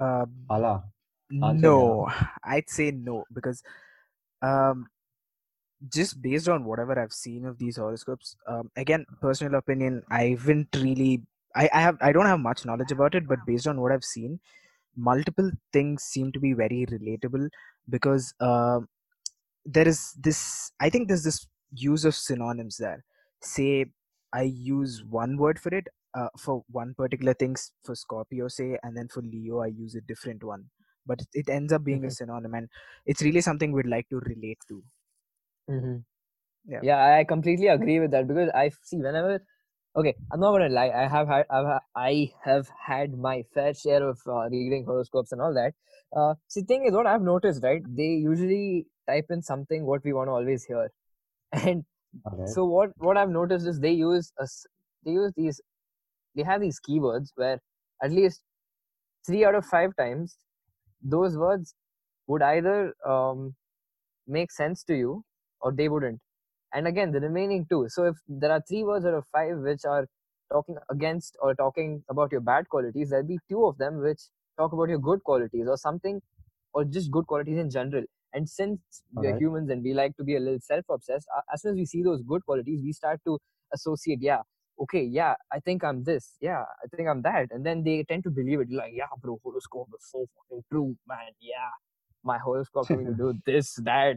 Um, 0.00 0.32
Allah. 0.48 0.84
No, 1.30 2.08
I'd 2.42 2.70
say 2.70 2.90
no 2.90 3.24
because 3.32 3.62
um, 4.40 4.86
just 5.88 6.20
based 6.22 6.48
on 6.48 6.64
whatever 6.64 6.98
I've 6.98 7.12
seen 7.12 7.44
of 7.46 7.58
these 7.58 7.76
horoscopes, 7.76 8.36
um, 8.46 8.70
again, 8.76 9.06
personal 9.20 9.54
opinion, 9.56 10.02
I 10.10 10.28
haven't 10.30 10.68
really, 10.76 11.22
I, 11.54 11.68
I 11.72 11.80
have, 11.80 11.96
I 12.00 12.12
don't 12.12 12.26
have 12.26 12.40
much 12.40 12.64
knowledge 12.64 12.92
about 12.92 13.14
it, 13.14 13.28
but 13.28 13.38
based 13.46 13.66
on 13.66 13.80
what 13.80 13.92
I've 13.92 14.04
seen, 14.04 14.40
multiple 14.96 15.50
things 15.72 16.02
seem 16.04 16.32
to 16.32 16.40
be 16.40 16.52
very 16.54 16.86
relatable 16.86 17.48
because 17.90 18.34
um 18.40 18.88
there 19.64 19.88
is 19.88 20.12
this, 20.18 20.72
I 20.80 20.90
think 20.90 21.08
there's 21.08 21.24
this 21.24 21.46
use 21.72 22.04
of 22.04 22.14
synonyms 22.14 22.76
there. 22.78 23.04
Say, 23.42 23.86
I 24.32 24.42
use 24.42 25.04
one 25.04 25.36
word 25.36 25.58
for 25.58 25.74
it. 25.74 25.88
Uh, 26.14 26.28
for 26.38 26.64
one 26.70 26.94
particular 26.94 27.34
thing 27.34 27.54
for 27.84 27.94
Scorpio, 27.94 28.48
say, 28.48 28.78
and 28.82 28.96
then 28.96 29.06
for 29.08 29.20
Leo, 29.20 29.60
I 29.60 29.66
use 29.66 29.94
a 29.94 30.00
different 30.00 30.42
one 30.42 30.70
but 31.08 31.20
it- 31.34 31.48
ends 31.48 31.72
up 31.72 31.84
being 31.84 32.04
a 32.04 32.08
Mhm. 32.08 32.10
synonym 32.10 32.54
and 32.54 32.68
it's 33.04 33.22
really 33.22 33.40
something 33.40 33.70
we'd 33.70 33.86
like 33.86 34.08
to 34.08 34.18
relate 34.20 34.58
to 34.66 34.82
Mm-hmm. 35.70 35.96
Yeah. 36.68 36.80
yeah, 36.82 37.16
I 37.18 37.24
completely 37.24 37.68
agree 37.68 38.00
with 38.00 38.10
that 38.10 38.26
because 38.26 38.50
I 38.54 38.70
see 38.82 38.96
whenever. 38.96 39.40
Okay, 39.96 40.14
I'm 40.30 40.40
not 40.40 40.52
gonna 40.52 40.68
lie. 40.68 40.90
I 40.90 41.08
have 41.08 41.28
had 41.28 41.46
I've, 41.48 41.80
I 41.94 42.30
have 42.44 42.68
had 42.86 43.16
my 43.16 43.44
fair 43.54 43.72
share 43.72 44.06
of 44.06 44.18
uh, 44.26 44.48
reading 44.50 44.84
horoscopes 44.84 45.32
and 45.32 45.40
all 45.40 45.54
that. 45.54 45.72
Uh, 46.14 46.34
see, 46.48 46.62
thing 46.62 46.84
is, 46.86 46.92
what 46.92 47.06
I've 47.06 47.22
noticed, 47.22 47.62
right? 47.62 47.82
They 47.88 48.20
usually 48.24 48.86
type 49.08 49.26
in 49.30 49.42
something 49.42 49.86
what 49.86 50.04
we 50.04 50.12
want 50.12 50.28
to 50.28 50.32
always 50.32 50.64
hear, 50.64 50.90
and 51.52 51.84
Alright. 52.26 52.48
so 52.48 52.64
what 52.64 52.90
what 52.98 53.16
I've 53.16 53.30
noticed 53.30 53.66
is 53.66 53.80
they 53.80 53.92
use 53.92 54.32
a 54.38 54.46
they 55.04 55.12
use 55.12 55.32
these 55.36 55.60
they 56.34 56.42
have 56.42 56.60
these 56.60 56.80
keywords 56.86 57.30
where 57.36 57.58
at 58.02 58.10
least 58.10 58.42
three 59.26 59.44
out 59.44 59.54
of 59.54 59.64
five 59.64 59.96
times 59.96 60.36
those 61.02 61.36
words 61.36 61.74
would 62.26 62.42
either 62.42 62.94
um, 63.06 63.54
make 64.26 64.52
sense 64.52 64.82
to 64.84 64.94
you 64.94 65.24
or 65.60 65.72
they 65.72 65.88
wouldn't. 65.88 66.20
And 66.74 66.86
again 66.86 67.12
the 67.12 67.20
remaining 67.20 67.66
two. 67.70 67.86
So 67.88 68.04
if 68.06 68.16
there 68.28 68.50
are 68.52 68.62
three 68.68 68.84
words 68.84 69.06
out 69.06 69.14
of 69.14 69.24
five 69.32 69.58
which 69.58 69.84
are 69.84 70.06
talking 70.52 70.76
against 70.90 71.36
or 71.40 71.54
talking 71.54 72.02
about 72.08 72.32
your 72.32 72.40
bad 72.40 72.68
qualities 72.68 73.10
there'll 73.10 73.26
be 73.26 73.38
two 73.50 73.64
of 73.66 73.78
them 73.78 74.00
which 74.00 74.20
talk 74.58 74.72
about 74.72 74.88
your 74.88 74.98
good 74.98 75.22
qualities 75.24 75.66
or 75.68 75.76
something 75.76 76.20
or 76.72 76.84
just 76.84 77.10
good 77.10 77.26
qualities 77.26 77.58
in 77.58 77.70
general. 77.70 78.04
And 78.32 78.48
since 78.48 78.80
we're 79.14 79.28
Alright. 79.28 79.40
humans 79.40 79.70
and 79.70 79.82
we 79.82 79.94
like 79.94 80.16
to 80.18 80.24
be 80.24 80.36
a 80.36 80.40
little 80.40 80.60
self-obsessed 80.60 81.26
as 81.52 81.62
soon 81.62 81.72
as 81.72 81.76
we 81.76 81.86
see 81.86 82.02
those 82.02 82.22
good 82.22 82.44
qualities 82.44 82.80
we 82.82 82.92
start 82.92 83.20
to 83.26 83.38
associate 83.72 84.18
yeah 84.20 84.40
okay 84.80 85.02
yeah 85.02 85.34
i 85.52 85.58
think 85.60 85.82
i'm 85.82 86.04
this 86.04 86.36
yeah 86.40 86.62
i 86.84 86.96
think 86.96 87.08
i'm 87.08 87.22
that. 87.22 87.48
And 87.50 87.64
then 87.64 87.82
they 87.82 88.04
tend 88.04 88.24
to 88.24 88.30
believe 88.30 88.60
it 88.60 88.68
like 88.70 88.92
yeah 88.94 89.06
bro 89.22 89.38
horoscope 89.42 89.88
is 89.98 90.06
so 90.10 90.26
fucking 90.36 90.64
true 90.70 90.96
man 91.08 91.32
yeah 91.40 91.70
my 92.24 92.38
horoscope 92.38 92.88
told 92.88 93.00
me 93.00 93.06
to 93.06 93.14
do 93.14 93.34
this 93.46 93.74
that 93.84 94.16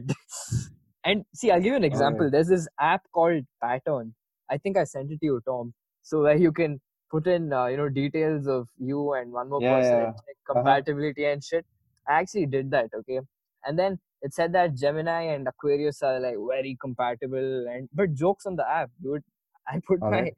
And 1.04 1.24
see, 1.34 1.50
I'll 1.50 1.60
give 1.60 1.70
you 1.72 1.76
an 1.76 1.84
example. 1.84 2.26
Alright. 2.26 2.32
There's 2.32 2.48
this 2.48 2.68
app 2.78 3.02
called 3.12 3.44
Pattern. 3.62 4.14
I 4.50 4.58
think 4.58 4.76
I 4.76 4.84
sent 4.84 5.10
it 5.10 5.20
to 5.20 5.26
you, 5.26 5.40
Tom. 5.46 5.72
So 6.02 6.22
where 6.22 6.36
you 6.36 6.52
can 6.52 6.80
put 7.10 7.26
in, 7.26 7.52
uh, 7.52 7.66
you 7.66 7.76
know, 7.76 7.88
details 7.88 8.46
of 8.46 8.68
you 8.78 9.14
and 9.14 9.32
one 9.32 9.48
more 9.48 9.62
Yeah, 9.62 9.76
person 9.78 9.92
yeah. 9.98 10.04
and 10.06 10.14
check 10.16 10.36
compatibility 10.46 11.24
and 11.24 11.42
shit. 11.42 11.66
I 12.08 12.14
actually 12.20 12.46
did 12.46 12.70
that. 12.72 12.90
Okay, 12.94 13.20
and 13.64 13.78
then 13.78 13.98
it 14.22 14.34
said 14.34 14.52
that 14.54 14.74
Gemini 14.74 15.22
and 15.34 15.46
Aquarius 15.48 16.02
are 16.02 16.20
like 16.20 16.36
very 16.48 16.76
compatible. 16.80 17.66
And 17.70 17.88
but 17.94 18.14
jokes 18.14 18.46
on 18.46 18.56
the 18.56 18.68
app, 18.68 18.90
dude. 19.02 19.22
I 19.68 19.80
put 19.86 20.00
Alright. 20.02 20.34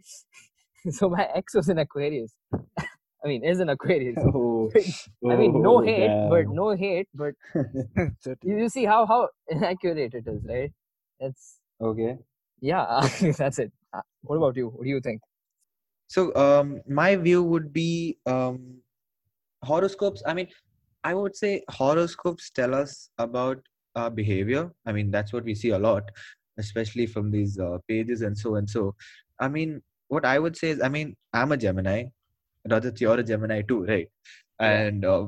my 0.84 0.90
so 0.92 1.08
my 1.08 1.28
ex 1.34 1.54
was 1.54 1.68
in 1.68 1.78
Aquarius. 1.78 2.34
I 3.24 3.28
mean, 3.28 3.44
is 3.44 3.60
an 3.60 3.68
Aquarius. 3.68 4.16
Oh, 4.18 4.70
I 5.30 5.36
mean, 5.36 5.62
no 5.62 5.78
oh, 5.78 5.80
hate, 5.80 6.10
but 6.28 6.48
no 6.48 6.70
hate, 6.70 7.08
but 7.14 7.34
you, 8.42 8.58
you 8.58 8.68
see 8.68 8.84
how 8.84 9.06
how 9.06 9.28
inaccurate 9.48 10.14
it 10.14 10.26
is, 10.26 10.42
right? 10.44 10.72
It's 11.20 11.58
Okay. 11.80 12.16
yeah, 12.60 13.08
that's 13.38 13.58
it. 13.58 13.72
Uh, 13.92 14.02
What 14.22 14.36
about 14.36 14.56
you? 14.56 14.68
What 14.68 14.84
do 14.84 14.90
you 14.90 15.00
think? 15.00 15.20
So 16.08 16.34
um, 16.34 16.80
my 16.88 17.16
view 17.16 17.42
would 17.42 17.72
be 17.72 18.18
um, 18.26 18.82
horoscopes. 19.64 20.22
I 20.26 20.34
mean, 20.34 20.48
I 21.04 21.14
would 21.14 21.34
say 21.36 21.62
horoscopes 21.70 22.50
tell 22.50 22.74
us 22.74 23.10
about 23.18 23.58
our 23.96 24.10
behavior. 24.10 24.70
I 24.86 24.92
mean, 24.92 25.10
that's 25.10 25.32
what 25.32 25.44
we 25.44 25.54
see 25.54 25.70
a 25.70 25.78
lot, 25.78 26.10
especially 26.58 27.06
from 27.06 27.30
these 27.30 27.58
uh, 27.58 27.78
pages 27.88 28.22
and 28.22 28.36
so 28.36 28.56
and 28.56 28.68
so. 28.68 28.94
I 29.40 29.48
mean, 29.48 29.82
what 30.08 30.24
I 30.24 30.38
would 30.38 30.56
say 30.56 30.70
is, 30.70 30.82
I 30.82 30.88
mean, 30.88 31.16
I'm 31.32 31.52
a 31.52 31.56
Gemini. 31.56 32.04
Rajat, 32.68 33.00
you're 33.00 33.18
a 33.18 33.22
Gemini 33.22 33.62
too, 33.62 33.84
right? 33.84 34.08
And 34.58 35.04
uh, 35.04 35.26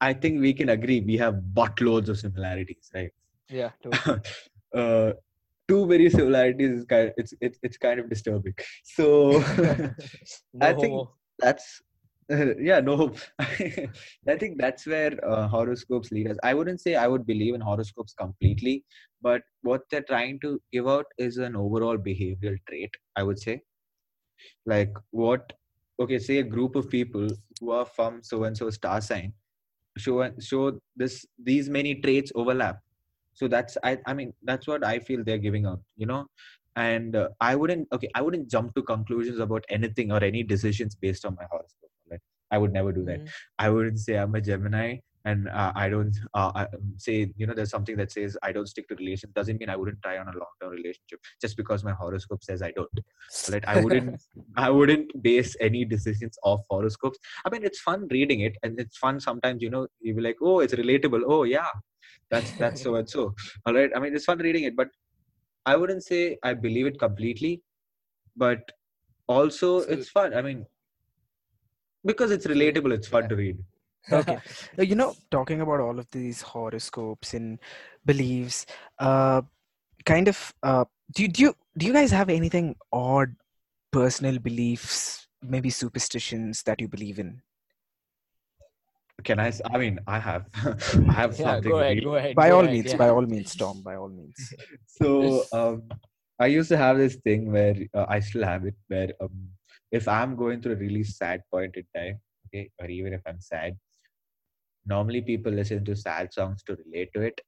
I 0.00 0.12
think 0.12 0.40
we 0.40 0.52
can 0.52 0.68
agree 0.70 1.00
we 1.00 1.16
have 1.18 1.34
buttloads 1.54 2.08
of 2.08 2.18
similarities, 2.18 2.90
right? 2.94 3.12
Yeah, 3.48 3.70
uh, 4.74 5.12
too 5.68 5.86
many 5.86 6.10
similarities 6.10 6.70
is 6.80 6.84
kind 6.84 7.12
it's 7.16 7.34
it's 7.40 7.58
it's 7.62 7.78
kind 7.78 8.00
of 8.00 8.10
disturbing. 8.10 8.54
So 8.84 9.40
I 10.60 10.72
think 10.72 10.92
No. 10.92 11.10
that's 11.38 11.82
yeah 12.58 12.80
no 12.80 12.96
hope. 12.96 13.18
i 13.40 14.36
think 14.36 14.58
that's 14.58 14.84
where 14.86 15.12
uh, 15.24 15.46
horoscopes 15.46 16.10
lead 16.10 16.28
us 16.28 16.36
i 16.42 16.52
wouldn't 16.52 16.80
say 16.80 16.96
i 16.96 17.06
would 17.06 17.24
believe 17.24 17.54
in 17.54 17.60
horoscopes 17.60 18.14
completely 18.14 18.84
but 19.22 19.42
what 19.62 19.82
they're 19.90 20.08
trying 20.08 20.40
to 20.40 20.60
give 20.72 20.88
out 20.88 21.06
is 21.18 21.36
an 21.38 21.54
overall 21.54 21.96
behavioral 21.96 22.58
trait 22.68 22.90
i 23.16 23.22
would 23.22 23.38
say 23.38 23.60
like 24.66 24.92
what 25.10 25.52
okay 26.00 26.18
say 26.18 26.38
a 26.38 26.42
group 26.42 26.76
of 26.76 26.88
people 26.90 27.26
who 27.60 27.70
are 27.70 27.86
from 27.86 28.22
so 28.22 28.44
and 28.44 28.56
so 28.56 28.70
star 28.70 29.00
sign 29.00 29.32
show 29.98 30.30
show 30.40 30.78
this 30.96 31.24
these 31.42 31.68
many 31.70 31.94
traits 31.96 32.32
overlap. 32.34 32.80
So 33.34 33.48
that's 33.48 33.76
i 33.84 33.98
i 34.06 34.14
mean 34.14 34.32
that's 34.42 34.66
what 34.66 34.84
i 34.84 34.98
feel 34.98 35.22
they're 35.24 35.38
giving 35.46 35.66
out 35.66 35.80
you 35.96 36.06
know? 36.06 36.26
And 36.76 37.16
uh, 37.16 37.28
i 37.40 37.54
wouldn't 37.54 37.88
okay 37.92 38.08
i 38.14 38.20
wouldn't 38.22 38.50
jump 38.50 38.74
to 38.74 38.82
conclusions 38.82 39.38
about 39.38 39.64
anything 39.70 40.12
or 40.12 40.22
any 40.22 40.42
decisions 40.42 40.94
based 40.94 41.24
on 41.24 41.34
my 41.34 41.46
horoscope 41.50 41.90
right 42.10 42.20
i 42.50 42.58
would 42.58 42.72
never 42.72 42.92
do 42.92 43.04
that. 43.04 43.20
Mhm. 43.20 43.28
i 43.58 43.70
wouldn't 43.70 43.98
say 44.00 44.16
i'm 44.16 44.34
a 44.34 44.40
gemini 44.40 44.96
and 45.30 45.48
uh, 45.60 45.72
i 45.82 45.86
don't 45.94 46.16
uh, 46.40 46.50
I, 46.60 46.62
um, 46.76 46.84
say 47.06 47.16
you 47.40 47.46
know 47.46 47.54
there's 47.58 47.74
something 47.76 47.96
that 48.00 48.10
says 48.16 48.36
i 48.48 48.50
don't 48.56 48.68
stick 48.72 48.86
to 48.90 48.94
relations 49.02 49.32
doesn't 49.38 49.58
mean 49.60 49.70
i 49.74 49.76
wouldn't 49.80 50.00
try 50.06 50.14
on 50.22 50.28
a 50.32 50.36
long-term 50.42 50.70
relationship 50.78 51.20
just 51.44 51.56
because 51.60 51.84
my 51.88 51.94
horoscope 52.00 52.42
says 52.48 52.62
i 52.68 52.70
don't 52.78 53.00
right? 53.52 53.64
I 53.66 53.80
wouldn't 53.82 54.22
i 54.66 54.70
wouldn't 54.78 55.10
base 55.28 55.52
any 55.68 55.84
decisions 55.84 56.38
off 56.50 56.62
horoscopes. 56.70 57.18
I 57.44 57.50
mean 57.50 57.64
it's 57.64 57.80
fun 57.80 58.06
reading 58.16 58.40
it 58.48 58.54
and 58.62 58.78
it's 58.84 58.96
fun 59.04 59.20
sometimes 59.28 59.62
you 59.62 59.70
know 59.70 59.86
you 60.00 60.14
be 60.14 60.22
like 60.28 60.38
oh 60.42 60.60
it's 60.60 60.74
relatable. 60.74 61.22
Oh 61.26 61.42
yeah 61.44 61.72
that's 62.30 62.52
that's 62.62 62.82
so 62.82 62.94
and 62.96 63.08
so 63.16 63.34
all 63.66 63.74
right? 63.74 63.90
I 63.96 63.98
mean 64.00 64.14
it's 64.14 64.24
fun 64.30 64.38
reading 64.38 64.64
it 64.64 64.76
but 64.76 64.88
i 65.66 65.76
wouldn't 65.76 66.04
say 66.04 66.38
i 66.48 66.52
believe 66.54 66.86
it 66.86 66.98
completely 67.06 67.62
but 68.36 68.60
also 69.28 69.80
So- 69.80 69.88
it's 69.94 70.08
fun. 70.08 70.34
I 70.34 70.42
mean 70.42 70.66
because 72.04 72.30
it's 72.30 72.46
relatable 72.46 72.92
it's 72.92 73.08
fun 73.08 73.28
to 73.30 73.36
read 73.36 73.58
Okay. 74.12 74.38
You 74.78 74.94
know, 74.94 75.14
talking 75.30 75.60
about 75.60 75.80
all 75.80 75.98
of 75.98 76.10
these 76.10 76.42
horoscopes 76.42 77.34
and 77.34 77.58
beliefs, 78.04 78.66
uh, 78.98 79.42
kind 80.04 80.28
of, 80.28 80.54
uh, 80.62 80.84
do, 81.14 81.22
you- 81.22 81.28
do 81.28 81.42
you 81.42 81.56
do 81.78 81.86
you 81.86 81.92
guys 81.92 82.10
have 82.10 82.30
anything 82.30 82.76
odd 82.92 83.34
personal 83.92 84.38
beliefs, 84.38 85.28
maybe 85.42 85.70
superstitions 85.70 86.62
that 86.64 86.80
you 86.80 86.88
believe 86.88 87.18
in? 87.18 87.42
can 89.24 89.40
i 89.40 89.50
i 89.72 89.78
mean 89.78 89.98
i 90.06 90.18
have 90.18 90.44
i 91.08 91.12
have 91.12 91.38
yeah, 91.38 91.44
something 91.46 91.72
go 91.72 91.78
ahead, 91.80 92.02
go 92.04 92.14
ahead. 92.16 92.36
By 92.36 92.50
go 92.50 92.56
all 92.56 92.64
ahead, 92.64 92.74
means, 92.74 92.86
yeah. 92.92 92.96
by 92.96 93.08
all 93.08 93.22
means, 93.22 93.56
Tom, 93.56 93.82
by 93.82 93.96
all 93.96 94.08
means. 94.08 94.54
so 94.86 95.44
um 95.52 95.82
i 96.38 96.46
used 96.46 96.68
to 96.68 96.76
have 96.76 96.98
this 96.98 97.16
thing 97.16 97.50
where 97.50 97.74
uh, 97.94 98.04
i 98.08 98.20
still 98.20 98.44
have 98.44 98.66
it 98.66 98.74
where 98.88 99.08
um 99.20 99.48
if 99.90 100.06
i'm 100.06 100.36
going 100.36 100.60
through 100.60 100.74
a 100.74 100.82
really 100.84 101.02
sad 101.02 101.42
point 101.50 101.74
in 101.76 101.84
time 101.96 102.20
okay 102.46 102.70
or 102.78 102.86
even 102.88 103.12
if 103.14 103.22
i'm 103.26 103.40
sad 103.40 103.76
normally 104.86 105.20
people 105.22 105.52
listen 105.52 105.84
to 105.84 105.96
sad 105.96 106.32
songs 106.32 106.62
to 106.64 106.76
relate 106.84 107.10
to 107.14 107.22
it 107.30 107.40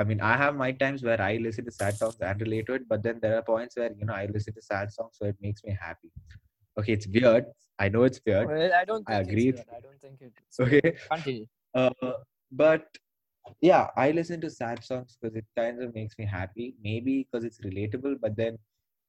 i 0.00 0.04
mean 0.08 0.20
i 0.30 0.36
have 0.42 0.54
my 0.62 0.70
times 0.82 1.02
where 1.08 1.20
i 1.28 1.36
listen 1.46 1.64
to 1.64 1.72
sad 1.78 1.96
songs 2.00 2.16
and 2.28 2.40
relate 2.46 2.66
to 2.66 2.74
it 2.78 2.88
but 2.88 3.02
then 3.02 3.18
there 3.22 3.36
are 3.38 3.42
points 3.50 3.76
where 3.76 3.92
you 3.98 4.06
know 4.06 4.14
i 4.14 4.26
listen 4.36 4.54
to 4.54 4.62
sad 4.62 4.92
songs 4.92 5.16
so 5.18 5.26
it 5.32 5.36
makes 5.46 5.62
me 5.64 5.76
happy 5.86 6.10
okay 6.78 6.92
it's 6.98 7.08
weird 7.16 7.44
i 7.78 7.88
know 7.88 8.02
it's 8.04 8.20
weird 8.26 8.48
Well, 8.48 8.72
I 8.80 8.84
don't 8.84 9.04
I 9.08 9.14
agree. 9.24 9.48
I 9.76 9.80
don't 9.86 10.00
think 10.00 10.20
it's 10.22 10.60
Okay. 10.60 10.80
weird. 10.82 10.98
Continue. 11.10 11.46
uh, 11.74 12.12
but 12.62 12.84
yeah 13.60 13.88
i 13.96 14.10
listen 14.18 14.40
to 14.40 14.50
sad 14.50 14.82
songs 14.88 15.16
because 15.20 15.36
it 15.40 15.44
kind 15.58 15.82
of 15.82 15.94
makes 15.94 16.16
me 16.18 16.26
happy 16.26 16.74
maybe 16.88 17.14
because 17.24 17.44
it's 17.48 17.60
relatable 17.68 18.14
but 18.24 18.36
then 18.36 18.58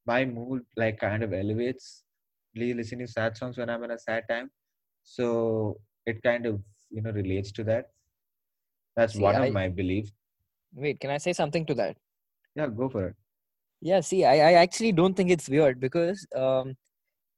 my 0.05 0.25
mood 0.25 0.63
like 0.83 0.99
kind 0.99 1.23
of 1.23 1.33
elevates 1.33 2.03
li- 2.55 2.73
listening 2.79 3.05
to 3.07 3.11
sad 3.13 3.37
songs 3.37 3.57
when 3.57 3.69
i'm 3.69 3.83
in 3.87 3.91
a 3.91 3.99
sad 3.99 4.23
time 4.29 4.49
so 5.03 5.79
it 6.05 6.21
kind 6.23 6.45
of 6.51 6.59
you 6.93 7.01
know 7.01 7.11
relates 7.11 7.51
to 7.59 7.63
that 7.65 7.91
that's 8.95 9.13
See, 9.15 9.21
one 9.23 9.35
I- 9.35 9.47
of 9.47 9.53
my 9.53 9.67
beliefs 9.69 10.11
Wait, 10.75 10.99
can 10.99 11.11
I 11.11 11.17
say 11.17 11.33
something 11.33 11.65
to 11.67 11.75
that? 11.75 11.97
yeah 12.55 12.67
go 12.67 12.89
for 12.95 13.07
it 13.09 13.15
Yeah, 13.87 14.01
see, 14.07 14.19
I, 14.25 14.35
I 14.49 14.53
actually 14.59 14.91
don't 14.97 15.15
think 15.19 15.31
it's 15.33 15.47
weird 15.53 15.79
because, 15.85 16.21
um, 16.43 16.69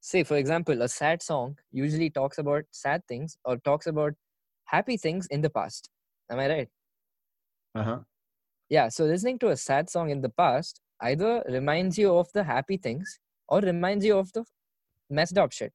say, 0.09 0.23
for 0.29 0.37
example, 0.41 0.81
a 0.87 0.89
sad 0.95 1.23
song 1.27 1.55
usually 1.79 2.09
talks 2.17 2.37
about 2.43 2.65
sad 2.81 3.01
things 3.11 3.37
or 3.45 3.55
talks 3.69 3.87
about 3.91 4.13
happy 4.73 4.97
things 5.05 5.27
in 5.37 5.41
the 5.45 5.49
past. 5.57 5.89
Am 6.31 6.39
I 6.43 6.47
right? 6.53 6.69
uh-huh 7.75 7.99
Yeah, 8.69 8.89
so 8.89 9.05
listening 9.05 9.39
to 9.39 9.49
a 9.49 9.57
sad 9.57 9.89
song 9.89 10.09
in 10.09 10.21
the 10.21 10.29
past 10.29 10.81
either 11.01 11.43
reminds 11.49 11.97
you 11.97 12.15
of 12.17 12.31
the 12.33 12.43
happy 12.43 12.77
things 12.77 13.19
or 13.47 13.59
reminds 13.61 14.05
you 14.05 14.17
of 14.17 14.31
the 14.33 14.45
messed 15.09 15.37
up 15.37 15.51
shit. 15.51 15.73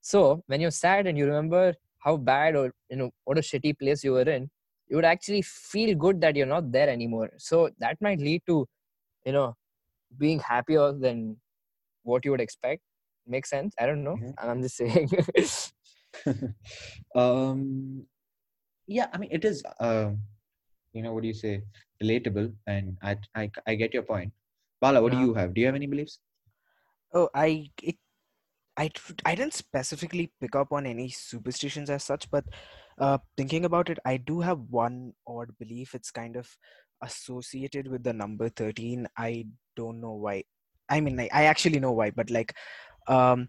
So 0.00 0.42
when 0.46 0.60
you're 0.60 0.70
sad 0.70 1.06
and 1.06 1.18
you 1.18 1.26
remember 1.26 1.74
how 1.98 2.16
bad 2.16 2.56
or 2.56 2.72
you 2.90 2.96
know 2.96 3.10
what 3.24 3.38
a 3.38 3.42
shitty 3.42 3.78
place 3.78 4.04
you 4.04 4.12
were 4.12 4.28
in, 4.28 4.50
you 4.88 4.96
would 4.96 5.04
actually 5.04 5.42
feel 5.42 5.94
good 5.96 6.20
that 6.20 6.36
you're 6.36 6.46
not 6.46 6.70
there 6.72 6.88
anymore. 6.88 7.30
So 7.38 7.70
that 7.78 7.96
might 8.00 8.20
lead 8.20 8.42
to, 8.48 8.66
you 9.26 9.32
know, 9.32 9.54
being 10.18 10.40
happier 10.40 10.92
than 10.92 11.36
what 12.02 12.24
you 12.24 12.32
would 12.32 12.40
expect. 12.40 12.82
Makes 13.26 13.50
sense? 13.50 13.74
I 13.78 13.86
don't 13.86 14.04
know. 14.04 14.16
Mhm. 14.18 14.34
I'm 14.38 14.62
just 14.62 14.76
saying. 14.76 15.10
um 17.14 18.04
yeah 18.86 19.08
i 19.12 19.18
mean 19.18 19.30
it 19.32 19.44
is 19.44 19.62
um 19.80 20.18
you 20.92 21.02
know 21.02 21.12
what 21.12 21.22
do 21.22 21.28
you 21.28 21.34
say 21.34 21.62
relatable 22.02 22.52
and 22.66 22.96
i 23.02 23.16
i, 23.34 23.50
I 23.66 23.74
get 23.74 23.94
your 23.94 24.02
point 24.02 24.32
bala 24.80 25.02
what 25.02 25.12
Uh-huh. 25.12 25.20
do 25.20 25.26
you 25.28 25.34
have 25.34 25.54
do 25.54 25.60
you 25.60 25.66
have 25.66 25.76
any 25.80 25.86
beliefs 25.86 26.20
Oh, 27.12 27.28
I 27.34 27.70
it, 27.82 27.96
I 28.78 28.90
I 29.26 29.34
didn't 29.34 29.54
specifically 29.54 30.32
pick 30.40 30.54
up 30.56 30.72
on 30.72 30.86
any 30.86 31.08
superstitions 31.10 31.90
as 31.90 32.04
such, 32.04 32.30
but 32.30 32.44
uh, 32.98 33.18
thinking 33.36 33.64
about 33.64 33.90
it, 33.90 33.98
I 34.04 34.16
do 34.18 34.40
have 34.40 34.60
one 34.70 35.12
odd 35.26 35.50
belief. 35.58 35.94
It's 35.94 36.10
kind 36.10 36.36
of 36.36 36.48
associated 37.02 37.88
with 37.88 38.04
the 38.04 38.12
number 38.12 38.48
thirteen. 38.48 39.08
I 39.16 39.46
don't 39.76 40.00
know 40.00 40.14
why. 40.14 40.44
I 40.88 41.00
mean, 41.00 41.20
I, 41.20 41.28
I 41.32 41.44
actually 41.44 41.80
know 41.80 41.92
why, 41.92 42.10
but 42.10 42.30
like, 42.30 42.54
um, 43.08 43.48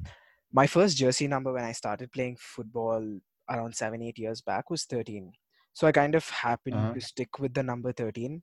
my 0.52 0.68
first 0.68 0.98
jersey 0.98 1.28
number 1.28 1.54
when 1.54 1.64
I 1.64 1.74
started 1.74 2.12
playing 2.12 2.38
football 2.40 3.20
around 3.50 3.76
seven 3.76 4.02
eight 4.02 4.18
years 4.18 4.42
back 4.42 4.70
was 4.70 4.86
thirteen. 4.86 5.32
So 5.74 5.88
I 5.88 5.92
kind 5.92 6.16
of 6.16 6.28
happened 6.30 6.76
Uh-huh. 6.76 6.94
to 6.94 7.02
stick 7.02 7.40
with 7.40 7.54
the 7.54 7.64
number 7.64 7.94
thirteen. 7.94 8.42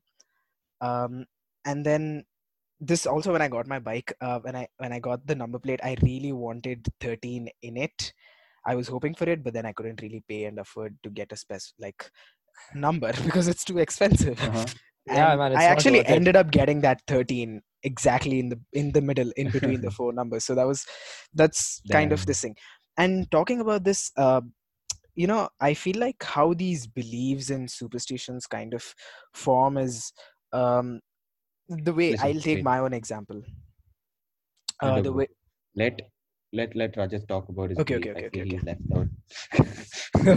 Um, 0.80 1.26
and 1.64 1.84
then 1.84 2.24
this 2.80 3.06
also 3.06 3.32
when 3.32 3.42
i 3.42 3.48
got 3.48 3.66
my 3.66 3.78
bike 3.78 4.12
uh, 4.20 4.38
when 4.40 4.54
i 4.54 4.66
when 4.78 4.92
i 4.92 4.98
got 4.98 5.26
the 5.26 5.34
number 5.34 5.58
plate 5.58 5.80
i 5.82 5.96
really 6.02 6.32
wanted 6.32 6.86
13 7.00 7.48
in 7.62 7.76
it 7.76 8.12
i 8.66 8.74
was 8.74 8.88
hoping 8.88 9.14
for 9.14 9.28
it 9.28 9.42
but 9.42 9.54
then 9.54 9.66
i 9.66 9.72
couldn't 9.72 10.02
really 10.02 10.22
pay 10.28 10.44
and 10.44 10.58
afford 10.58 10.96
to 11.02 11.10
get 11.10 11.32
a 11.32 11.36
spec 11.36 11.60
like 11.78 12.10
number 12.74 13.12
because 13.24 13.48
it's 13.48 13.64
too 13.64 13.78
expensive 13.78 14.40
uh-huh. 14.42 14.66
Yeah, 15.08 15.36
man, 15.36 15.56
i 15.56 15.62
actually 15.62 15.98
worth 15.98 16.10
it. 16.10 16.14
ended 16.14 16.34
up 16.34 16.50
getting 16.50 16.80
that 16.80 17.00
13 17.06 17.62
exactly 17.84 18.40
in 18.40 18.48
the 18.48 18.60
in 18.72 18.90
the 18.90 19.00
middle 19.00 19.30
in 19.36 19.50
between 19.50 19.80
the 19.80 19.90
four 19.98 20.12
numbers 20.12 20.44
so 20.44 20.56
that 20.56 20.66
was 20.66 20.84
that's 21.32 21.80
kind 21.92 22.10
of 22.10 22.18
Damn. 22.18 22.26
this 22.26 22.40
thing 22.40 22.56
and 22.98 23.30
talking 23.30 23.60
about 23.60 23.84
this 23.84 24.10
uh, 24.16 24.40
you 25.14 25.28
know 25.28 25.48
i 25.60 25.74
feel 25.74 25.96
like 25.98 26.20
how 26.24 26.54
these 26.54 26.88
beliefs 26.88 27.50
and 27.50 27.70
superstitions 27.70 28.48
kind 28.48 28.74
of 28.74 28.94
form 29.32 29.78
is 29.78 30.12
um 30.52 31.00
the 31.68 31.92
way 31.92 32.10
Listen, 32.12 32.26
i'll 32.28 32.40
take 32.40 32.62
my 32.62 32.78
own 32.78 32.92
example 32.92 33.42
uh, 34.82 35.00
the 35.00 35.12
way 35.12 35.26
let 35.74 36.00
let 36.52 36.74
let 36.76 36.94
Rajat 36.96 37.26
talk 37.28 37.48
about 37.48 37.70
his 37.70 37.78
Okay, 37.80 37.96
okay, 37.96 38.10
okay, 38.10 38.26
okay, 38.26 38.44
he's 38.44 38.64
left 38.64 38.80
out. 38.94 39.08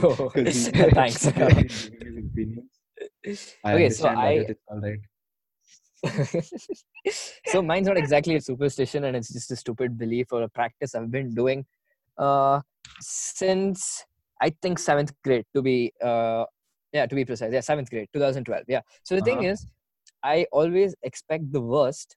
Oh, 0.04 0.30
Thanks. 0.36 1.26
he's 1.26 1.34
giving 1.34 2.16
his 2.16 2.26
opinions. 2.26 2.72
I 3.64 3.74
Okay, 3.74 3.90
so 3.90 4.08
I- 4.10 4.46
all 4.68 4.82
right. 4.82 5.00
so 7.46 7.62
mine's 7.62 7.88
not 7.88 7.98
exactly 7.98 8.36
a 8.36 8.42
superstition 8.42 9.04
and 9.06 9.16
it's 9.16 9.32
just 9.32 9.52
a 9.52 9.56
stupid 9.56 9.98
belief 9.98 10.28
or 10.32 10.44
a 10.44 10.50
practice 10.50 10.96
I've 10.96 11.12
been 11.12 11.34
doing 11.34 11.66
uh 12.18 12.62
since 13.00 14.06
I 14.42 14.50
think 14.62 14.80
seventh 14.80 15.12
grade 15.24 15.46
to 15.56 15.62
be 15.62 15.92
uh 16.04 16.46
yeah 16.94 17.06
to 17.06 17.16
be 17.16 17.26
precise 17.26 17.52
yeah 17.54 17.60
seventh 17.62 17.90
grade 17.90 18.08
2012 18.14 18.64
yeah 18.68 18.82
so 19.04 19.16
the 19.16 19.22
thing 19.22 19.40
Uh-huh. 19.40 19.52
is 19.54 19.66
I 20.24 20.46
always 20.52 20.96
expect 21.04 21.52
the 21.52 21.62
worst 21.62 22.16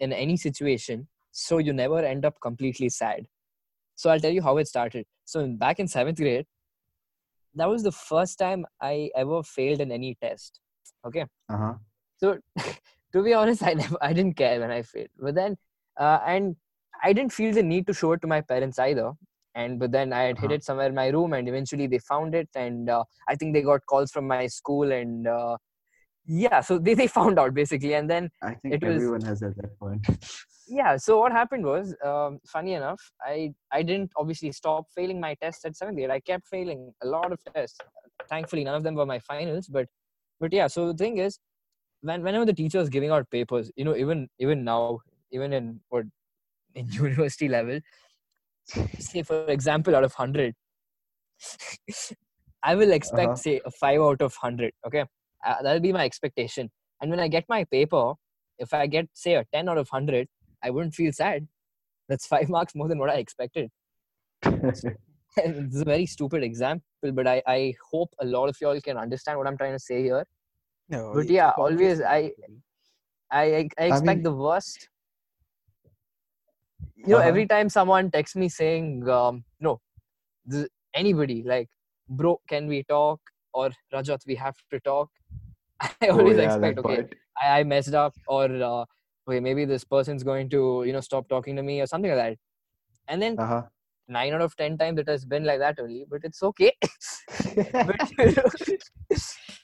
in 0.00 0.12
any 0.12 0.36
situation 0.36 1.08
so 1.32 1.58
you 1.58 1.72
never 1.72 1.98
end 2.00 2.24
up 2.24 2.40
completely 2.40 2.88
sad. 2.88 3.26
So 3.96 4.10
I'll 4.10 4.20
tell 4.20 4.32
you 4.32 4.42
how 4.42 4.58
it 4.58 4.68
started. 4.68 5.06
So 5.24 5.46
back 5.48 5.80
in 5.80 5.88
seventh 5.88 6.18
grade 6.18 6.46
that 7.54 7.68
was 7.68 7.82
the 7.82 7.92
first 7.92 8.38
time 8.38 8.66
I 8.80 9.10
ever 9.16 9.42
failed 9.42 9.80
in 9.80 9.90
any 9.92 10.16
test 10.20 10.60
okay? 11.06 11.24
Uh-huh. 11.48 11.74
so 12.18 12.38
to 13.12 13.22
be 13.22 13.32
honest 13.34 13.62
i 13.62 13.74
never 13.74 13.96
i 14.00 14.12
didn't 14.12 14.36
care 14.36 14.60
when 14.60 14.70
i 14.70 14.82
failed. 14.82 15.08
But 15.18 15.34
then 15.34 15.56
uh, 16.00 16.20
and 16.26 16.56
i 17.02 17.12
didn't 17.12 17.32
feel 17.32 17.54
the 17.54 17.62
need 17.62 17.86
to 17.88 17.94
show 17.94 18.12
it 18.12 18.20
to 18.22 18.26
my 18.26 18.40
parents 18.40 18.78
either. 18.78 19.12
And 19.54 19.78
but 19.80 19.92
then 19.92 20.12
i 20.12 20.22
had 20.24 20.38
hid 20.38 20.50
Uh-huh. 20.50 20.56
it 20.56 20.64
somewhere 20.64 20.88
in 20.88 20.94
my 20.94 21.08
room 21.08 21.32
and 21.34 21.48
eventually 21.48 21.86
they 21.86 21.98
found 21.98 22.34
it 22.34 22.48
and 22.54 22.90
uh, 22.90 23.04
i 23.28 23.34
think 23.36 23.54
they 23.54 23.62
got 23.62 23.86
calls 23.86 24.10
from 24.12 24.26
my 24.28 24.46
school 24.46 24.92
and 24.92 25.26
uh, 25.28 25.56
yeah 26.26 26.60
so 26.60 26.78
they, 26.78 26.94
they 26.94 27.06
found 27.06 27.38
out 27.38 27.54
basically 27.54 27.94
and 27.94 28.10
then 28.10 28.30
I 28.42 28.54
think 28.54 28.74
It 28.74 28.82
was- 28.82 28.96
everyone 28.96 29.22
has 29.22 29.42
at 29.42 29.56
that 29.56 29.78
point. 29.78 30.04
yeah 30.68 30.96
so 30.96 31.18
what 31.20 31.32
happened 31.32 31.64
was 31.64 31.94
um, 32.04 32.40
funny 32.54 32.72
enough 32.74 33.00
i 33.24 33.52
i 33.70 33.82
didn't 33.82 34.10
obviously 34.16 34.50
stop 34.50 34.86
failing 34.96 35.20
my 35.20 35.34
tests 35.42 35.64
at 35.64 35.76
seventh 35.76 35.96
grade 35.96 36.10
i 36.10 36.18
kept 36.18 36.46
failing 36.48 36.92
a 37.02 37.06
lot 37.06 37.30
of 37.32 37.38
tests 37.54 37.80
thankfully 38.28 38.64
none 38.64 38.74
of 38.74 38.82
them 38.82 38.96
were 38.96 39.06
my 39.06 39.20
finals 39.20 39.68
but 39.68 39.86
but 40.40 40.52
yeah 40.52 40.66
so 40.66 40.88
the 40.88 40.98
thing 41.02 41.18
is 41.18 41.38
when 42.00 42.22
whenever 42.22 42.44
the 42.44 42.52
teacher 42.52 42.78
is 42.78 42.88
giving 42.88 43.10
out 43.10 43.30
papers 43.30 43.70
you 43.76 43.84
know 43.84 43.94
even 43.94 44.28
even 44.40 44.64
now 44.64 44.98
even 45.30 45.52
in 45.52 45.80
what 45.88 46.04
in 46.74 46.88
university 47.02 47.48
level 47.48 47.78
say 48.98 49.22
for 49.22 49.46
example 49.48 49.94
out 49.94 50.02
of 50.04 50.12
100 50.14 50.52
i 52.62 52.74
will 52.74 52.92
expect 52.92 53.26
Uh-huh. 53.26 53.36
say 53.36 53.60
a 53.64 53.70
5 53.70 54.00
out 54.00 54.20
of 54.20 54.34
100 54.42 54.72
okay 54.86 55.04
uh, 55.44 55.62
that'll 55.62 55.80
be 55.80 55.92
my 55.92 56.04
expectation 56.04 56.70
and 57.00 57.10
when 57.10 57.20
i 57.20 57.28
get 57.28 57.44
my 57.48 57.64
paper 57.64 58.14
if 58.58 58.72
i 58.74 58.86
get 58.86 59.08
say 59.12 59.34
a 59.34 59.44
10 59.52 59.68
out 59.68 59.78
of 59.78 59.88
100 59.88 60.28
i 60.62 60.70
wouldn't 60.70 60.94
feel 60.94 61.12
sad 61.12 61.46
that's 62.08 62.26
5 62.34 62.48
marks 62.48 62.74
more 62.74 62.88
than 62.88 62.98
what 62.98 63.10
i 63.10 63.14
expected 63.16 63.70
and 64.44 64.62
this 64.62 65.74
is 65.74 65.80
a 65.82 65.84
very 65.84 66.06
stupid 66.06 66.42
example 66.42 67.12
but 67.12 67.26
i 67.26 67.42
i 67.46 67.74
hope 67.90 68.10
a 68.20 68.24
lot 68.24 68.48
of 68.48 68.56
y'all 68.60 68.80
can 68.80 68.96
understand 68.96 69.38
what 69.38 69.46
i'm 69.46 69.56
trying 69.56 69.72
to 69.72 69.78
say 69.90 70.02
here 70.02 70.24
no 70.88 71.12
But 71.14 71.28
yeah, 71.30 71.50
always 71.50 72.00
obviously 72.00 72.04
I- 72.04 72.32
I 73.30 73.42
I, 73.42 73.68
I 73.78 73.86
expect 73.86 74.06
mean- 74.18 74.22
the 74.22 74.32
worst. 74.32 74.88
You 76.94 77.08
know, 77.12 77.18
Uh-huh. 77.18 77.28
every 77.30 77.46
time 77.52 77.68
someone 77.68 78.10
texts 78.10 78.36
me 78.42 78.48
saying, 78.48 79.08
um, 79.16 79.44
"No, 79.66 79.72
this, 80.44 80.68
anybody 80.94 81.42
like, 81.52 81.68
bro, 82.20 82.32
can 82.52 82.66
we 82.72 82.78
talk?" 82.84 83.20
or 83.52 83.70
"Rajat, 83.92 84.26
we 84.26 84.36
have 84.44 84.56
to 84.74 84.80
talk." 84.80 85.10
I 86.02 86.08
Oh, 86.10 86.18
always 86.18 86.38
yeah, 86.38 86.56
expect, 86.56 86.78
okay. 86.78 87.06
I, 87.40 87.60
I 87.60 87.64
messed 87.64 87.94
up, 87.94 88.14
or 88.26 88.44
uh, 88.44 88.84
okay, 89.28 89.40
maybe 89.40 89.64
this 89.64 89.84
person's 89.84 90.22
going 90.24 90.48
to 90.50 90.84
you 90.86 90.92
know 90.92 91.00
stop 91.00 91.28
talking 91.28 91.56
to 91.56 91.62
me 91.62 91.80
or 91.80 91.86
something 91.86 92.10
like 92.10 92.18
that. 92.20 92.38
And 93.08 93.22
then 93.22 93.38
Uh-huh. 93.38 93.62
nine 94.08 94.34
out 94.34 94.42
of 94.42 94.56
ten 94.56 94.78
times 94.78 94.98
it 95.00 95.08
has 95.08 95.24
been 95.24 95.44
like 95.44 95.60
that 95.60 95.78
only, 95.80 96.06
but 96.10 96.20
it's 96.24 96.42
okay. 96.42 96.72
but 97.82 97.96
you 98.18 98.32
know, 98.36 98.50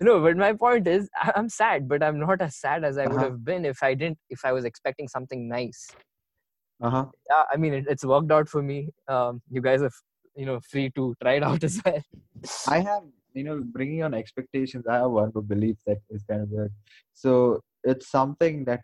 no, 0.00 0.20
but 0.20 0.36
my 0.36 0.52
point 0.52 0.86
is, 0.88 1.08
I'm 1.36 1.48
sad, 1.48 1.88
but 1.88 2.02
I'm 2.02 2.18
not 2.20 2.40
as 2.42 2.56
sad 2.56 2.84
as 2.84 2.98
I 2.98 3.06
would 3.08 3.22
Uh-huh. 3.22 3.22
have 3.22 3.44
been 3.44 3.64
if 3.64 3.82
I 3.82 3.94
didn't, 3.94 4.18
if 4.30 4.44
I 4.44 4.52
was 4.52 4.64
expecting 4.64 5.08
something 5.08 5.48
nice. 5.48 5.96
Uh-huh. 6.80 7.06
Yeah, 7.30 7.44
I 7.52 7.56
mean, 7.56 7.74
it, 7.74 7.84
it's 7.88 8.04
worked 8.04 8.30
out 8.32 8.48
for 8.48 8.62
me. 8.62 8.90
Um, 9.08 9.42
you 9.50 9.60
guys 9.62 9.82
are, 9.82 9.90
you 10.36 10.46
know, 10.46 10.60
free 10.60 10.90
to 10.96 11.14
try 11.22 11.34
it 11.34 11.42
out 11.42 11.62
as 11.64 11.80
well. 11.84 12.02
I 12.66 12.80
have, 12.80 13.04
you 13.34 13.44
know, 13.44 13.62
bringing 13.64 14.02
on 14.02 14.14
expectations. 14.14 14.86
I 14.86 14.96
have 14.96 15.10
one 15.10 15.32
more 15.34 15.42
belief 15.42 15.76
that 15.86 15.98
is 16.10 16.22
kind 16.28 16.42
of 16.42 16.48
weird. 16.50 16.72
So 17.14 17.60
it's 17.84 18.10
something 18.10 18.64
that 18.64 18.80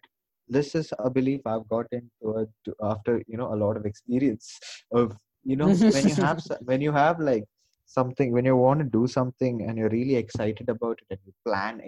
this 0.49 0.75
is 0.75 0.93
a 0.99 1.11
belief 1.11 1.41
I've 1.47 1.69
gotten 1.69 2.11
toward 2.23 2.49
to 2.65 2.75
after 2.83 3.23
you 3.27 3.37
know 3.37 3.53
a 3.53 3.57
lot 3.63 3.77
of 3.77 3.85
experience 3.85 4.59
of 4.93 5.17
you 5.45 5.57
know 5.57 5.69
when 5.95 6.09
you 6.09 6.15
have 6.15 6.43
when 6.63 6.81
you 6.81 6.93
have 6.93 7.21
like 7.21 7.45
something 7.87 8.33
when 8.33 8.45
you 8.45 8.57
want 8.57 8.81
to 8.81 8.85
do 8.85 9.07
something 9.07 9.63
and 9.63 9.79
you're 9.79 9.89
really 9.91 10.17
excited 10.17 10.69
about 10.69 10.99
it 11.03 11.07
and 11.11 11.21
you 11.27 11.33
plan 11.45 11.81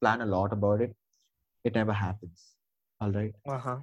plan 0.00 0.20
a 0.22 0.26
lot 0.26 0.52
about 0.52 0.80
it, 0.80 0.94
it 1.64 1.74
never 1.74 1.92
happens. 1.92 2.56
All 3.00 3.12
right. 3.12 3.34
Uh-huh. 3.48 3.78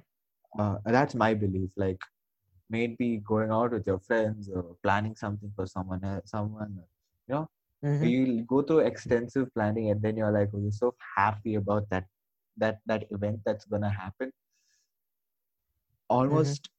Uh, 0.58 0.76
that's 0.86 1.14
my 1.14 1.34
belief. 1.34 1.70
Like 1.76 1.98
maybe 2.70 3.22
going 3.26 3.50
out 3.50 3.72
with 3.72 3.86
your 3.86 3.98
friends 4.00 4.48
or 4.52 4.76
planning 4.82 5.16
something 5.16 5.52
for 5.54 5.66
someone 5.66 6.04
else, 6.04 6.30
someone 6.30 6.80
Mhm. 7.84 8.10
you'll 8.10 8.44
go 8.44 8.62
through 8.62 8.80
extensive 8.80 9.52
planning 9.54 9.90
and 9.90 10.02
then 10.02 10.16
you're 10.16 10.32
like 10.32 10.48
oh, 10.54 10.60
you're 10.60 10.72
so 10.72 10.94
happy 11.16 11.54
about 11.54 11.88
that 11.90 12.06
that 12.56 12.80
that 12.86 13.04
event 13.10 13.40
that's 13.46 13.64
gonna 13.64 13.90
happen. 13.90 14.32
Almost 16.10 16.70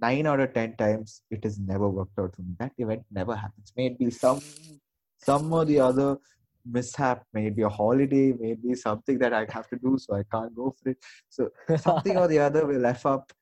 nine 0.00 0.26
out 0.26 0.40
of 0.40 0.52
ten 0.54 0.76
times 0.76 1.22
it 1.30 1.44
has 1.44 1.58
never 1.58 1.88
worked 1.88 2.18
out 2.18 2.34
for 2.34 2.42
me. 2.42 2.54
That 2.58 2.72
event 2.78 3.04
never 3.10 3.36
happens. 3.36 3.72
Maybe 3.76 4.10
some 4.10 4.40
some 5.18 5.52
or 5.52 5.64
the 5.64 5.78
other 5.80 6.18
mishap 6.66 7.24
maybe 7.32 7.62
a 7.62 7.68
holiday 7.68 8.32
maybe 8.38 8.74
something 8.74 9.18
that 9.18 9.32
i 9.32 9.46
have 9.48 9.66
to 9.68 9.76
do 9.82 9.96
so 9.98 10.14
i 10.14 10.22
can't 10.30 10.54
go 10.54 10.74
for 10.78 10.90
it. 10.90 10.98
So 11.28 11.50
something 11.78 12.16
or 12.18 12.28
the 12.28 12.38
other 12.46 12.66
will 12.66 12.84
f 12.86 13.06
up 13.06 13.32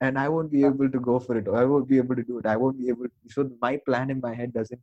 and 0.00 0.18
i 0.18 0.28
won't 0.28 0.50
be 0.50 0.64
able 0.64 0.88
to 0.90 1.00
go 1.00 1.18
for 1.18 1.36
it. 1.36 1.48
Or 1.48 1.56
i 1.56 1.64
won't 1.64 1.88
be 1.88 1.98
able 1.98 2.16
to 2.16 2.22
do 2.22 2.38
it. 2.38 2.46
I 2.46 2.56
won't 2.56 2.78
be 2.78 2.88
able 2.88 3.04
To, 3.04 3.10
so 3.28 3.50
my 3.60 3.76
plan 3.86 4.10
in 4.10 4.20
my 4.20 4.34
head 4.34 4.52
doesn't 4.54 4.80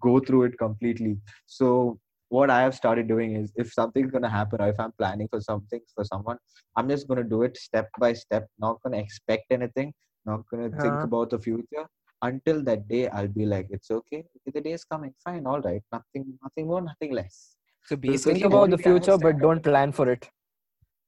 go 0.00 0.20
through 0.20 0.44
it 0.44 0.58
completely. 0.58 1.18
So 1.46 1.98
what 2.36 2.48
i 2.48 2.60
have 2.62 2.74
started 2.74 3.06
doing 3.08 3.36
is 3.36 3.52
if 3.62 3.70
something's 3.72 4.10
going 4.10 4.22
to 4.22 4.28
happen 4.34 4.58
or 4.62 4.68
if 4.68 4.78
i'm 4.80 4.92
planning 5.00 5.28
for 5.32 5.38
something 5.38 5.80
for 5.94 6.02
someone 6.02 6.38
i'm 6.76 6.88
just 6.88 7.06
going 7.06 7.18
to 7.22 7.28
do 7.32 7.42
it 7.42 7.54
step 7.58 7.88
by 8.04 8.10
step 8.14 8.46
not 8.58 8.78
going 8.82 8.94
to 8.94 8.98
expect 8.98 9.44
anything 9.50 9.92
not 10.24 10.40
going 10.50 10.62
to 10.64 10.70
think 10.80 10.94
Uh-huh. 10.94 11.04
about 11.10 11.28
the 11.30 11.38
future. 11.38 11.84
Until 12.22 12.62
that 12.68 12.86
day 12.88 13.08
i'll 13.08 13.28
be 13.40 13.44
like 13.44 13.66
it's 13.70 13.90
okay. 13.90 14.24
The 14.54 14.60
day 14.60 14.72
is 14.72 14.84
coming. 14.84 15.12
Fine. 15.24 15.44
All 15.46 15.60
right. 15.60 15.82
Nothing 15.96 16.24
nothing 16.44 16.68
more 16.68 16.80
nothing 16.80 17.12
less. 17.12 17.56
So 17.88 17.96
Think 17.96 18.02
basically 18.02 18.34
Think 18.34 18.44
about 18.46 18.70
the 18.70 18.78
future, 18.78 19.18
but 19.18 19.40
don't 19.40 19.62
plan 19.62 19.90
for 19.92 20.08
it. 20.08 20.30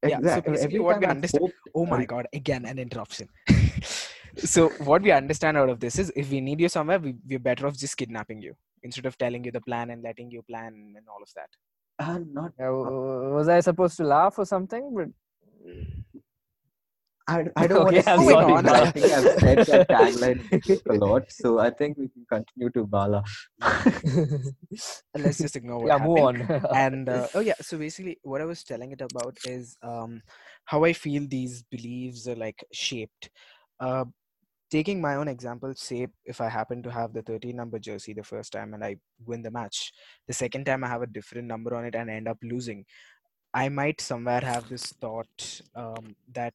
Yeah, 0.03 0.19
so 0.19 0.19
exactly. 0.19 0.53
Basically 0.53 0.77
every 0.79 0.85
what 0.89 1.01
we 1.01 1.07
understand- 1.07 1.53
Oh 1.75 1.87
my 1.87 2.05
god, 2.05 2.27
again 2.33 2.65
an 2.67 2.79
interruption. 2.87 3.29
so 4.55 4.69
what 4.91 5.03
we 5.03 5.13
understand 5.13 5.57
out 5.57 5.69
of 5.71 5.79
this 5.81 5.99
is 5.99 6.13
if 6.17 6.31
we 6.31 6.41
need 6.41 6.61
you 6.61 6.69
somewhere, 6.69 6.99
we, 6.99 7.15
we're 7.29 7.39
better 7.39 7.67
off 7.69 7.77
just 7.79 7.97
kidnapping 7.97 8.43
you 8.43 8.55
instead 8.85 9.07
of 9.07 9.19
telling 9.19 9.45
you 9.45 9.53
the 9.53 9.61
plan 9.63 9.91
and 9.91 10.03
letting 10.03 10.31
you 10.31 10.43
plan 10.43 10.95
and 10.97 11.07
all 11.09 11.23
of 11.23 11.31
that. 11.37 11.51
uh, 11.99 12.19
not 12.33 12.53
Yeah, 12.59 12.67
w- 12.67 12.85
w- 12.87 13.35
was 13.35 13.49
I 13.49 13.61
supposed 13.61 13.97
to 13.99 14.05
laugh 14.05 14.39
or 14.39 14.47
something? 14.47 14.95
But 14.95 15.09
I, 17.29 17.47
I 17.57 17.67
don't 17.67 17.81
Okay, 17.83 17.85
want 17.85 17.97
to 17.99 18.03
I'm 18.07 18.21
say 18.21 18.25
sorry, 18.25 18.55
it, 18.55 18.65
but 18.65 18.75
I 18.75 18.87
think 18.87 19.11
I've 19.13 19.31
said 19.31 19.65
that 19.67 19.89
tagline 19.91 20.45
a 20.89 20.95
lot, 20.95 21.31
so 21.33 21.59
I 21.59 21.71
think 21.71 21.97
we 21.99 22.09
can 22.09 22.27
continue 22.31 22.71
to 22.71 22.87
Bala. 22.87 23.23
Let's 25.17 25.39
just 25.41 25.57
ignore 25.57 25.81
what 25.81 25.97
yeah, 25.97 25.99
move 25.99 26.19
on. 26.19 26.49
and 26.73 27.09
uh, 27.09 27.29
oh 27.35 27.41
yeah 27.41 27.55
so 27.61 27.79
basically 27.79 28.19
what 28.23 28.41
i 28.41 28.45
was 28.45 28.65
telling 28.65 28.93
it 28.93 29.01
about 29.01 29.39
is 29.45 29.77
um 29.83 30.23
how 30.65 30.85
i 30.85 30.93
feel 30.93 31.27
these 31.29 31.63
beliefs 31.71 32.27
are 32.29 32.35
like 32.37 32.65
shaped 32.73 33.31
uh 33.81 34.05
taking 34.75 35.01
my 35.01 35.15
own 35.21 35.29
example 35.29 35.73
say 35.77 36.07
if 36.25 36.41
i 36.41 36.49
happen 36.59 36.83
to 36.83 36.91
have 36.99 37.13
the 37.13 37.23
13 37.23 37.57
number 37.63 37.79
jersey 37.89 38.13
the 38.15 38.29
first 38.33 38.53
time 38.57 38.75
and 38.75 38.85
i 38.89 38.97
win 39.31 39.43
the 39.43 39.51
match 39.59 39.93
the 40.29 40.37
second 40.43 40.65
time 40.69 40.85
i 40.85 40.89
have 40.95 41.03
a 41.07 41.15
different 41.19 41.47
number 41.47 41.75
on 41.77 41.85
it 41.85 41.95
and 41.95 42.11
I 42.11 42.15
end 42.15 42.29
up 42.33 42.39
losing 42.43 42.85
i 43.63 43.69
might 43.69 44.01
somewhere 44.01 44.41
have 44.53 44.69
this 44.69 44.87
thought 45.03 45.61
um, 45.77 46.17
that 46.33 46.55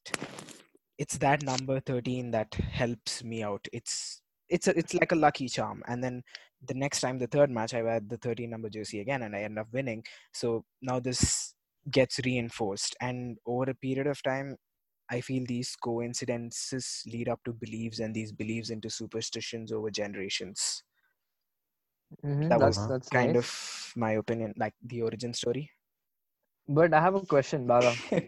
it's 0.99 1.17
that 1.17 1.41
number 1.43 1.79
13 1.79 2.29
that 2.31 2.53
helps 2.53 3.23
me 3.23 3.41
out. 3.41 3.65
It's 3.71 4.21
it's 4.49 4.67
a, 4.67 4.77
it's 4.77 4.93
like 4.93 5.13
a 5.13 5.15
lucky 5.15 5.47
charm. 5.47 5.81
And 5.87 6.03
then 6.03 6.21
the 6.67 6.73
next 6.73 6.99
time 6.99 7.17
the 7.17 7.27
third 7.27 7.49
match 7.49 7.73
i 7.73 7.81
wear 7.81 8.01
the 8.05 8.17
13 8.17 8.49
number 8.49 8.69
jersey 8.69 8.99
again 8.99 9.23
and 9.23 9.33
i 9.33 9.43
end 9.43 9.57
up 9.57 9.67
winning. 9.71 10.03
So 10.33 10.65
now 10.81 10.99
this 10.99 11.55
gets 11.89 12.19
reinforced 12.25 12.97
and 12.99 13.37
over 13.45 13.71
a 13.71 13.75
period 13.75 14.07
of 14.07 14.21
time 14.21 14.57
i 15.11 15.19
feel 15.21 15.43
these 15.47 15.75
coincidences 15.75 17.03
lead 17.07 17.29
up 17.29 17.39
to 17.45 17.53
beliefs 17.53 17.99
and 17.99 18.13
these 18.15 18.31
beliefs 18.31 18.69
into 18.69 18.89
superstitions 18.89 19.71
over 19.71 19.89
generations 19.89 20.83
Mhm, 22.25 22.49
That 22.49 22.59
that's 22.59 22.77
was 22.77 22.87
that's 22.87 23.09
kind 23.09 23.35
nice. 23.35 23.45
of 23.45 23.93
my 23.95 24.11
opinion, 24.13 24.53
like 24.57 24.73
the 24.85 25.01
origin 25.03 25.33
story. 25.33 25.69
But 26.67 26.93
I 26.93 27.01
have 27.01 27.15
a 27.15 27.21
question, 27.21 27.67
Bala. 27.67 27.93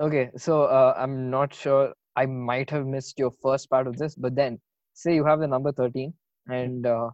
Okay, 0.00 0.30
so 0.36 0.64
uh, 0.64 0.94
I'm 0.96 1.30
not 1.30 1.52
sure. 1.54 1.92
I 2.16 2.26
might 2.26 2.70
have 2.70 2.86
missed 2.86 3.18
your 3.18 3.30
first 3.42 3.68
part 3.70 3.86
of 3.86 3.96
this, 3.96 4.14
but 4.14 4.34
then 4.34 4.60
say 4.94 5.14
you 5.14 5.24
have 5.24 5.40
the 5.40 5.46
number 5.48 5.72
13 5.72 6.14
and 6.48 6.86
uh, 6.86 7.10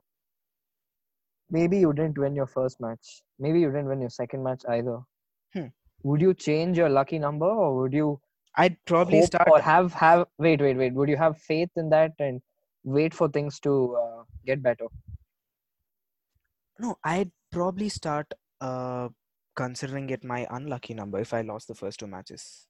maybe 1.51 1.79
you 1.79 1.93
didn't 1.93 2.19
win 2.19 2.35
your 2.35 2.47
first 2.47 2.81
match. 2.81 3.23
Maybe 3.39 3.61
you 3.61 3.71
didn't 3.71 3.89
win 3.89 4.01
your 4.01 4.11
second 4.11 4.43
match 4.45 4.63
either. 4.69 4.99
Hmm. 5.55 5.67
Would 6.03 6.21
you 6.21 6.35
change 6.35 6.77
your 6.79 6.89
lucky 6.91 7.19
number 7.19 7.47
or 7.47 7.81
would 7.83 7.93
you 7.93 8.21
I'd 8.57 8.77
probably 8.85 9.19
hope 9.21 9.27
start. 9.27 9.49
or 9.49 9.61
have 9.61 9.93
have 9.95 10.27
wait 10.39 10.61
wait 10.61 10.77
wait 10.77 10.95
would 10.95 11.09
you 11.09 11.17
have 11.17 11.39
faith 11.39 11.71
in 11.77 11.91
that 11.91 12.13
and 12.19 12.41
wait 12.85 13.15
for 13.15 13.29
things 13.29 13.59
to 13.61 13.97
uh, 13.97 14.23
get 14.47 14.63
better? 14.63 14.87
No, 16.79 16.97
I'd 17.05 17.31
probably 17.51 17.89
start 17.89 18.33
uh 18.61 19.09
considering 19.57 20.11
it 20.11 20.25
my 20.25 20.47
unlucky 20.51 20.95
number 20.95 21.19
if 21.21 21.33
I 21.33 21.43
lost 21.43 21.69
the 21.69 21.75
first 21.75 22.01
two 22.01 22.07
matches. 22.07 22.67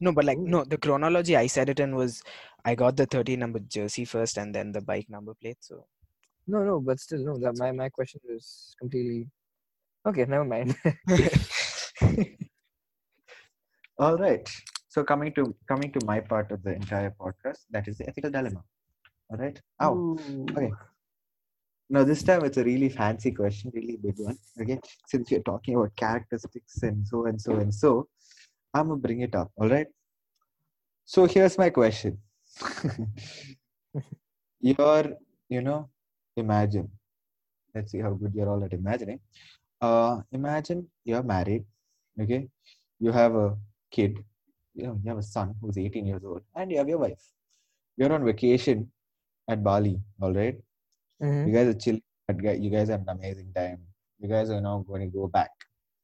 No, 0.00 0.12
but 0.12 0.24
like 0.24 0.38
no, 0.38 0.64
the 0.64 0.78
chronology 0.78 1.36
I 1.36 1.46
said 1.46 1.68
it 1.68 1.80
in 1.80 1.94
was 1.94 2.22
I 2.64 2.74
got 2.74 2.96
the 2.96 3.06
13 3.06 3.38
number 3.38 3.60
jersey 3.60 4.04
first 4.04 4.38
and 4.38 4.54
then 4.54 4.72
the 4.72 4.80
bike 4.80 5.08
number 5.08 5.34
plate. 5.34 5.58
So 5.60 5.86
No, 6.46 6.64
no, 6.64 6.80
but 6.80 7.00
still 7.00 7.24
no. 7.24 7.38
That 7.38 7.56
my 7.56 7.72
my 7.72 7.88
question 7.88 8.20
is 8.28 8.74
completely 8.78 9.28
okay. 10.06 10.24
Never 10.26 10.44
mind. 10.44 10.76
All 13.98 14.16
right. 14.16 14.48
So 14.94 15.02
coming 15.02 15.32
to 15.34 15.42
coming 15.66 15.90
to 15.90 16.00
my 16.06 16.20
part 16.20 16.52
of 16.52 16.62
the 16.62 16.72
entire 16.72 17.12
podcast, 17.20 17.62
that 17.72 17.88
is 17.88 17.98
the 17.98 18.08
ethical 18.08 18.30
dilemma. 18.30 18.62
All 19.28 19.36
right. 19.36 19.60
Oh, 19.80 20.16
okay. 20.50 20.70
Now 21.90 22.04
this 22.04 22.22
time 22.22 22.44
it's 22.44 22.58
a 22.58 22.62
really 22.62 22.88
fancy 22.88 23.32
question, 23.32 23.72
really 23.74 23.96
big 23.96 24.14
one. 24.18 24.38
Okay. 24.60 24.78
Since 25.08 25.32
we're 25.32 25.46
talking 25.48 25.74
about 25.74 25.96
characteristics 25.96 26.76
and 26.84 27.04
so 27.08 27.26
and 27.26 27.40
so 27.40 27.56
and 27.56 27.74
so, 27.74 28.06
I'm 28.72 28.86
gonna 28.86 29.00
bring 29.06 29.22
it 29.22 29.34
up. 29.34 29.50
All 29.56 29.68
right. 29.68 29.88
So 31.04 31.24
here's 31.24 31.58
my 31.58 31.70
question. 31.70 32.18
you're, 34.60 35.06
you 35.48 35.60
know, 35.60 35.88
imagine. 36.36 36.88
Let's 37.74 37.90
see 37.90 37.98
how 37.98 38.12
good 38.12 38.32
you're 38.32 38.48
all 38.48 38.62
at 38.62 38.72
imagining. 38.72 39.18
Uh, 39.80 40.20
imagine 40.30 40.86
you're 41.04 41.24
married. 41.24 41.64
Okay. 42.20 42.48
You 43.00 43.10
have 43.10 43.34
a 43.34 43.56
kid. 43.90 44.22
You 44.74 44.86
know, 44.86 45.00
you 45.02 45.08
have 45.10 45.18
a 45.18 45.22
son 45.22 45.54
who's 45.60 45.78
18 45.78 46.06
years 46.06 46.24
old, 46.24 46.42
and 46.54 46.70
you 46.70 46.78
have 46.78 46.88
your 46.88 46.98
wife. 46.98 47.22
You're 47.96 48.12
on 48.12 48.24
vacation 48.24 48.90
at 49.48 49.62
Bali. 49.62 50.00
All 50.20 50.32
right 50.32 50.56
Mhm. 51.22 51.46
you 51.46 51.52
guys 51.54 51.68
are 51.72 51.78
chill 51.78 51.98
but 52.26 52.36
gu- 52.44 52.58
you 52.64 52.70
guys 52.70 52.88
have 52.88 53.02
an 53.02 53.08
amazing 53.10 53.50
time 53.58 53.78
you 54.18 54.28
guys 54.28 54.50
are 54.50 54.60
now 54.60 54.78
going 54.88 55.02
to 55.02 55.10
go 55.18 55.28
back 55.28 55.52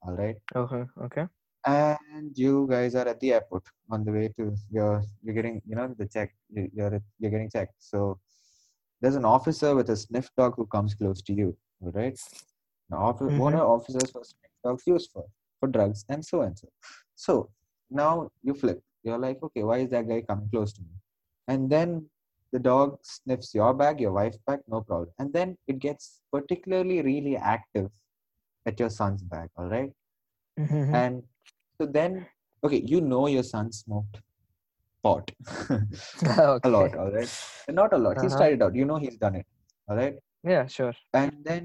all 0.03 0.15
right 0.21 0.37
Okay. 0.61 0.83
Okay. 1.07 1.25
and 1.67 2.31
you 2.43 2.67
guys 2.71 2.95
are 2.95 3.07
at 3.13 3.19
the 3.21 3.33
airport 3.37 3.65
on 3.91 4.05
the 4.05 4.13
way 4.17 4.29
to 4.39 4.45
your 4.77 5.03
you're 5.23 5.35
getting 5.39 5.61
you 5.67 5.75
know 5.79 5.87
the 6.01 6.07
check 6.15 6.31
you- 6.55 6.71
you're 6.73 7.01
you're 7.19 7.33
getting 7.35 7.51
checked 7.57 7.75
so 7.91 8.21
there's 9.01 9.17
an 9.23 9.25
officer 9.25 9.75
with 9.79 9.91
a 9.91 9.97
sniff 10.05 10.31
dog 10.39 10.55
who 10.59 10.67
comes 10.77 10.95
close 11.01 11.21
to 11.29 11.33
you 11.41 11.49
all 11.83 11.93
right 12.01 12.19
now 12.95 13.13
Mhm. 13.13 13.39
one 13.47 13.55
of 13.61 13.67
officers 13.77 14.09
for 14.15 14.23
sniff 14.33 14.55
dogs 14.65 14.85
used 14.95 15.11
for 15.15 15.27
for 15.59 15.69
drugs 15.77 16.05
and 16.09 16.25
so 16.31 16.43
and 16.47 16.57
so 16.63 16.69
so 17.27 17.35
now 17.91 18.29
you 18.43 18.55
flip 18.55 18.81
you're 19.03 19.19
like 19.19 19.39
okay 19.43 19.63
why 19.63 19.79
is 19.79 19.91
that 19.91 20.09
guy 20.09 20.21
coming 20.29 20.49
close 20.51 20.73
to 20.73 20.83
me 20.83 20.95
and 21.49 21.71
then 21.71 22.09
the 22.53 22.59
dog 22.59 22.99
sniffs 23.03 23.55
your 23.55 23.73
bag 23.75 24.01
your 24.01 24.13
wife's 24.13 24.39
bag 24.47 24.61
no 24.69 24.81
problem 24.81 25.11
and 25.19 25.33
then 25.33 25.57
it 25.67 25.79
gets 25.79 26.21
particularly 26.33 27.01
really 27.03 27.37
active 27.37 27.89
at 28.67 28.79
your 28.79 28.91
son's 28.91 29.23
bag 29.23 29.49
all 29.57 29.69
right 29.77 29.93
Mhm. 30.59 30.95
and 31.03 31.23
so 31.81 31.87
then 31.87 32.27
okay 32.65 32.83
you 32.95 33.01
know 33.01 33.27
your 33.27 33.43
son 33.53 33.71
smoked 33.73 34.21
pot 35.03 35.31
okay. 36.23 36.61
a 36.65 36.69
lot 36.69 36.95
all 36.97 37.11
right 37.19 37.31
not 37.81 37.93
a 37.93 37.99
lot 37.99 38.21
he's 38.21 38.33
Uh-huh. 38.33 38.43
tried 38.43 38.55
it 38.59 38.63
out 38.63 38.75
you 38.75 38.85
know 38.85 38.99
he's 39.05 39.17
done 39.17 39.37
it 39.43 39.47
all 39.89 39.97
right 40.03 40.19
Yeah. 40.51 40.67
Sure. 40.67 40.95
and 41.21 41.33
then 41.47 41.65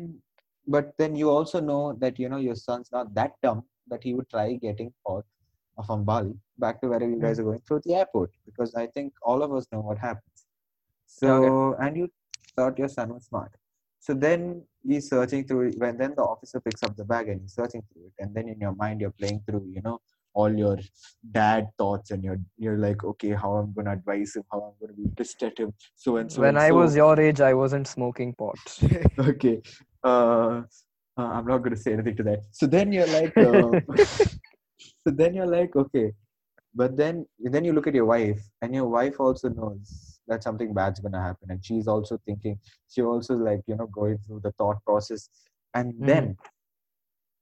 but 0.76 0.88
then 1.02 1.16
you 1.16 1.30
also 1.30 1.60
know 1.70 1.82
that 2.04 2.18
you 2.22 2.30
know 2.32 2.40
your 2.46 2.56
son's 2.62 2.90
not 2.96 3.14
that 3.18 3.34
dumb 3.46 3.60
that 3.92 4.04
he 4.08 4.14
would 4.16 4.30
try 4.34 4.46
getting 4.64 4.90
pot 5.08 5.26
from 5.84 6.04
Bali 6.04 6.34
back 6.58 6.82
to 6.82 6.88
wherever 6.88 7.10
you 7.10 7.20
guys 7.20 7.40
are 7.40 7.44
going 7.44 7.60
through 7.68 7.82
the 7.86 7.96
airport 7.96 8.32
because 8.46 8.74
I 8.76 8.88
think 8.88 9.14
all 9.22 9.44
of 9.44 9.54
us 9.54 9.66
know 9.72 9.82
what 9.82 9.98
happens. 9.98 10.46
So 11.06 11.76
and 11.80 11.98
you 11.98 12.10
thought 12.56 12.78
your 12.78 12.88
son 12.88 13.14
was 13.14 13.26
smart. 13.26 13.52
So 14.00 14.14
then 14.14 14.64
he's 14.88 15.10
searching 15.10 15.46
through 15.46 15.72
when 15.78 15.98
then 15.98 16.14
the 16.16 16.24
officer 16.24 16.60
picks 16.60 16.84
up 16.84 16.96
the 16.96 17.06
bag 17.06 17.28
and 17.30 17.42
he's 17.42 17.54
searching 17.54 17.82
through 17.92 18.06
it 18.06 18.14
and 18.20 18.34
then 18.36 18.48
in 18.48 18.60
your 18.60 18.76
mind 18.76 19.02
you're 19.02 19.16
playing 19.20 19.42
through 19.48 19.66
you 19.68 19.82
know 19.82 20.00
all 20.34 20.56
your 20.56 20.78
dad 21.32 21.70
thoughts 21.78 22.12
and 22.12 22.24
you're 22.24 22.40
you're 22.58 22.78
like 22.78 23.04
okay 23.04 23.32
how 23.32 23.54
I'm 23.54 23.74
gonna 23.74 23.94
advise 23.94 24.36
him 24.36 24.44
how 24.52 24.60
I'm 24.62 24.74
gonna 24.80 24.94
be 24.94 25.10
pissed 25.18 25.42
at 25.44 25.58
him 25.58 25.74
so 25.96 26.18
and 26.18 26.32
so 26.32 26.42
when 26.42 26.50
and 26.50 26.60
I 26.60 26.70
so 26.70 26.76
was 26.76 26.96
your 26.96 27.20
age, 27.20 27.42
I 27.42 27.54
wasn't 27.54 27.88
smoking 27.88 28.34
pot. 28.34 28.60
okay 29.20 29.62
uh, 30.04 30.62
uh, 31.18 31.30
i'm 31.36 31.48
not 31.48 31.60
going 31.60 31.76
to 31.76 31.82
say 31.82 31.94
anything 31.94 32.16
to 32.16 32.24
that 32.24 32.42
so 32.52 32.68
then 32.68 32.92
you're 32.92 33.08
like 33.08 33.36
uh, 33.38 33.80
so 35.04 35.12
then 35.12 35.34
you're 35.34 35.48
like 35.48 35.76
okay. 35.76 36.14
But 36.74 36.98
then 36.98 37.26
then 37.40 37.64
you 37.66 37.74
look 37.74 37.88
at 37.88 37.96
your 37.96 38.06
wife 38.06 38.42
and 38.62 38.74
your 38.76 38.88
wife 38.88 39.20
also 39.20 39.50
knows 39.50 40.20
that 40.28 40.44
something 40.44 40.74
bad's 40.74 41.00
going 41.00 41.14
to 41.14 41.22
happen 41.22 41.50
and 41.52 41.64
she's 41.64 41.88
also 41.88 42.18
thinking 42.26 42.60
she 42.88 43.02
also 43.02 43.36
like 43.36 43.62
you 43.68 43.76
know 43.76 43.88
going 43.88 44.18
through 44.18 44.42
the 44.44 44.52
thought 44.54 44.84
process. 44.86 45.30
And 45.74 45.94
then 46.00 46.38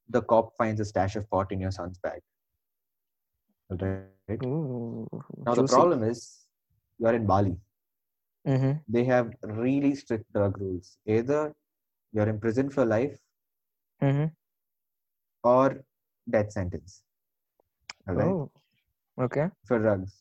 the 0.10 0.22
cop 0.22 0.54
finds 0.58 0.80
a 0.82 0.86
stash 0.86 1.16
of 1.16 1.30
pot 1.30 1.52
in 1.52 1.60
your 1.60 1.72
son's 1.72 2.00
bag. 2.00 2.22
Right 3.70 4.44
Ooh, 4.44 5.08
now 5.46 5.56
the 5.56 5.64
problem 5.64 6.04
is 6.04 6.48
you're 7.00 7.14
in 7.14 7.26
bali. 7.26 7.58
Mhm. 8.48 8.82
they 8.88 9.04
have 9.06 9.34
really 9.44 9.96
strict 9.96 10.32
drug 10.34 10.58
rules. 10.60 10.98
Either 11.06 11.54
you're 12.12 12.30
in 12.30 12.40
prison 12.40 12.70
for 12.70 12.86
life 12.86 13.18
Mhm. 14.02 14.32
or 15.44 15.84
death 16.30 16.52
sentence. 16.52 17.03
Right, 18.08 18.28
Oh. 18.28 18.52
Okay. 19.20 19.50
for 19.66 19.80
drugs. 19.80 20.20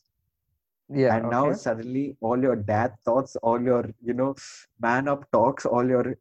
Yeah. 0.89 1.17
and 1.17 1.31
now 1.31 1.53
suddenly 1.53 2.17
all 2.21 2.39
your 2.41 2.57
dad 2.57 2.95
thoughts, 3.05 3.35
all 3.37 3.61
your 3.63 3.85
you 4.03 4.13
know 4.15 4.35
man 4.81 5.09
up 5.09 5.31
talks, 5.33 5.65
all 5.65 5.89
your 5.89 6.17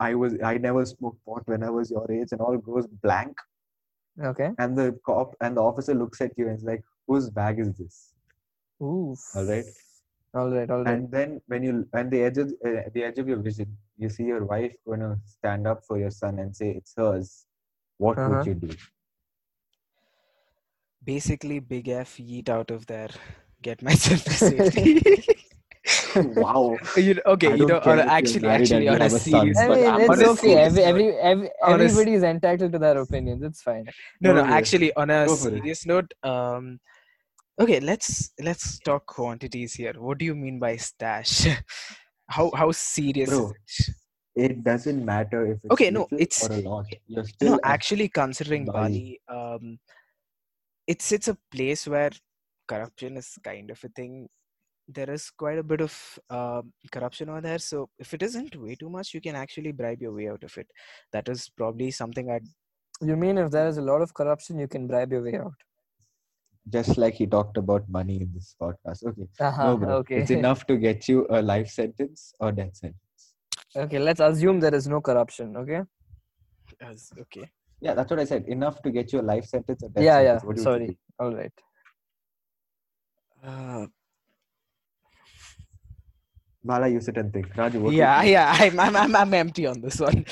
I 0.00 0.14
was 0.14 0.34
I 0.42 0.58
never 0.58 0.84
smoked 0.86 1.24
pot 1.24 1.42
when 1.46 1.62
I 1.62 1.70
was 1.70 1.90
your 1.90 2.10
age, 2.10 2.32
and 2.32 2.40
all 2.40 2.56
goes 2.58 2.86
blank. 2.86 3.36
Okay. 4.30 4.50
And 4.58 4.76
the 4.76 4.98
cop 5.06 5.34
and 5.40 5.56
the 5.56 5.62
officer 5.62 5.94
looks 5.94 6.20
at 6.20 6.32
you 6.36 6.48
and 6.48 6.56
is 6.58 6.64
like, 6.64 6.82
"Whose 7.06 7.30
bag 7.30 7.60
is 7.60 7.72
this?" 7.74 8.12
Oof. 8.82 9.20
All 9.36 9.44
right. 9.44 9.64
All 10.34 10.50
right. 10.50 10.70
All 10.70 10.82
right. 10.84 10.94
And 10.94 11.10
then 11.10 11.40
when 11.46 11.62
you 11.62 11.88
and 11.92 12.10
the 12.10 12.22
edge 12.22 12.38
of 12.38 12.48
uh, 12.66 12.82
the 12.94 13.04
edge 13.04 13.18
of 13.18 13.28
your 13.28 13.38
vision, 13.38 13.76
you 13.96 14.08
see 14.08 14.24
your 14.24 14.44
wife 14.44 14.74
going 14.86 15.00
to 15.00 15.16
stand 15.26 15.66
up 15.66 15.84
for 15.84 15.98
your 15.98 16.10
son 16.10 16.38
and 16.40 16.54
say 16.54 16.70
it's 16.70 16.94
hers. 16.96 17.46
What 17.98 18.18
Uh-huh. 18.18 18.30
would 18.36 18.46
you 18.46 18.54
do? 18.54 18.70
Basically, 21.08 21.58
big 21.58 21.88
F 21.88 22.18
yeet 22.18 22.50
out 22.50 22.70
of 22.70 22.84
there. 22.86 23.08
Get 23.62 23.82
myself 23.82 24.24
to 24.24 24.30
safety. 24.30 25.24
wow. 26.40 26.76
you 26.96 27.14
know, 27.14 27.22
okay, 27.34 27.56
you 27.56 27.64
know, 27.64 27.80
care 27.80 27.92
on 27.94 27.98
if 28.00 28.04
a, 28.04 28.08
you're 28.08 28.10
actually, 28.18 28.48
actually, 28.48 28.88
on 28.88 29.00
a 29.00 29.04
have 29.04 29.14
a 29.14 29.18
serious, 29.18 29.58
I 29.58 29.68
but 29.68 29.78
mean, 29.78 30.00
it's 30.00 30.22
on 30.22 30.28
okay. 30.32 30.54
Every, 30.56 30.82
every, 30.84 31.08
every, 31.30 31.50
on 31.62 31.80
everybody 31.80 32.12
is 32.14 32.22
entitled 32.22 32.72
to 32.72 32.78
their 32.78 32.98
opinions. 32.98 33.42
It's 33.42 33.62
fine. 33.62 33.86
no, 34.20 34.34
no, 34.34 34.42
Okay. 34.42 34.52
actually, 34.52 34.90
on 34.96 35.08
a 35.08 35.24
Go 35.26 35.36
for 35.36 35.48
it. 35.48 35.52
serious 35.54 35.86
note, 35.86 36.12
um, 36.22 36.78
okay, 37.58 37.80
let's 37.80 38.32
let's 38.48 38.78
talk 38.80 39.06
quantities 39.06 39.72
here. 39.74 39.94
What 39.96 40.18
do 40.18 40.26
you 40.26 40.34
mean 40.34 40.58
by 40.58 40.76
stash? 40.76 41.46
how 42.36 42.50
how 42.54 42.70
serious 42.72 43.30
Bro, 43.30 43.52
is 43.66 43.88
it? 43.88 43.94
It 44.50 44.62
doesn't 44.62 45.04
matter 45.04 45.46
if 45.46 45.58
it's 45.64 45.72
Okay, 45.72 45.90
no, 45.90 46.06
it's- 46.12 46.46
or 46.48 46.52
a 46.52 46.60
lot. 46.60 46.84
You're 47.06 47.24
still 47.24 47.52
No, 47.52 47.60
actually, 47.64 48.08
considering 48.08 48.66
Bali. 48.66 49.20
Bali, 49.26 49.54
um, 49.56 49.78
it's 50.92 51.12
it's 51.16 51.28
a 51.28 51.36
place 51.54 51.86
where 51.94 52.10
corruption 52.72 53.16
is 53.22 53.30
kind 53.44 53.70
of 53.70 53.84
a 53.84 53.88
thing. 54.00 54.28
There 54.96 55.10
is 55.10 55.30
quite 55.42 55.58
a 55.58 55.62
bit 55.72 55.82
of 55.86 55.94
um 56.30 56.72
corruption 56.96 57.28
over 57.28 57.42
there. 57.48 57.58
So 57.58 57.88
if 57.98 58.14
it 58.14 58.22
isn't 58.28 58.56
way 58.56 58.74
too 58.82 58.90
much, 58.98 59.14
you 59.14 59.20
can 59.20 59.36
actually 59.44 59.72
bribe 59.72 60.02
your 60.06 60.14
way 60.18 60.28
out 60.34 60.44
of 60.50 60.56
it. 60.62 60.68
That 61.12 61.28
is 61.28 61.48
probably 61.62 61.90
something 62.02 62.30
I'd. 62.30 62.46
You 63.00 63.16
mean 63.16 63.38
if 63.38 63.50
there 63.50 63.68
is 63.68 63.78
a 63.78 63.82
lot 63.82 64.02
of 64.02 64.14
corruption, 64.14 64.58
you 64.58 64.68
can 64.76 64.86
bribe 64.92 65.12
your 65.12 65.22
way 65.30 65.36
out? 65.46 65.54
just 66.70 66.98
like 66.98 67.14
he 67.14 67.26
talked 67.26 67.56
about 67.56 67.88
money 67.88 68.16
in 68.22 68.30
this 68.34 68.54
podcast. 68.60 69.04
Okay. 69.10 69.26
Uh-huh, 69.40 69.64
No, 69.68 69.76
bro. 69.78 69.90
okay. 70.00 70.16
It's 70.16 70.30
enough 70.30 70.66
to 70.66 70.76
get 70.76 71.08
you 71.08 71.26
a 71.30 71.40
life 71.40 71.68
sentence 71.70 72.34
or 72.40 72.52
death 72.52 72.76
sentence. 72.76 73.22
okay. 73.84 73.98
Let's 73.98 74.20
assume 74.20 74.60
there 74.60 74.74
is 74.74 74.86
no 74.86 75.00
corruption. 75.00 75.56
Okay. 75.56 75.80
As, 76.80 77.10
okay. 77.22 77.50
Yeah, 77.80 77.94
that's 77.94 78.10
what 78.10 78.18
I 78.20 78.24
said. 78.24 78.44
Enough 78.48 78.82
to 78.82 78.90
get 78.90 79.12
you 79.12 79.20
a 79.20 79.22
life 79.22 79.44
sentence 79.44 79.82
or 79.82 79.88
death 79.90 80.04
Yeah, 80.04 80.16
sentence. 80.16 80.42
yeah. 80.42 80.46
What 80.46 80.58
Sorry. 80.58 80.86
think? 80.86 80.98
All 81.20 81.34
right. 81.34 81.52
Uh, 83.44 83.86
Bala, 86.64 86.88
you 86.88 87.00
sit 87.00 87.16
and 87.16 87.32
think. 87.32 87.54
Raju, 87.54 87.80
what 87.80 87.90
do 87.90 88.02
you 88.02 88.06
Yeah, 88.06 88.20
think? 88.20 88.32
yeah. 88.32 88.56
I'm, 88.58 88.80
I'm, 88.80 88.96
I'm, 88.96 89.16
I'm 89.16 89.34
empty 89.34 89.66
on 89.66 89.80
this 89.80 90.00
one. 90.00 90.24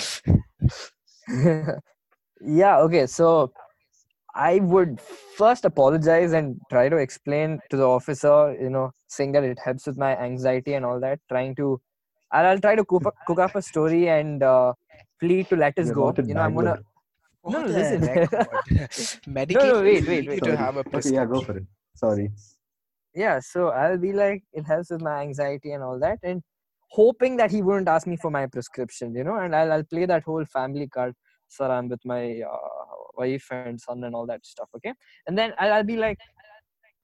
yeah 2.41 2.79
okay 2.79 3.07
so 3.07 3.53
i 4.35 4.59
would 4.61 5.01
first 5.01 5.65
apologize 5.65 6.33
and 6.33 6.61
try 6.71 6.89
to 6.89 6.97
explain 6.97 7.59
to 7.71 7.77
the 7.77 7.85
officer 7.85 8.55
you 8.61 8.69
know 8.71 8.91
saying 9.09 9.33
that 9.33 9.43
it 9.45 9.59
helps 9.65 9.87
with 9.87 9.97
my 9.97 10.17
anxiety 10.19 10.75
and 10.75 10.85
all 10.85 11.01
that 11.01 11.19
trying 11.29 11.55
to 11.55 11.81
i'll, 12.33 12.47
I'll 12.47 12.59
try 12.61 12.77
to 12.77 12.85
cook 12.85 13.07
up, 13.07 13.15
cook 13.27 13.39
up 13.41 13.57
a 13.57 13.63
story 13.63 14.09
and 14.09 14.43
uh, 14.43 14.75
plead 15.21 15.49
to 15.49 15.57
let 15.57 15.79
us 15.79 15.87
You're 15.87 15.95
go 15.95 16.15
you 16.19 16.35
know 16.35 16.43
i'm 16.43 16.55
gonna 16.55 16.77
Bangalore. 16.77 16.96
No, 17.55 17.61
no, 17.63 17.67
listen. 17.67 18.01
record, 18.03 18.89
medication 19.27 19.77
no, 19.77 19.83
wait, 19.83 20.03
is 20.03 20.09
wait, 20.09 20.27
need 20.27 20.29
wait. 20.29 20.43
to 20.43 20.57
have 20.57 20.77
a 20.77 20.85
Okay, 20.95 21.11
yeah, 21.11 21.25
go 21.27 21.41
for 21.41 21.57
it. 21.59 21.65
Sorry. 21.95 22.31
yeah 23.15 23.39
so 23.41 23.69
i'll 23.69 23.97
be 23.99 24.13
like 24.13 24.43
it 24.53 24.65
helps 24.65 24.91
with 24.91 25.01
my 25.01 25.21
anxiety 25.23 25.73
and 25.73 25.83
all 25.83 25.99
that 25.99 26.19
and 26.23 26.43
hoping 26.91 27.37
that 27.37 27.51
he 27.51 27.63
wouldn't 27.63 27.89
ask 27.89 28.07
me 28.07 28.17
for 28.17 28.31
my 28.31 28.47
prescription 28.47 29.15
you 29.15 29.25
know 29.25 29.37
and 29.37 29.55
i'll, 29.57 29.73
I'll 29.73 29.85
play 29.85 30.07
that 30.07 30.25
whole 30.25 30.45
family 30.45 30.89
card 30.89 31.15
sir 31.49 31.71
i'm 31.71 31.89
with 31.89 32.05
my 32.05 32.41
uh, 32.41 32.59
wife 33.17 33.47
and 33.51 33.81
son 33.81 34.05
and 34.05 34.15
all 34.15 34.27
that 34.27 34.45
stuff 34.45 34.69
okay 34.77 34.93
and 35.27 35.39
then 35.39 35.55
I'll, 35.59 35.73
I'll 35.75 35.85
be 35.85 35.97
like 35.97 36.19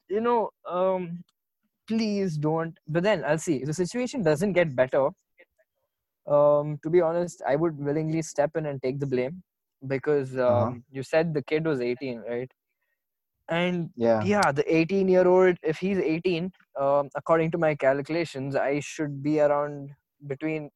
you 0.09 0.21
know 0.21 0.51
um 0.69 1.25
please 1.89 2.37
don't 2.37 2.77
but 2.87 3.03
then 3.03 3.25
i'll 3.25 3.39
see 3.39 3.57
if 3.57 3.67
the 3.67 3.75
situation 3.75 4.23
doesn't 4.23 4.53
get 4.53 4.77
better 4.77 5.09
um 6.27 6.79
to 6.83 6.91
be 6.91 7.01
honest 7.01 7.43
i 7.49 7.57
would 7.57 7.79
willingly 7.79 8.23
step 8.23 8.51
in 8.57 8.67
and 8.67 8.83
take 8.83 9.01
the 9.01 9.07
blame 9.07 9.43
because 9.87 10.37
um 10.39 10.71
Uh-huh. 10.71 10.75
you 10.91 11.03
said 11.03 11.35
the 11.35 11.43
kid 11.43 11.65
was 11.67 11.81
18 11.81 12.23
right 12.29 12.51
and 13.49 13.91
Yeah. 13.97 14.25
yeah 14.25 14.53
the 14.53 14.65
18 14.75 15.09
year 15.09 15.27
old 15.27 15.57
if 15.63 15.79
he's 15.79 15.99
18 15.99 16.53
um, 16.81 17.09
according 17.17 17.51
to 17.51 17.59
my 17.59 17.75
calculations 17.75 18.55
i 18.57 18.81
should 18.81 19.23
be 19.23 19.41
around 19.41 19.91
between 20.27 20.71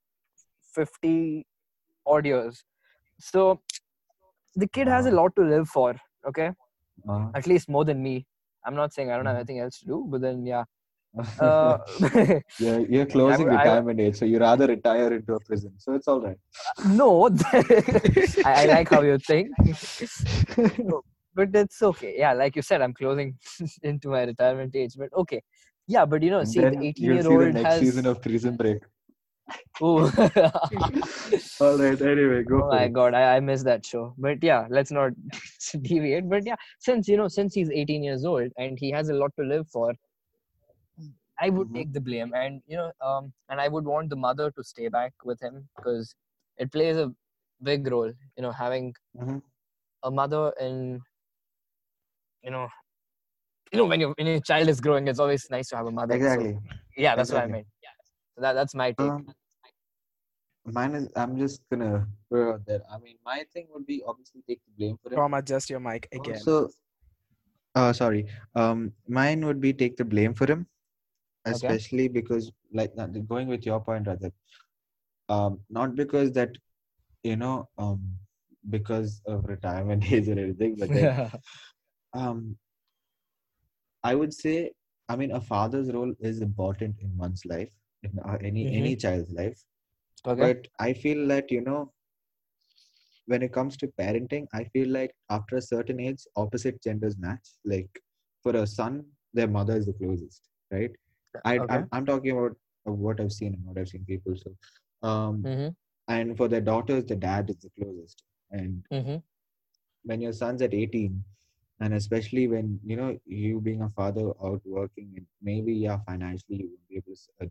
50 0.74 1.46
odd 2.06 2.26
years 2.26 2.64
so 3.18 3.60
the 4.56 4.68
kid 4.68 4.88
has 4.88 5.06
a 5.06 5.10
lot 5.10 5.34
to 5.36 5.42
live 5.42 5.68
for 5.68 5.94
okay 6.28 6.50
Uh-huh. 7.08 7.34
at 7.34 7.46
least 7.46 7.68
more 7.68 7.84
than 7.84 8.02
me 8.02 8.26
i'm 8.66 8.74
not 8.74 8.92
saying 8.92 9.10
i 9.10 9.16
don't 9.16 9.26
have 9.26 9.36
Mhm. 9.36 9.42
anything 9.42 9.60
else 9.60 9.78
to 9.80 9.86
do 9.86 10.06
but 10.10 10.20
then 10.20 10.44
yeah 10.46 10.64
uh, 11.40 11.78
you're, 12.58 12.80
you're 12.90 13.06
closing 13.16 13.48
I- 13.48 13.54
I- 13.54 13.56
retirement 13.58 14.00
age, 14.00 14.16
so 14.16 14.24
you 14.24 14.38
rather 14.38 14.66
retire 14.66 15.12
into 15.12 15.34
a 15.34 15.40
prison. 15.40 15.72
So 15.78 15.94
it's 15.94 16.08
all 16.08 16.20
right. 16.20 16.38
no 16.84 17.28
I, 18.44 18.62
I 18.62 18.66
like 18.66 18.88
how 18.88 19.02
you 19.02 19.18
think 19.18 19.48
No, 20.78 21.02
but 21.34 21.54
it's 21.54 21.82
okay 21.82 22.14
yeah 22.18 22.32
like 22.32 22.56
you 22.56 22.62
said 22.62 22.80
i'm 22.82 22.94
closing 22.94 23.36
into 23.82 24.08
my 24.08 24.22
retirement 24.24 24.74
age 24.74 24.94
but 24.96 25.10
okay 25.14 25.42
yeah 25.86 26.04
but 26.04 26.22
you 26.22 26.30
know 26.30 26.44
see 26.44 26.64
the 26.64 26.72
then 26.72 26.82
18 26.82 27.04
you'll 27.06 27.14
year 27.14 27.22
see 27.22 27.36
the 27.36 27.46
old 27.46 27.54
next 27.54 27.64
has 27.64 27.78
season 27.78 28.06
of 28.06 28.20
Prison 28.22 28.56
Break. 28.56 28.82
Oh, 29.80 30.10
All 31.60 31.76
right. 31.78 32.00
Anyway, 32.00 32.42
go 32.42 32.62
oh 32.62 32.68
my 32.68 32.84
it. 32.84 32.92
god 32.92 33.14
I, 33.14 33.36
I 33.36 33.40
missed 33.40 33.64
that 33.66 33.84
show 33.86 34.14
but 34.18 34.42
yeah 34.42 34.66
let's 34.70 34.90
not 34.90 35.12
deviate 35.82 36.28
but 36.28 36.44
yeah 36.46 36.56
since 36.80 37.06
you 37.08 37.16
know 37.16 37.28
since 37.28 37.54
he's 37.54 37.70
18 37.70 38.02
years 38.02 38.24
old 38.24 38.50
and 38.58 38.78
he 38.78 38.90
has 38.90 39.08
a 39.10 39.14
lot 39.14 39.32
to 39.38 39.44
live 39.44 39.68
for 39.68 39.94
i 41.40 41.48
would 41.50 41.68
Mhm. 41.68 41.74
take 41.76 41.92
the 41.92 42.00
blame 42.00 42.32
and 42.34 42.62
you 42.66 42.76
know 42.76 42.90
um 43.00 43.32
and 43.48 43.60
i 43.60 43.68
would 43.68 43.84
want 43.84 44.08
the 44.10 44.16
mother 44.16 44.50
to 44.50 44.64
stay 44.64 44.88
back 44.88 45.12
with 45.24 45.40
him 45.40 45.68
because 45.76 46.14
it 46.58 46.70
plays 46.72 46.96
a 46.96 47.12
big 47.62 47.86
role 47.90 48.12
you 48.36 48.42
know 48.42 48.52
having 48.52 48.94
Mhm. 49.18 49.42
a 50.04 50.10
mother 50.10 50.52
in 50.60 51.00
you 52.42 52.50
know 52.50 52.66
you 53.72 53.78
know 53.78 53.86
when 53.86 54.00
your 54.00 54.12
when 54.18 54.26
your 54.26 54.40
child 54.40 54.68
is 54.68 54.80
growing 54.80 55.08
it's 55.08 55.18
always 55.18 55.46
nice 55.50 55.68
to 55.68 55.76
have 55.76 55.86
a 55.86 55.90
mother 55.90 56.14
so 56.14 56.16
Exactly. 56.16 56.58
yeah 56.96 57.16
that's 57.16 57.32
what 57.32 57.42
i 57.42 57.46
Exactly. 57.46 57.52
meant 57.52 57.66
so 58.34 58.42
that, 58.42 58.52
that's 58.52 58.74
my 58.74 58.92
take 58.92 59.08
Um, 59.10 59.26
mine 60.66 60.94
is. 60.94 61.08
I'm 61.16 61.36
just 61.38 61.62
gonna 61.70 62.06
throw 62.28 62.52
out 62.54 62.64
there. 62.66 62.82
I 62.92 62.98
mean, 62.98 63.16
my 63.24 63.44
thing 63.52 63.66
would 63.72 63.86
be 63.86 64.02
obviously 64.06 64.42
take 64.48 64.60
the 64.66 64.72
blame 64.78 64.98
for 65.02 65.12
it. 65.12 65.16
Tom, 65.16 65.34
adjust 65.34 65.70
your 65.70 65.80
mic 65.80 66.08
again. 66.12 66.36
So, 66.36 66.70
uh, 67.74 67.92
sorry. 67.92 68.26
Um, 68.54 68.92
mine 69.08 69.44
would 69.46 69.60
be 69.60 69.72
take 69.72 69.96
the 69.96 70.04
blame 70.04 70.34
for 70.34 70.46
him, 70.46 70.66
Okay. 71.52 71.78
especially 71.78 72.08
because, 72.08 72.50
like, 72.72 72.92
going 73.28 73.48
with 73.48 73.66
your 73.66 73.80
point, 73.80 74.06
rather, 74.06 74.32
um, 75.28 75.60
not 75.70 75.94
because 75.94 76.32
that, 76.32 76.50
you 77.22 77.36
know, 77.36 77.68
um, 77.78 78.00
because 78.70 79.20
of 79.26 79.44
retirement 79.46 80.10
age 80.12 80.28
or 80.28 80.38
anything, 80.38 80.76
but 80.78 80.92
then, 80.92 81.10
um, 82.14 82.56
I 84.02 84.14
would 84.14 84.32
say, 84.32 84.72
I 85.08 85.16
mean, 85.16 85.32
a 85.32 85.40
father's 85.40 85.92
role 85.92 86.14
is 86.20 86.40
important 86.40 86.96
in 87.00 87.16
one's 87.16 87.44
life, 87.44 87.70
in 88.02 88.18
uh, 88.18 88.38
any 88.42 88.70
any 88.70 88.96
child's 88.96 89.30
life. 89.32 89.62
okay 90.26 90.54
But 90.54 90.68
I 90.78 90.92
feel 90.94 91.26
that 91.28 91.50
you 91.50 91.62
know, 91.62 91.92
when 93.26 93.42
it 93.42 93.52
comes 93.52 93.76
to 93.78 93.88
parenting, 93.98 94.46
I 94.52 94.64
feel 94.64 94.88
like 94.88 95.12
after 95.30 95.56
a 95.56 95.62
certain 95.62 96.00
age, 96.00 96.24
opposite 96.36 96.82
genders 96.82 97.16
match. 97.18 97.46
Like 97.64 97.90
for 98.42 98.56
a 98.56 98.66
son, 98.66 99.04
their 99.34 99.48
mother 99.48 99.76
is 99.76 99.86
the 99.86 99.92
closest, 99.94 100.42
right? 100.70 100.90
I, 101.44 101.58
Okay. 101.58 101.74
I'm, 101.74 101.88
I'm 101.92 102.06
talking 102.06 102.30
about 102.32 102.56
uh, 102.88 102.92
what 102.92 103.20
I've 103.20 103.32
seen 103.32 103.54
and 103.54 103.64
what 103.64 103.78
I've 103.78 103.88
seen 103.88 104.04
people. 104.04 104.34
So, 104.36 104.50
um, 105.08 105.42
mm-hmm. 105.42 105.68
and 106.08 106.36
for 106.36 106.48
their 106.48 106.60
daughters, 106.60 107.04
the 107.04 107.16
dad 107.16 107.50
is 107.50 107.56
the 107.58 107.70
closest. 107.78 108.22
And 108.50 108.84
Mm-hmm. 108.92 109.16
when 110.04 110.20
your 110.20 110.32
son's 110.32 110.62
at 110.62 110.72
18, 110.74 111.22
and 111.80 111.92
especially 111.94 112.48
when 112.48 112.80
you 112.84 112.96
know 112.96 113.18
you 113.26 113.60
being 113.60 113.82
a 113.82 113.90
father 113.90 114.28
out 114.42 114.62
working, 114.64 115.12
and 115.16 115.26
maybe 115.42 115.74
yeah, 115.74 115.98
financially 116.06 116.56
you 116.62 116.68
won't 116.68 116.88
be 116.88 116.96
able 116.96 117.14
to. 117.14 117.44
Uh, 117.44 117.48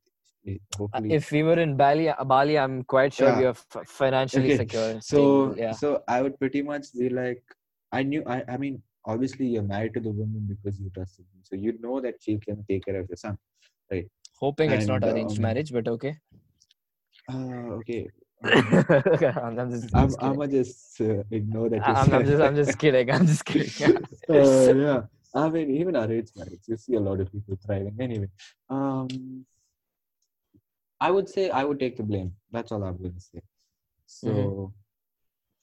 eh, 0.48 0.58
hopefully, 0.78 1.14
if 1.14 1.32
we 1.32 1.44
were 1.44 1.60
in 1.60 1.76
Bali, 1.78 2.10
uh, 2.10 2.24
Bali, 2.24 2.58
I'm 2.58 2.84
quite 2.84 3.14
sure 3.14 3.36
we 3.38 3.46
are 3.46 3.50
f- 3.50 3.88
financially 3.88 4.46
Okay, 4.54 4.58
secure 4.58 5.02
so. 5.02 5.54
Yeah. 5.58 5.72
so 5.72 6.04
i 6.08 6.22
would 6.22 6.40
pretty 6.40 6.62
much 6.62 6.86
be 6.98 7.10
like 7.10 7.44
i 7.92 8.02
knew 8.04 8.24
i 8.28 8.44
i 8.54 8.58
mean 8.58 8.82
obviously 9.06 9.46
you're 9.46 9.64
married 9.64 9.94
to 9.94 10.00
the 10.00 10.10
woman 10.10 10.48
because 10.52 10.80
you 10.80 10.90
trust 10.96 11.18
her 11.18 11.24
so 11.44 11.56
you 11.56 11.74
know 11.80 12.00
that 12.02 12.16
she 12.20 12.38
can 12.38 12.64
take 12.70 12.86
care 12.86 13.00
of 13.00 13.08
your 13.10 13.18
son 13.18 13.38
Hoping 14.40 14.72
it's 14.72 14.88
not 14.88 15.04
arranged 15.04 15.38
um, 15.38 15.42
marriage, 15.44 15.72
but 15.72 15.88
okay. 15.88 16.18
uh, 17.32 17.80
okay 17.80 18.08
I'm, 18.44 19.58
I'm 19.60 19.72
just, 19.72 19.96
i'm 19.96 20.04
i'm 20.04 20.12
kidding. 20.12 20.36
gonna 20.38 20.48
just 20.48 21.02
uh, 21.02 21.24
ignore 21.32 21.70
that 21.70 21.88
I'm, 21.88 22.14
I'm 22.14 22.26
just, 22.26 22.42
I'm 22.42 22.56
just 22.56 22.78
kidding. 22.84 23.10
I'm 23.10 23.26
just 23.26 23.46
kidding. 23.46 24.06
uh, 24.30 24.74
yeah 24.74 25.02
i 25.34 25.50
mean 25.50 25.72
even 25.72 25.96
arranged 25.96 26.34
marriage 26.36 26.62
you 26.68 26.78
see 26.78 26.94
a 26.96 27.00
lot 27.00 27.20
of 27.20 27.32
people 27.32 27.58
thriving 27.66 27.96
anyway 28.00 28.28
um 28.70 29.46
i 31.02 31.10
would 31.10 31.28
say 31.28 31.50
i 31.50 31.64
would 31.64 31.80
take 31.80 31.98
the 31.98 32.04
blame 32.04 32.32
that's 32.52 32.72
all 32.72 32.84
i'm 32.84 32.98
gonna 32.98 33.20
say 33.20 33.42
so 34.06 34.28
Mhm. 34.28 34.72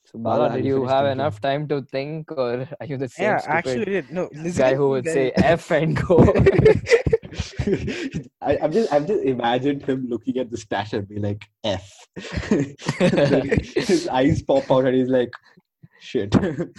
So, 0.05 0.19
Bala, 0.19 0.49
Bala, 0.49 0.57
did 0.57 0.65
you 0.67 0.79
you 0.79 0.87
have 0.87 1.05
thinking? 1.05 1.13
enough 1.21 1.41
time 1.41 1.69
to 1.69 1.83
think, 1.83 2.33
or 2.33 2.69
are 2.81 2.87
you 2.87 2.97
the 2.97 3.09
same 3.09 3.25
yeah, 3.25 3.37
stupid 3.39 3.55
actually, 3.59 3.85
did. 3.85 4.11
no. 4.11 4.29
guy 4.57 4.75
who 4.75 4.89
would 4.89 5.05
you 5.05 5.13
say 5.13 5.31
F 5.37 5.71
and 5.71 5.95
go? 5.97 6.17
I, 8.43 8.59
I'm 8.63 8.73
just 8.73 8.93
I've 8.93 9.07
just 9.07 9.25
imagined 9.25 9.83
him 9.83 10.07
looking 10.09 10.39
at 10.39 10.51
the 10.51 10.57
stash 10.59 10.93
and 10.93 11.09
be 11.09 11.19
like 11.19 11.45
F. 11.65 11.91
his 13.75 14.09
eyes 14.13 14.43
pop 14.43 14.71
out 14.71 14.87
and 14.87 14.95
he's 14.95 15.09
like, 15.09 15.33
shit. 16.01 16.35
and 16.35 16.73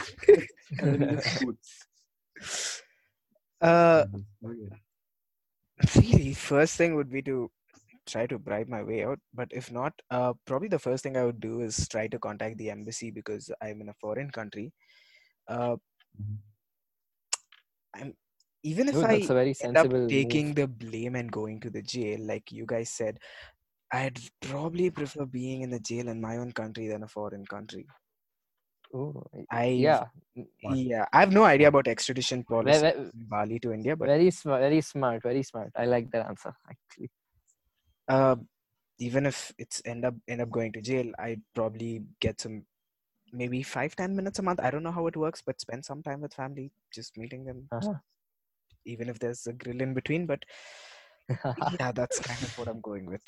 then 0.79 1.01
he 1.01 1.15
just 1.15 1.35
scoots. 1.35 1.87
uh, 3.61 4.05
really, 5.95 6.33
first 6.33 6.77
thing 6.77 6.95
would 6.95 7.11
be 7.11 7.21
to 7.23 7.49
try 8.05 8.27
to 8.27 8.37
bribe 8.37 8.67
my 8.67 8.83
way 8.83 9.03
out. 9.03 9.19
But 9.33 9.47
if 9.51 9.71
not, 9.71 9.93
uh, 10.11 10.33
probably 10.45 10.67
the 10.67 10.79
first 10.79 11.03
thing 11.03 11.17
I 11.17 11.25
would 11.25 11.39
do 11.39 11.61
is 11.61 11.87
try 11.87 12.07
to 12.07 12.19
contact 12.19 12.57
the 12.57 12.69
embassy 12.69 13.11
because 13.11 13.49
I'm 13.61 13.81
in 13.81 13.89
a 13.89 13.93
foreign 13.93 14.29
country. 14.29 14.71
Uh, 15.47 15.77
Mhm. 16.21 16.37
I'm 17.95 18.13
even 18.63 18.89
if 18.89 19.03
Dude, 19.03 19.05
I 19.05 19.17
that's 19.19 19.29
a 19.29 19.35
end 19.61 19.77
up 19.77 19.89
taking 20.09 20.53
move. 20.53 20.55
the 20.55 20.67
blame 20.67 21.15
and 21.15 21.31
going 21.31 21.59
to 21.61 21.69
the 21.69 21.81
jail, 21.81 22.19
like 22.21 22.51
you 22.51 22.65
guys 22.65 22.89
said, 22.89 23.19
I'd 23.91 24.19
probably 24.41 24.89
prefer 24.91 25.25
being 25.25 25.61
in 25.61 25.69
the 25.71 25.79
jail 25.79 26.07
in 26.09 26.21
my 26.21 26.37
own 26.37 26.51
country 26.53 26.87
than 26.87 27.03
a 27.03 27.07
foreign 27.07 27.45
country. 27.45 27.87
Ooh, 28.95 29.23
I 29.51 29.65
yeah, 29.65 30.05
yeah, 30.61 31.05
I 31.13 31.19
have 31.21 31.31
no 31.33 31.43
idea 31.43 31.67
about 31.67 31.87
extradition 31.87 32.43
policy 32.43 32.81
ve- 32.81 32.93
in 33.13 33.25
Bali 33.27 33.59
to 33.59 33.73
India, 33.73 33.95
but 33.95 34.09
very 34.09 34.31
smart, 34.31 34.61
very 34.61 34.81
smart, 34.81 35.21
very 35.23 35.43
smart. 35.43 35.71
I 35.75 35.85
like 35.85 36.11
that 36.11 36.27
answer 36.27 36.53
actually. 36.69 37.09
uh, 38.07 38.35
even 38.99 39.25
if 39.25 39.53
it's 39.57 39.81
end 39.85 40.05
up 40.05 40.15
end 40.27 40.41
up 40.41 40.49
going 40.51 40.71
to 40.73 40.81
jail, 40.81 41.11
I'd 41.19 41.41
probably 41.55 42.03
get 42.19 42.41
some 42.41 42.65
maybe 43.33 43.63
five 43.63 43.95
ten 43.95 44.15
minutes 44.15 44.39
a 44.39 44.43
month. 44.43 44.59
I 44.61 44.71
don't 44.71 44.83
know 44.83 44.91
how 44.91 45.07
it 45.07 45.17
works, 45.17 45.41
but 45.45 45.61
spend 45.61 45.85
some 45.85 46.03
time 46.03 46.21
with 46.21 46.33
family, 46.33 46.71
just 46.93 47.17
meeting 47.17 47.45
them, 47.45 47.69
Uh-huh. 47.71 47.95
Even 48.85 49.09
if 49.09 49.19
there's 49.19 49.45
a 49.47 49.53
grill 49.53 49.81
in 49.81 49.93
between. 49.93 50.25
But 50.25 50.43
yeah, 51.29 51.91
that's 51.95 52.19
kind 52.19 52.41
of 52.41 52.57
what 52.57 52.67
I'm 52.67 52.81
going 52.81 53.05
with. 53.05 53.21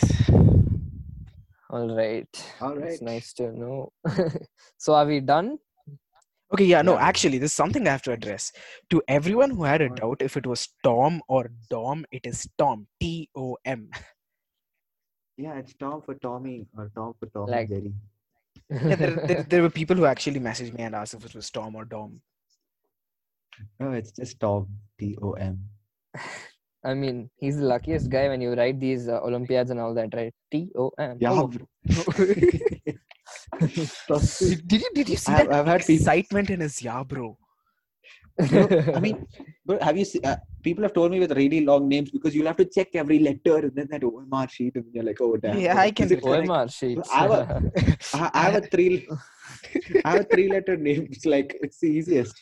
All 1.70 1.96
right. 1.96 2.28
All 2.62 2.76
right. 2.76 2.92
It's 2.92 3.02
nice 3.02 3.34
to 3.34 3.52
know. 3.52 3.92
so 4.78 4.94
are 4.94 5.06
we 5.06 5.20
done? 5.20 5.58
Okay, 6.54 6.66
yeah, 6.66 6.84
no, 6.84 6.94
Yeah. 6.94 7.02
actually, 7.08 7.40
there's 7.40 7.54
something 7.54 7.88
I 7.88 7.92
have 7.92 8.04
to 8.04 8.12
address. 8.12 8.52
To 8.92 9.02
everyone 9.08 9.50
who 9.50 9.64
had 9.64 9.82
a 9.82 9.90
doubt 9.90 10.22
if 10.22 10.38
it 10.38 10.46
was 10.46 10.70
Tom 10.84 11.22
or 11.28 11.50
Dom, 11.70 12.06
it 12.12 12.26
is 12.26 12.48
Tom. 12.58 12.86
T 13.02 13.30
O 13.36 13.58
M. 13.66 13.90
Yeah, 15.38 15.56
it's 15.56 15.74
Tom 15.74 16.02
for 16.02 16.14
Tommy 16.16 16.68
or 16.78 16.92
Tom 16.96 17.14
for 17.20 17.26
Tom 17.28 17.48
Like- 17.48 17.70
and 17.70 17.70
Jerry. 17.70 17.94
Yeah, 18.90 18.96
there, 18.96 19.12
there, 19.28 19.44
there 19.50 19.62
were 19.64 19.70
people 19.70 19.96
who 19.98 20.06
actually 20.06 20.40
messaged 20.40 20.74
me 20.78 20.84
and 20.84 20.96
asked 20.96 21.14
if 21.14 21.26
it 21.26 21.36
was 21.36 21.50
Tom 21.50 21.76
or 21.76 21.84
Dom. 21.84 22.22
No, 23.80 23.92
it's 23.92 24.12
just 24.12 24.40
Tom. 24.40 24.68
T 25.00 25.18
O 25.22 25.34
M. 25.34 25.60
I 26.86 26.94
mean, 26.94 27.30
he's 27.38 27.58
the 27.58 27.66
luckiest 27.66 28.10
guy 28.10 28.28
when 28.30 28.42
you 28.42 28.54
write 28.54 28.80
these 28.80 29.08
uh, 29.10 29.20
Olympiads 29.22 29.72
and 29.72 29.80
all 29.80 29.94
that, 29.96 30.14
right? 30.14 30.34
T 30.52 30.70
O 30.78 30.92
M. 31.00 31.18
Yeah, 31.20 31.32
Oh, 31.32 31.48
bro. 31.48 31.68
Did 33.60 34.68
did 34.68 34.82
you 34.82 34.90
did 34.94 35.10
you 35.10 35.18
see 35.18 35.32
I've- 35.34 35.48
that 35.48 35.54
I've 35.56 35.66
had 35.68 35.82
people- 35.82 35.96
excitement 35.96 36.50
in 36.50 36.60
his 36.62 36.82
yeah, 36.82 37.04
bro? 37.04 37.38
No, 38.52 38.68
I 38.94 39.00
mean, 39.00 39.26
but 39.66 39.82
have 39.82 39.98
you 39.98 40.04
seen? 40.04 40.26
Uh, 40.26 40.36
people 40.62 40.84
have 40.84 40.94
told 40.94 41.10
me 41.12 41.20
with 41.22 41.32
really 41.32 41.62
long 41.66 41.88
names 41.88 42.12
because 42.12 42.36
you'll 42.36 42.48
have 42.48 42.58
to 42.58 42.66
check 42.66 42.90
every 42.94 43.20
letter 43.20 43.60
and 43.60 43.74
then 43.74 43.88
that 43.92 44.02
OMR 44.02 44.50
sheet, 44.50 44.76
and 44.76 44.84
you're 44.94 45.06
like, 45.06 45.22
oh 45.22 45.38
damn. 45.38 45.58
Yeah, 45.58 45.78
I 45.78 45.90
can 45.92 46.12
it 46.12 46.22
correct? 46.22 46.46
OMR 46.50 46.70
sheets. 46.70 47.10
I 47.14 47.20
have 47.20 47.32
a, 47.32 47.72
I 48.14 48.32
I 48.34 48.42
have 48.52 48.56
a 48.64 48.68
three, 48.68 49.08
I 50.04 50.10
have 50.12 50.22
a 50.22 50.24
three-letter 50.26 50.76
name. 50.76 51.08
It's 51.12 51.26
like 51.26 51.58
it's 51.62 51.80
the 51.80 51.88
easiest. 51.88 52.36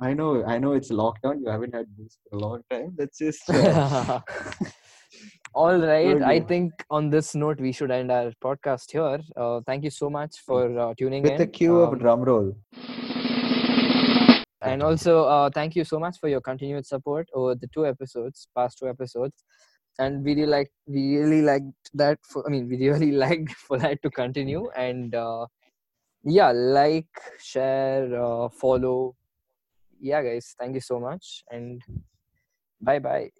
I 0.00 0.14
know, 0.14 0.42
I 0.44 0.58
know. 0.58 0.72
It's 0.72 0.90
lockdown. 0.90 1.40
You 1.42 1.50
haven't 1.50 1.74
had 1.74 1.86
booze 1.96 2.18
for 2.28 2.36
a 2.36 2.40
long 2.40 2.62
time. 2.70 2.94
That's 2.96 3.18
just. 3.18 3.48
Uh, 3.50 4.20
All 5.54 5.76
right. 5.78 6.22
I 6.22 6.40
think 6.40 6.72
on 6.90 7.10
this 7.10 7.34
note, 7.34 7.60
we 7.60 7.72
should 7.72 7.90
end 7.90 8.10
our 8.10 8.32
podcast 8.42 8.90
here. 8.92 9.20
Uh, 9.36 9.60
thank 9.66 9.84
you 9.84 9.90
so 9.90 10.08
much 10.08 10.36
for 10.46 10.78
uh, 10.78 10.94
tuning 10.96 11.22
with 11.22 11.32
in. 11.32 11.38
the 11.38 11.46
cue 11.46 11.80
of 11.80 11.92
Um, 11.92 11.98
drum 11.98 12.20
roll. 12.22 12.56
and 14.62 14.82
also, 14.82 15.24
uh, 15.24 15.50
thank 15.52 15.74
you 15.76 15.84
so 15.84 15.98
much 15.98 16.18
for 16.18 16.28
your 16.28 16.40
continued 16.40 16.86
support 16.86 17.28
over 17.34 17.54
the 17.54 17.66
two 17.74 17.86
episodes, 17.86 18.46
past 18.56 18.78
two 18.78 18.88
episodes. 18.88 19.44
And 19.98 20.24
we 20.24 20.34
really 20.34 20.46
like, 20.46 20.70
we 20.86 21.16
really 21.18 21.42
liked 21.42 21.90
that. 21.94 22.18
For, 22.22 22.46
I 22.46 22.50
mean, 22.50 22.68
we 22.68 22.88
really 22.88 23.12
liked 23.26 23.52
for 23.52 23.76
that 23.78 24.00
to 24.02 24.10
continue. 24.10 24.70
And 24.76 25.14
uh, 25.14 25.46
yeah, 26.22 26.52
like, 26.52 27.08
share, 27.38 28.14
uh, 28.22 28.48
follow. 28.48 29.16
Yeah, 30.00 30.22
guys, 30.22 30.54
thank 30.58 30.74
you 30.74 30.80
so 30.80 30.98
much. 30.98 31.44
And 31.50 31.82
bye 32.80 32.98
bye. 33.00 33.30